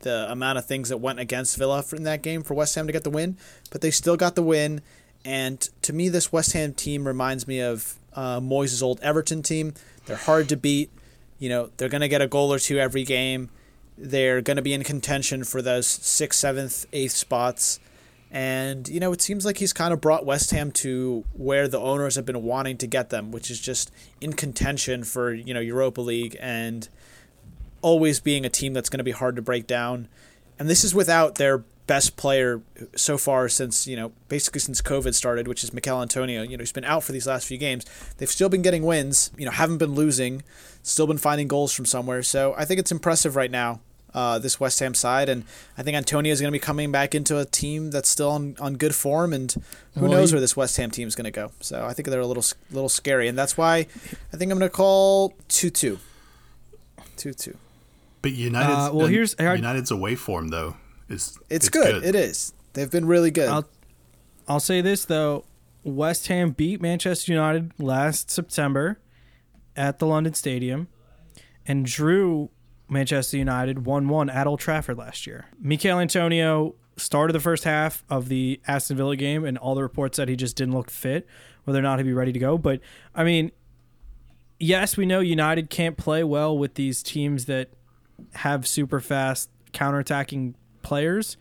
the 0.02 0.32
amount 0.32 0.58
of 0.58 0.66
things 0.66 0.89
that 0.89 0.97
went 0.97 1.20
against 1.20 1.58
Villa 1.58 1.84
in 1.93 2.04
that 2.04 2.22
game 2.22 2.43
for 2.43 2.54
West 2.54 2.76
Ham 2.76 2.88
to 2.88 2.93
get 2.93 3.04
the 3.04 3.10
win, 3.10 3.38
but 3.70 3.82
they 3.82 3.91
still 3.91 4.18
got 4.18 4.36
the 4.36 4.43
win. 4.43 4.82
And 5.24 5.60
to 5.84 5.93
me, 5.93 6.10
this 6.10 6.32
West 6.32 6.54
Ham 6.54 6.74
team 6.74 7.08
reminds 7.08 7.47
me 7.47 7.62
of 7.62 7.99
uh, 8.14 8.39
Moyes' 8.39 8.82
old 8.82 8.99
Everton 9.02 9.43
team. 9.43 9.74
They're 10.06 10.18
hard 10.18 10.49
to 10.49 10.58
beat. 10.58 10.89
You 11.39 11.49
know, 11.49 11.70
they're 11.78 11.89
going 11.89 12.02
to 12.02 12.08
get 12.08 12.22
a 12.22 12.28
goal 12.28 12.54
or 12.54 12.60
two 12.60 12.78
every 12.78 13.04
game. 13.04 13.49
They're 13.97 14.41
going 14.41 14.58
to 14.58 14.64
be 14.64 14.74
in 14.74 14.84
contention 14.84 15.43
for 15.43 15.62
those 15.62 15.88
sixth, 15.88 16.39
seventh, 16.39 16.86
eighth 16.91 17.14
spots. 17.14 17.80
And, 18.32 18.88
you 18.88 18.99
know, 18.99 19.12
it 19.12 19.22
seems 19.22 19.45
like 19.45 19.58
he's 19.58 19.74
kind 19.74 19.93
of 19.93 19.99
brought 19.99 20.26
West 20.26 20.52
Ham 20.52 20.72
to 20.72 21.26
where 21.34 21.68
the 21.68 21.80
owners 21.80 22.16
have 22.16 22.26
been 22.26 22.43
wanting 22.43 22.78
to 22.78 22.88
get 22.88 23.10
them, 23.10 23.32
which 23.32 23.52
is 23.52 23.60
just 23.60 23.91
in 24.22 24.34
contention 24.34 25.04
for, 25.04 25.34
you 25.34 25.54
know, 25.54 25.60
Europa 25.60 25.99
League 26.02 26.38
and 26.39 26.88
always 27.82 28.20
being 28.20 28.46
a 28.46 28.50
team 28.50 28.74
that's 28.74 28.90
going 28.90 29.00
to 29.00 29.04
be 29.04 29.12
hard 29.12 29.36
to 29.36 29.42
break 29.42 29.68
down. 29.68 30.08
And 30.60 30.70
this 30.70 30.84
is 30.84 30.94
without 30.94 31.36
their 31.36 31.64
best 31.88 32.16
player 32.16 32.62
so 32.96 33.18
far 33.18 33.50
since, 33.50 33.88
you 33.88 33.96
know, 33.96 34.12
basically 34.30 34.60
since 34.62 34.82
COVID 34.82 35.14
started, 35.14 35.48
which 35.48 35.64
is 35.64 35.74
Michail 35.74 36.02
Antonio. 36.02 36.44
You 36.44 36.56
know, 36.58 36.62
he's 36.62 36.72
been 36.72 36.86
out 36.86 37.04
for 37.04 37.12
these 37.12 37.28
last 37.28 37.48
few 37.48 37.58
games. 37.58 37.86
They've 38.18 38.30
still 38.30 38.48
been 38.50 38.62
getting 38.62 38.84
wins, 38.84 39.32
you 39.38 39.46
know, 39.46 39.52
haven't 39.52 39.80
been 39.80 39.94
losing, 39.94 40.44
still 40.84 41.08
been 41.08 41.18
finding 41.18 41.48
goals 41.48 41.74
from 41.74 41.86
somewhere. 41.86 42.22
So 42.24 42.54
I 42.58 42.66
think 42.66 42.80
it's 42.80 42.92
impressive 42.92 43.36
right 43.36 43.50
now, 43.52 43.82
uh, 44.14 44.38
this 44.40 44.60
West 44.60 44.80
Ham 44.80 44.94
side. 44.94 45.28
And 45.28 45.44
I 45.78 45.84
think 45.84 45.98
Antonio 45.98 46.32
is 46.32 46.40
going 46.40 46.52
to 46.54 46.56
be 46.56 46.60
coming 46.64 46.92
back 46.92 47.14
into 47.16 47.40
a 47.40 47.46
team 47.46 47.90
that's 47.92 48.08
still 48.10 48.30
on, 48.30 48.56
on 48.62 48.76
good 48.76 48.94
form. 48.96 49.34
And 49.34 49.52
who 49.96 50.02
Well, 50.02 50.12
knows 50.12 50.30
he- 50.30 50.36
where 50.36 50.42
this 50.42 50.56
West 50.56 50.78
Ham 50.78 50.92
team 50.92 51.08
is 51.08 51.16
going 51.16 51.26
to 51.26 51.32
go. 51.32 51.52
So 51.60 51.84
I 51.84 51.94
think 51.94 52.08
they're 52.08 52.22
a 52.22 52.28
little 52.28 52.46
little 52.70 52.90
scary. 52.90 53.28
And 53.28 53.38
that's 53.38 53.58
why 53.58 53.88
I 54.32 54.38
think 54.38 54.52
I'm 54.52 54.60
going 54.60 54.70
to 54.70 54.70
call 54.70 55.34
2 55.50 55.70
2. 55.72 56.00
2 57.18 57.34
2. 57.34 57.58
But 58.22 58.34
United's 58.34 58.90
Uh, 58.90 58.92
well, 58.94 59.08
here's- 59.08 59.36
I- 59.40 59.56
United's 59.56 59.92
away 59.92 60.16
form 60.16 60.50
though 60.50 60.76
is 61.10 61.38
It's, 61.50 61.70
good. 61.70 62.04
It 62.04 62.16
is. 62.16 62.54
They've 62.74 62.90
been 62.92 63.06
really 63.06 63.32
good. 63.32 63.50
I'll, 63.50 63.68
I'll 64.48 64.60
say 64.60 64.82
this 64.82 65.06
though: 65.06 65.46
West 65.84 66.28
Ham 66.28 66.52
beat 66.52 66.82
Manchester 66.82 67.32
United 67.32 67.72
last 67.80 68.30
September 68.32 69.00
at 69.76 70.00
the 70.00 70.06
London 70.06 70.34
Stadium, 70.34 70.88
and 71.66 71.86
drew 71.86 72.50
Manchester 72.90 73.38
United 73.38 73.86
one-one 73.86 74.30
at 74.30 74.48
Old 74.48 74.60
Trafford 74.60 74.98
last 74.98 75.26
year. 75.26 75.46
Michail 75.60 76.00
Antonio 76.00 76.76
started 76.98 77.34
the 77.34 77.40
first 77.40 77.64
half 77.64 78.04
of 78.10 78.28
the 78.30 78.60
Aston 78.68 78.98
Villa 78.98 79.16
game, 79.16 79.44
and 79.46 79.58
all 79.58 79.76
the 79.76 79.82
reports 79.82 80.18
said 80.18 80.28
he 80.30 80.36
just 80.36 80.56
didn't 80.58 80.74
look 80.76 80.92
fit, 80.92 81.26
whether 81.64 81.80
or 81.80 81.82
not 81.82 82.00
he'd 82.00 82.04
be 82.06 82.14
ready 82.14 82.32
to 82.34 82.40
go. 82.40 82.58
But 82.58 82.80
I 83.16 83.24
mean, 83.24 83.52
yes, 84.60 84.98
we 84.98 85.06
know 85.06 85.20
United 85.20 85.70
can't 85.70 85.98
play 85.98 86.24
well 86.24 86.58
with 86.58 86.76
these 86.76 87.02
teams 87.02 87.46
that 87.46 87.70
have 88.36 88.68
super 88.68 89.00
fast 89.00 89.50
counterattacking 89.74 90.54
players. 90.82 91.38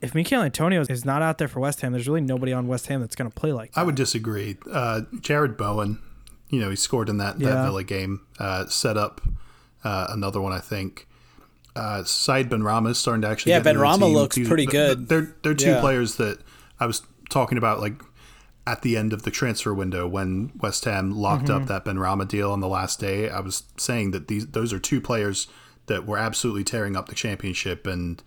If 0.00 0.14
Michail 0.14 0.42
Antonio 0.42 0.82
is 0.88 1.04
not 1.04 1.22
out 1.22 1.38
there 1.38 1.48
for 1.48 1.60
West 1.60 1.80
Ham, 1.80 1.92
there's 1.92 2.06
really 2.06 2.20
nobody 2.20 2.52
on 2.52 2.68
West 2.68 2.86
Ham 2.86 3.00
that's 3.00 3.16
going 3.16 3.30
to 3.30 3.34
play 3.34 3.52
like 3.52 3.72
that. 3.72 3.80
I 3.80 3.82
would 3.82 3.96
disagree. 3.96 4.56
Uh, 4.70 5.00
Jarrod 5.16 5.56
Bowen, 5.56 5.98
you 6.50 6.60
know, 6.60 6.70
he 6.70 6.76
scored 6.76 7.08
in 7.08 7.18
that, 7.18 7.38
that 7.40 7.44
Yeah. 7.44 7.64
Villa 7.64 7.82
game, 7.82 8.20
uh, 8.38 8.66
set 8.66 8.96
up 8.96 9.20
uh, 9.84 10.06
another 10.10 10.40
one, 10.40 10.52
I 10.52 10.60
think. 10.60 11.06
Uh, 11.74 12.02
Said 12.04 12.48
Benrahma 12.50 12.90
is 12.90 12.98
starting 12.98 13.22
to 13.22 13.28
actually 13.28 13.52
Yeah, 13.52 13.60
get 13.60 13.76
into 13.76 13.80
the 13.98 14.06
team. 14.06 14.14
looks 14.14 14.36
He's- 14.36 14.48
pretty 14.48 14.66
good. 14.66 15.08
They're 15.08 15.34
they're 15.42 15.54
two 15.54 15.70
Yeah. 15.70 15.80
players 15.80 16.16
that 16.16 16.38
I 16.80 16.86
was 16.86 17.02
talking 17.30 17.56
about 17.58 17.80
like 17.80 18.02
at 18.66 18.82
the 18.82 18.96
end 18.96 19.12
of 19.12 19.22
the 19.22 19.30
transfer 19.30 19.72
window 19.72 20.06
when 20.08 20.50
West 20.60 20.84
Ham 20.86 21.10
locked 21.12 21.44
Mm-hmm. 21.46 21.62
up 21.62 21.68
that 21.68 21.84
Benrahma 21.84 22.26
deal 22.26 22.50
on 22.50 22.60
the 22.60 22.68
last 22.68 22.98
day. 23.00 23.28
I 23.30 23.38
was 23.40 23.62
saying 23.76 24.10
that 24.10 24.26
these 24.28 24.46
those 24.48 24.72
are 24.72 24.78
two 24.80 25.00
players 25.00 25.46
that 25.88 26.06
were 26.06 26.18
absolutely 26.18 26.64
tearing 26.64 26.96
up 26.96 27.08
the 27.08 27.14
championship 27.14 27.86
and 27.86 28.22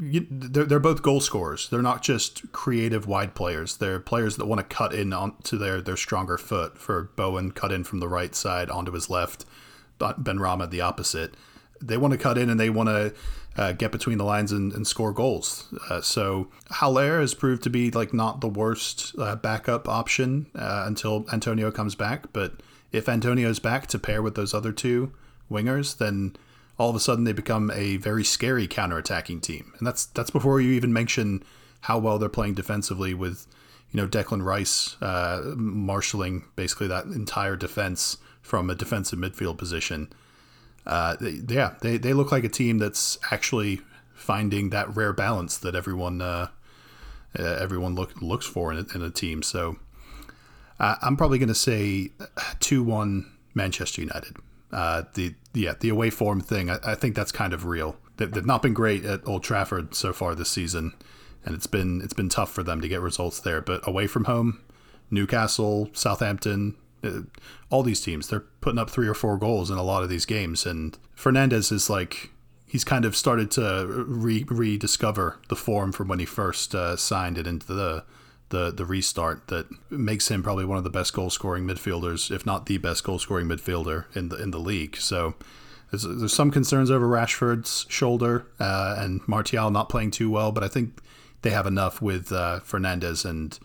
you, 0.00 0.26
they're, 0.30 0.64
they're 0.64 0.78
both 0.78 1.02
goal 1.02 1.20
scorers. 1.20 1.68
They're 1.68 1.82
not 1.82 2.02
just 2.02 2.50
creative 2.52 3.06
wide 3.06 3.34
players. 3.34 3.76
They're 3.76 4.00
players 4.00 4.36
that 4.36 4.46
want 4.46 4.58
to 4.58 4.76
cut 4.76 4.94
in 4.94 5.12
onto 5.12 5.58
their, 5.58 5.80
their 5.80 5.96
stronger 5.96 6.38
foot. 6.38 6.78
For 6.78 7.10
Bowen, 7.16 7.52
cut 7.52 7.72
in 7.72 7.84
from 7.84 8.00
the 8.00 8.08
right 8.08 8.34
side 8.34 8.70
onto 8.70 8.92
his 8.92 9.10
left. 9.10 9.44
Benrahma 9.98 10.70
the 10.70 10.80
opposite. 10.80 11.34
They 11.82 11.96
want 11.96 12.12
to 12.12 12.18
cut 12.18 12.38
in 12.38 12.48
and 12.48 12.58
they 12.58 12.70
want 12.70 12.88
to 12.88 13.14
uh, 13.56 13.72
get 13.72 13.92
between 13.92 14.18
the 14.18 14.24
lines 14.24 14.52
and, 14.52 14.72
and 14.72 14.86
score 14.86 15.12
goals. 15.12 15.72
Uh, 15.88 16.00
so 16.00 16.50
Haller 16.70 17.20
has 17.20 17.34
proved 17.34 17.62
to 17.64 17.70
be 17.70 17.90
like 17.90 18.14
not 18.14 18.40
the 18.40 18.48
worst 18.48 19.14
uh, 19.18 19.36
backup 19.36 19.88
option 19.88 20.46
uh, 20.54 20.84
until 20.86 21.26
Antonio 21.32 21.70
comes 21.70 21.94
back. 21.94 22.32
But 22.32 22.62
if 22.92 23.08
Antonio's 23.08 23.58
back 23.58 23.86
to 23.88 23.98
pair 23.98 24.22
with 24.22 24.34
those 24.34 24.54
other 24.54 24.72
two 24.72 25.12
wingers, 25.50 25.98
then 25.98 26.36
all 26.78 26.90
of 26.90 26.96
a 26.96 27.00
sudden 27.00 27.24
they 27.24 27.32
become 27.32 27.70
a 27.74 27.96
very 27.96 28.24
scary 28.24 28.68
counterattacking 28.68 29.40
team. 29.40 29.72
And 29.78 29.86
that's 29.86 30.06
that's 30.06 30.30
before 30.30 30.60
you 30.60 30.72
even 30.72 30.92
mention 30.92 31.42
how 31.82 31.98
well 31.98 32.18
they're 32.18 32.28
playing 32.28 32.54
defensively 32.54 33.14
with, 33.14 33.46
you 33.90 34.00
know, 34.00 34.08
Declan 34.08 34.44
Rice 34.44 34.96
uh, 35.00 35.54
marshaling 35.56 36.44
basically 36.56 36.88
that 36.88 37.04
entire 37.06 37.56
defense 37.56 38.18
from 38.42 38.70
a 38.70 38.74
defensive 38.74 39.18
midfield 39.18 39.56
position. 39.56 40.08
uh, 40.86 41.16
they, 41.20 41.40
yeah, 41.48 41.74
they, 41.80 41.96
they 41.96 42.12
look 42.12 42.30
like 42.30 42.44
a 42.44 42.48
team 42.48 42.78
that's 42.78 43.18
actually 43.30 43.80
finding 44.14 44.70
that 44.70 44.94
rare 44.94 45.12
balance 45.12 45.58
that 45.58 45.74
everyone 45.74 46.22
uh, 46.22 46.48
uh, 47.38 47.42
everyone 47.42 47.94
look, 47.94 48.20
looks 48.22 48.46
for 48.46 48.72
in 48.72 48.78
a, 48.78 48.94
in 48.94 49.02
a 49.02 49.10
team. 49.10 49.42
So 49.42 49.76
uh, 50.78 50.96
I'm 51.02 51.16
probably 51.16 51.38
going 51.38 51.48
to 51.48 51.54
say 51.54 52.10
two 52.60 52.82
one 52.82 53.30
Manchester 53.54 54.00
United. 54.00 54.36
Uh, 54.76 55.04
the 55.14 55.34
yeah 55.54 55.72
the 55.80 55.88
away 55.88 56.10
form 56.10 56.38
thing. 56.38 56.68
I, 56.68 56.78
I 56.84 56.94
think 56.94 57.16
that's 57.16 57.32
kind 57.32 57.54
of 57.54 57.64
real. 57.64 57.96
They, 58.18 58.26
they've 58.26 58.44
not 58.44 58.60
been 58.60 58.74
great 58.74 59.06
at 59.06 59.26
Old 59.26 59.42
Trafford 59.42 59.94
so 59.94 60.12
far 60.12 60.34
this 60.34 60.50
season, 60.50 60.92
and 61.46 61.54
it's 61.54 61.66
been 61.66 62.02
it's 62.02 62.12
been 62.12 62.28
tough 62.28 62.52
for 62.52 62.62
them 62.62 62.82
to 62.82 62.88
get 62.88 63.00
results 63.00 63.40
there. 63.40 63.62
But 63.62 63.88
away 63.88 64.06
from 64.06 64.24
home, 64.24 64.60
Newcastle, 65.10 65.88
Southampton, 65.94 66.76
uh, 67.02 67.20
all 67.70 67.82
these 67.82 68.02
teams 68.02 68.28
they're 68.28 68.44
putting 68.60 68.78
up 68.78 68.90
three 68.90 69.08
or 69.08 69.14
four 69.14 69.38
goals 69.38 69.70
in 69.70 69.78
a 69.78 69.82
lot 69.82 70.02
of 70.02 70.10
these 70.10 70.26
games. 70.26 70.66
And 70.66 70.98
Fernandes 71.16 71.72
is 71.72 71.88
like 71.88 72.32
he's 72.66 72.84
kind 72.84 73.06
of 73.06 73.16
started 73.16 73.50
to 73.52 73.86
re- 74.06 74.44
rediscover 74.46 75.38
the 75.48 75.56
form 75.56 75.90
from 75.90 76.08
when 76.08 76.18
he 76.18 76.26
first 76.26 76.74
uh, 76.74 76.96
signed 76.96 77.38
it 77.38 77.46
into 77.46 77.72
the 77.72 78.04
the 78.50 78.70
the 78.70 78.84
restart 78.84 79.48
that 79.48 79.66
makes 79.90 80.28
him 80.30 80.42
probably 80.42 80.64
one 80.64 80.78
of 80.78 80.84
the 80.84 80.90
best 80.90 81.12
goal 81.12 81.30
scoring 81.30 81.64
midfielders, 81.66 82.30
if 82.30 82.46
not 82.46 82.66
the 82.66 82.78
best 82.78 83.04
goal 83.04 83.18
scoring 83.18 83.46
midfielder 83.46 84.04
in 84.14 84.28
the 84.28 84.36
in 84.40 84.50
the 84.50 84.58
league. 84.60 84.96
So 84.96 85.34
there's, 85.90 86.02
there's 86.04 86.32
some 86.32 86.50
concerns 86.50 86.90
over 86.90 87.06
Rashford's 87.06 87.86
shoulder 87.88 88.46
uh, 88.60 88.96
and 88.98 89.20
Martial 89.28 89.70
not 89.70 89.88
playing 89.88 90.10
too 90.12 90.30
well, 90.30 90.52
but 90.52 90.62
I 90.64 90.68
think 90.68 91.00
they 91.42 91.50
have 91.50 91.66
enough 91.66 92.00
with 92.02 92.32
uh, 92.32 92.60
Fernandes 92.64 93.24
and 93.24 93.58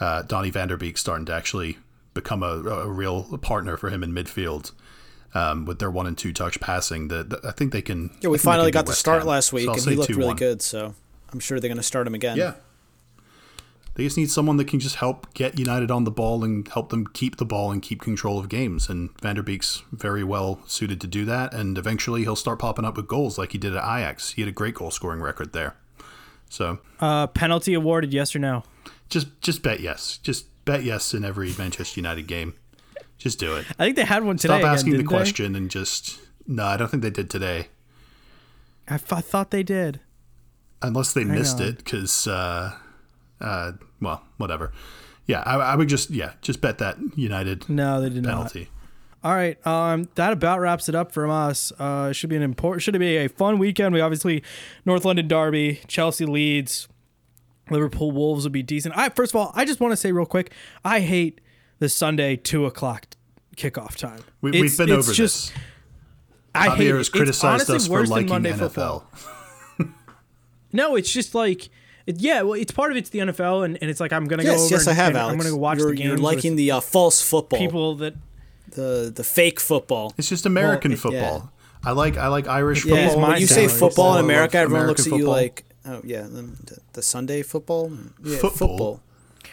uh, 0.00 0.22
Donny 0.22 0.50
van 0.50 0.68
der 0.68 0.76
Beek 0.76 0.98
starting 0.98 1.26
to 1.26 1.34
actually 1.34 1.78
become 2.12 2.42
a, 2.42 2.62
a 2.62 2.88
real 2.88 3.38
partner 3.38 3.76
for 3.76 3.90
him 3.90 4.02
in 4.02 4.12
midfield. 4.12 4.72
Um, 5.36 5.64
with 5.64 5.80
their 5.80 5.90
one 5.90 6.06
and 6.06 6.16
two 6.16 6.32
touch 6.32 6.60
passing, 6.60 7.08
that 7.08 7.40
I 7.44 7.50
think 7.50 7.72
they 7.72 7.82
can. 7.82 8.02
Yeah, 8.02 8.06
we 8.08 8.14
I 8.14 8.20
think 8.20 8.32
they 8.32 8.38
finally 8.38 8.70
got 8.70 8.86
the 8.86 8.92
start 8.92 9.18
Ham. 9.18 9.26
last 9.26 9.52
week, 9.52 9.64
So 9.66 9.72
and 9.72 9.82
he 9.82 9.96
looked 9.96 10.10
really 10.10 10.34
2-1. 10.34 10.36
good. 10.36 10.62
So 10.62 10.94
I'm 11.32 11.40
sure 11.40 11.58
they're 11.58 11.66
going 11.66 11.76
to 11.76 11.82
start 11.82 12.06
him 12.06 12.14
again. 12.14 12.36
Yeah. 12.36 12.52
They 13.94 14.02
just 14.04 14.16
need 14.16 14.30
someone 14.30 14.56
that 14.56 14.66
can 14.66 14.80
just 14.80 14.96
help 14.96 15.32
get 15.34 15.56
United 15.58 15.90
on 15.90 16.02
the 16.02 16.10
ball 16.10 16.42
and 16.42 16.66
help 16.66 16.88
them 16.90 17.06
keep 17.06 17.36
the 17.36 17.44
ball 17.44 17.70
and 17.70 17.80
keep 17.80 18.00
control 18.00 18.40
of 18.40 18.48
games. 18.48 18.88
And 18.88 19.10
Van 19.22 19.36
der 19.36 19.42
Beek's 19.42 19.82
very 19.92 20.24
well 20.24 20.60
suited 20.66 21.00
to 21.02 21.06
do 21.06 21.24
that. 21.26 21.54
And 21.54 21.78
eventually 21.78 22.22
he'll 22.22 22.34
start 22.34 22.58
popping 22.58 22.84
up 22.84 22.96
with 22.96 23.06
goals 23.06 23.38
like 23.38 23.52
he 23.52 23.58
did 23.58 23.74
at 23.76 23.84
Ajax. 23.84 24.32
He 24.32 24.42
had 24.42 24.48
a 24.48 24.52
great 24.52 24.74
goal 24.74 24.90
scoring 24.90 25.20
record 25.20 25.52
there. 25.52 25.76
So 26.50 26.80
Uh, 27.00 27.28
penalty 27.28 27.72
awarded, 27.74 28.12
yes 28.12 28.34
or 28.34 28.40
no? 28.40 28.64
just 29.08 29.28
just 29.40 29.62
bet 29.62 29.78
yes. 29.80 30.18
Just 30.22 30.46
bet 30.64 30.82
yes 30.82 31.14
in 31.14 31.24
every 31.24 31.54
Manchester 31.56 32.00
United 32.00 32.26
game. 32.26 32.54
Just 33.18 33.38
do 33.38 33.54
it. 33.54 33.64
I 33.78 33.84
think 33.84 33.94
they 33.96 34.04
had 34.04 34.24
one 34.24 34.36
today. 34.38 34.54
Stop 34.54 34.60
again, 34.62 34.70
asking 34.72 34.92
the 34.92 34.98
didn't 34.98 35.10
they? 35.10 35.16
question 35.16 35.54
and 35.54 35.70
just 35.70 36.18
no, 36.48 36.64
I 36.64 36.76
don't 36.76 36.88
think 36.90 37.02
they 37.04 37.10
did 37.10 37.30
today. 37.30 37.68
I, 38.88 38.94
f- 38.94 39.12
I 39.12 39.20
thought 39.20 39.50
they 39.52 39.62
did. 39.62 40.00
unless 40.82 41.12
they 41.12 41.22
missed 41.24 41.60
on. 41.60 41.68
it 41.68 41.76
because 41.78 42.26
uh, 42.26 42.72
uh, 43.44 43.72
well 44.00 44.22
whatever 44.38 44.72
yeah 45.26 45.42
I, 45.46 45.56
I 45.56 45.76
would 45.76 45.88
just 45.88 46.10
yeah 46.10 46.32
just 46.42 46.60
bet 46.60 46.78
that 46.78 46.96
united 47.16 47.68
No, 47.68 48.00
they 48.00 48.08
did 48.08 48.22
not. 48.24 48.30
penalty 48.30 48.68
All 49.22 49.32
right, 49.34 49.56
um, 49.66 50.08
that 50.16 50.34
about 50.34 50.60
wraps 50.60 50.86
it 50.90 50.94
up 50.94 51.10
from 51.10 51.30
us. 51.30 51.72
Uh, 51.78 52.12
should 52.12 52.28
be 52.28 52.36
an 52.36 52.42
important, 52.42 52.82
should 52.82 52.98
be 52.98 53.16
a 53.16 53.28
fun 53.30 53.58
weekend. 53.58 53.94
We 53.94 54.02
obviously 54.02 54.42
North 54.84 55.06
London 55.06 55.26
Derby, 55.28 55.80
Chelsea 55.88 56.26
Leeds, 56.26 56.88
Liverpool 57.70 58.10
Wolves 58.12 58.44
would 58.44 58.52
be 58.52 58.62
decent. 58.62 58.94
I 58.98 59.08
first 59.08 59.32
of 59.32 59.36
all, 59.40 59.50
I 59.54 59.64
just 59.64 59.80
want 59.80 59.92
to 59.92 59.96
say 59.96 60.12
real 60.12 60.26
quick, 60.26 60.52
I 60.84 61.00
hate 61.00 61.40
the 61.78 61.88
Sunday 61.88 62.36
two 62.36 62.66
o'clock 62.66 63.06
kickoff 63.56 63.96
time. 63.96 64.20
we, 64.42 64.50
we've 64.50 64.76
been 64.76 64.90
it's 64.90 65.08
over 65.08 65.12
just, 65.14 65.48
this 65.54 65.62
I 66.54 66.68
hate 66.76 66.88
javier 66.88 66.94
it. 66.94 66.98
has 66.98 67.00
It's 67.00 67.08
criticized 67.08 67.44
honestly 67.70 67.76
us 67.76 67.86
for 67.86 67.92
worse 67.94 68.08
than 68.10 68.16
liking 68.26 68.28
Monday 68.28 68.52
nfl. 68.52 69.04
No, 70.72 70.96
it's 70.96 71.10
just 71.12 71.34
like. 71.34 71.70
It, 72.06 72.20
yeah, 72.20 72.42
well, 72.42 72.54
it's 72.54 72.72
part 72.72 72.90
of 72.90 72.96
it's 72.96 73.10
the 73.10 73.20
NFL, 73.20 73.64
and, 73.64 73.78
and 73.80 73.90
it's 73.90 74.00
like 74.00 74.12
I'm 74.12 74.26
gonna 74.26 74.42
go 74.44 74.50
Yes, 74.52 74.60
over 74.60 74.74
yes, 74.74 74.86
and, 74.86 74.90
I 74.90 74.94
have, 74.94 75.08
and 75.08 75.16
Alex. 75.18 75.32
I'm 75.32 75.38
gonna 75.38 75.50
go 75.50 75.56
watch 75.56 75.78
you're, 75.78 75.90
the 75.90 75.96
games. 75.96 76.08
You're 76.08 76.18
liking 76.18 76.56
the 76.56 76.70
uh, 76.72 76.80
false 76.80 77.22
football, 77.22 77.58
people 77.58 77.94
that 77.96 78.14
the 78.68 79.12
the 79.14 79.24
fake 79.24 79.60
football. 79.60 80.12
it's 80.18 80.28
just 80.28 80.46
american 80.46 80.90
it- 80.92 80.98
football 80.98 81.52
i 81.84 81.92
like 81.92 82.16
i 82.16 82.26
like 82.26 82.48
irish 82.48 82.84
Yeah, 82.84 83.04
football 83.06 83.20
mine 83.20 83.30
when 83.32 83.40
you 83.40 83.46
say 83.46 83.68
football 83.68 84.12
I 84.14 84.18
in 84.18 84.24
America, 84.24 84.58
everyone 84.58 84.86
looks 84.88 85.06
American 85.06 85.26
at 85.26 85.26
you 85.26 85.30
like, 85.32 85.64
oh 85.86 86.00
yeah, 86.04 86.22
the, 86.22 86.78
the 86.94 87.02
Sunday 87.02 87.42
football. 87.42 87.92
Yeah, 88.22 88.38
Football? 88.38 88.68
football. 88.68 89.00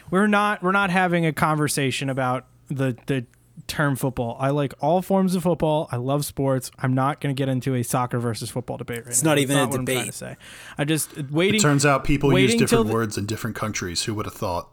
we're 0.10 0.28
not 0.28 0.64
we're 0.64 0.72
not 0.72 0.90
having 0.90 1.26
a 1.26 1.34
conversation 1.34 2.10
about 2.10 2.48
the 2.70 2.98
the 3.06 3.26
term 3.68 3.96
football. 3.96 4.38
I 4.40 4.50
like 4.50 4.74
all 4.80 5.02
forms 5.02 5.36
of 5.36 5.44
football. 5.44 5.88
I 5.92 5.98
love 5.98 6.26
sports. 6.26 6.72
I'm 6.80 6.94
not 6.94 7.20
going 7.22 7.36
to 7.36 7.40
get 7.40 7.50
into 7.50 7.76
a 7.76 7.84
soccer 7.84 8.20
versus 8.20 8.50
football 8.50 8.78
debate 8.78 9.00
right 9.00 9.08
It's 9.08 9.24
now. 9.24 9.32
not 9.32 9.36
That's 9.36 9.44
even 9.44 9.58
a 9.58 9.66
what 9.68 9.80
I'm 9.80 9.86
debate. 9.86 10.06
to 10.08 10.12
say. 10.12 10.38
I 10.78 10.84
just 10.86 11.16
waiting. 11.32 11.60
it 11.60 11.62
turns 11.64 11.86
out 11.86 12.04
people 12.04 12.38
use 12.38 12.56
different 12.56 12.88
the- 12.88 12.94
words 12.94 13.18
in 13.18 13.26
different 13.26 13.56
countries 13.56 14.04
who 14.04 14.14
would 14.16 14.26
have 14.26 14.34
thought 14.36 14.70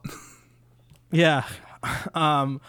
Yeah. 1.11 1.45
Um, 2.15 2.61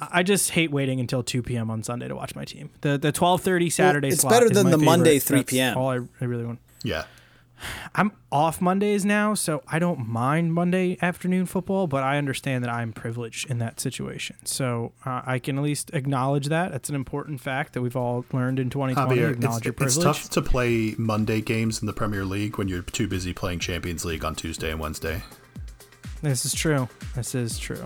I 0.00 0.22
just 0.22 0.50
hate 0.50 0.70
waiting 0.70 0.98
until 0.98 1.22
2 1.22 1.42
p.m. 1.42 1.70
on 1.70 1.82
Sunday 1.82 2.08
to 2.08 2.16
watch 2.16 2.34
my 2.34 2.44
team. 2.44 2.70
The 2.80 2.96
the 2.98 3.12
12:30 3.12 3.70
Saturday. 3.70 4.08
it's 4.08 4.22
slot 4.22 4.32
better 4.32 4.46
is 4.46 4.52
than 4.52 4.64
my 4.64 4.70
the 4.72 4.78
Monday 4.78 5.18
favorite. 5.20 5.22
3 5.28 5.38
That's 5.38 5.50
p.m.. 5.50 5.76
All 5.78 5.90
I, 5.90 5.96
I 6.20 6.24
really 6.24 6.46
want. 6.46 6.58
yeah 6.82 7.04
I'm 7.94 8.12
off 8.32 8.60
Mondays 8.60 9.04
now, 9.04 9.34
so 9.34 9.62
I 9.68 9.78
don't 9.78 10.06
mind 10.08 10.54
Monday 10.54 10.96
afternoon 11.02 11.46
football, 11.46 11.86
but 11.86 12.02
I 12.02 12.16
understand 12.18 12.64
that 12.64 12.70
I'm 12.70 12.92
privileged 12.92 13.50
in 13.50 13.58
that 13.58 13.80
situation. 13.80 14.36
So 14.44 14.92
uh, 15.04 15.22
I 15.26 15.38
can 15.38 15.58
at 15.58 15.64
least 15.64 15.90
acknowledge 15.92 16.46
that. 16.46 16.72
It's 16.72 16.88
an 16.88 16.94
important 16.94 17.40
fact 17.40 17.72
that 17.74 17.82
we've 17.82 17.96
all 17.96 18.24
learned 18.32 18.58
in 18.58 18.70
2020. 18.70 19.20
Javier, 19.20 19.32
acknowledge 19.32 19.66
it's, 19.66 19.78
your 19.78 19.86
it's 19.86 19.96
tough 19.98 20.30
to 20.30 20.42
play 20.42 20.94
monday 20.98 21.40
games 21.40 21.80
in 21.80 21.86
the 21.86 21.92
premier 21.92 22.24
league 22.24 22.56
when 22.58 22.68
you're 22.68 22.82
too 22.82 23.06
busy 23.08 23.32
playing 23.32 23.58
champions 23.58 24.04
league 24.04 24.24
on 24.24 24.34
tuesday 24.34 24.70
and 24.70 24.80
wednesday 24.80 25.22
This 26.22 26.44
is 26.44 26.52
true. 26.54 26.88
This 27.14 27.34
is 27.34 27.58
true. 27.58 27.84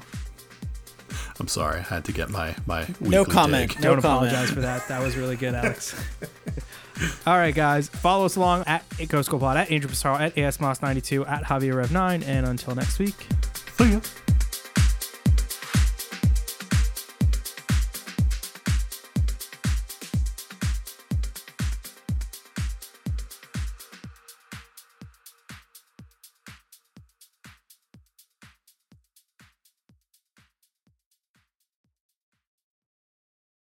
i'm 1.41 1.49
sorry 1.49 1.79
i 1.81 1.83
had 1.83 2.05
to 2.05 2.12
get 2.12 2.29
my 2.31 2.55
my 2.66 2.87
No 3.01 3.20
weekly 3.22 3.35
comment. 3.35 3.70
dig. 3.72 3.81
No 3.81 3.91
Don't 3.95 4.03
comment. 4.03 4.33
apologize 4.33 4.51
for 4.55 4.61
that. 4.61 4.87
That 4.89 5.03
was 5.03 5.16
really 5.16 5.37
good, 5.37 5.55
Alex. 5.55 5.95
All 7.26 7.36
right, 7.36 7.55
guys. 7.55 7.88
Follow 7.88 8.24
us 8.24 8.36
along 8.36 8.64
at 8.66 8.84
Ghost 9.09 9.30
Pod, 9.30 9.57
at 9.57 9.70
Andrew 9.70 9.90
Pissarro, 9.90 10.20
at 10.20 10.34
ASMOS92, 10.36 11.28
at 11.28 11.45
Javier 11.45 11.84
Rev9. 11.84 12.26
And 12.26 12.47
until 12.47 12.74
next 12.74 12.99
week. 12.99 13.26
See 13.76 13.92
ya. 13.92 14.01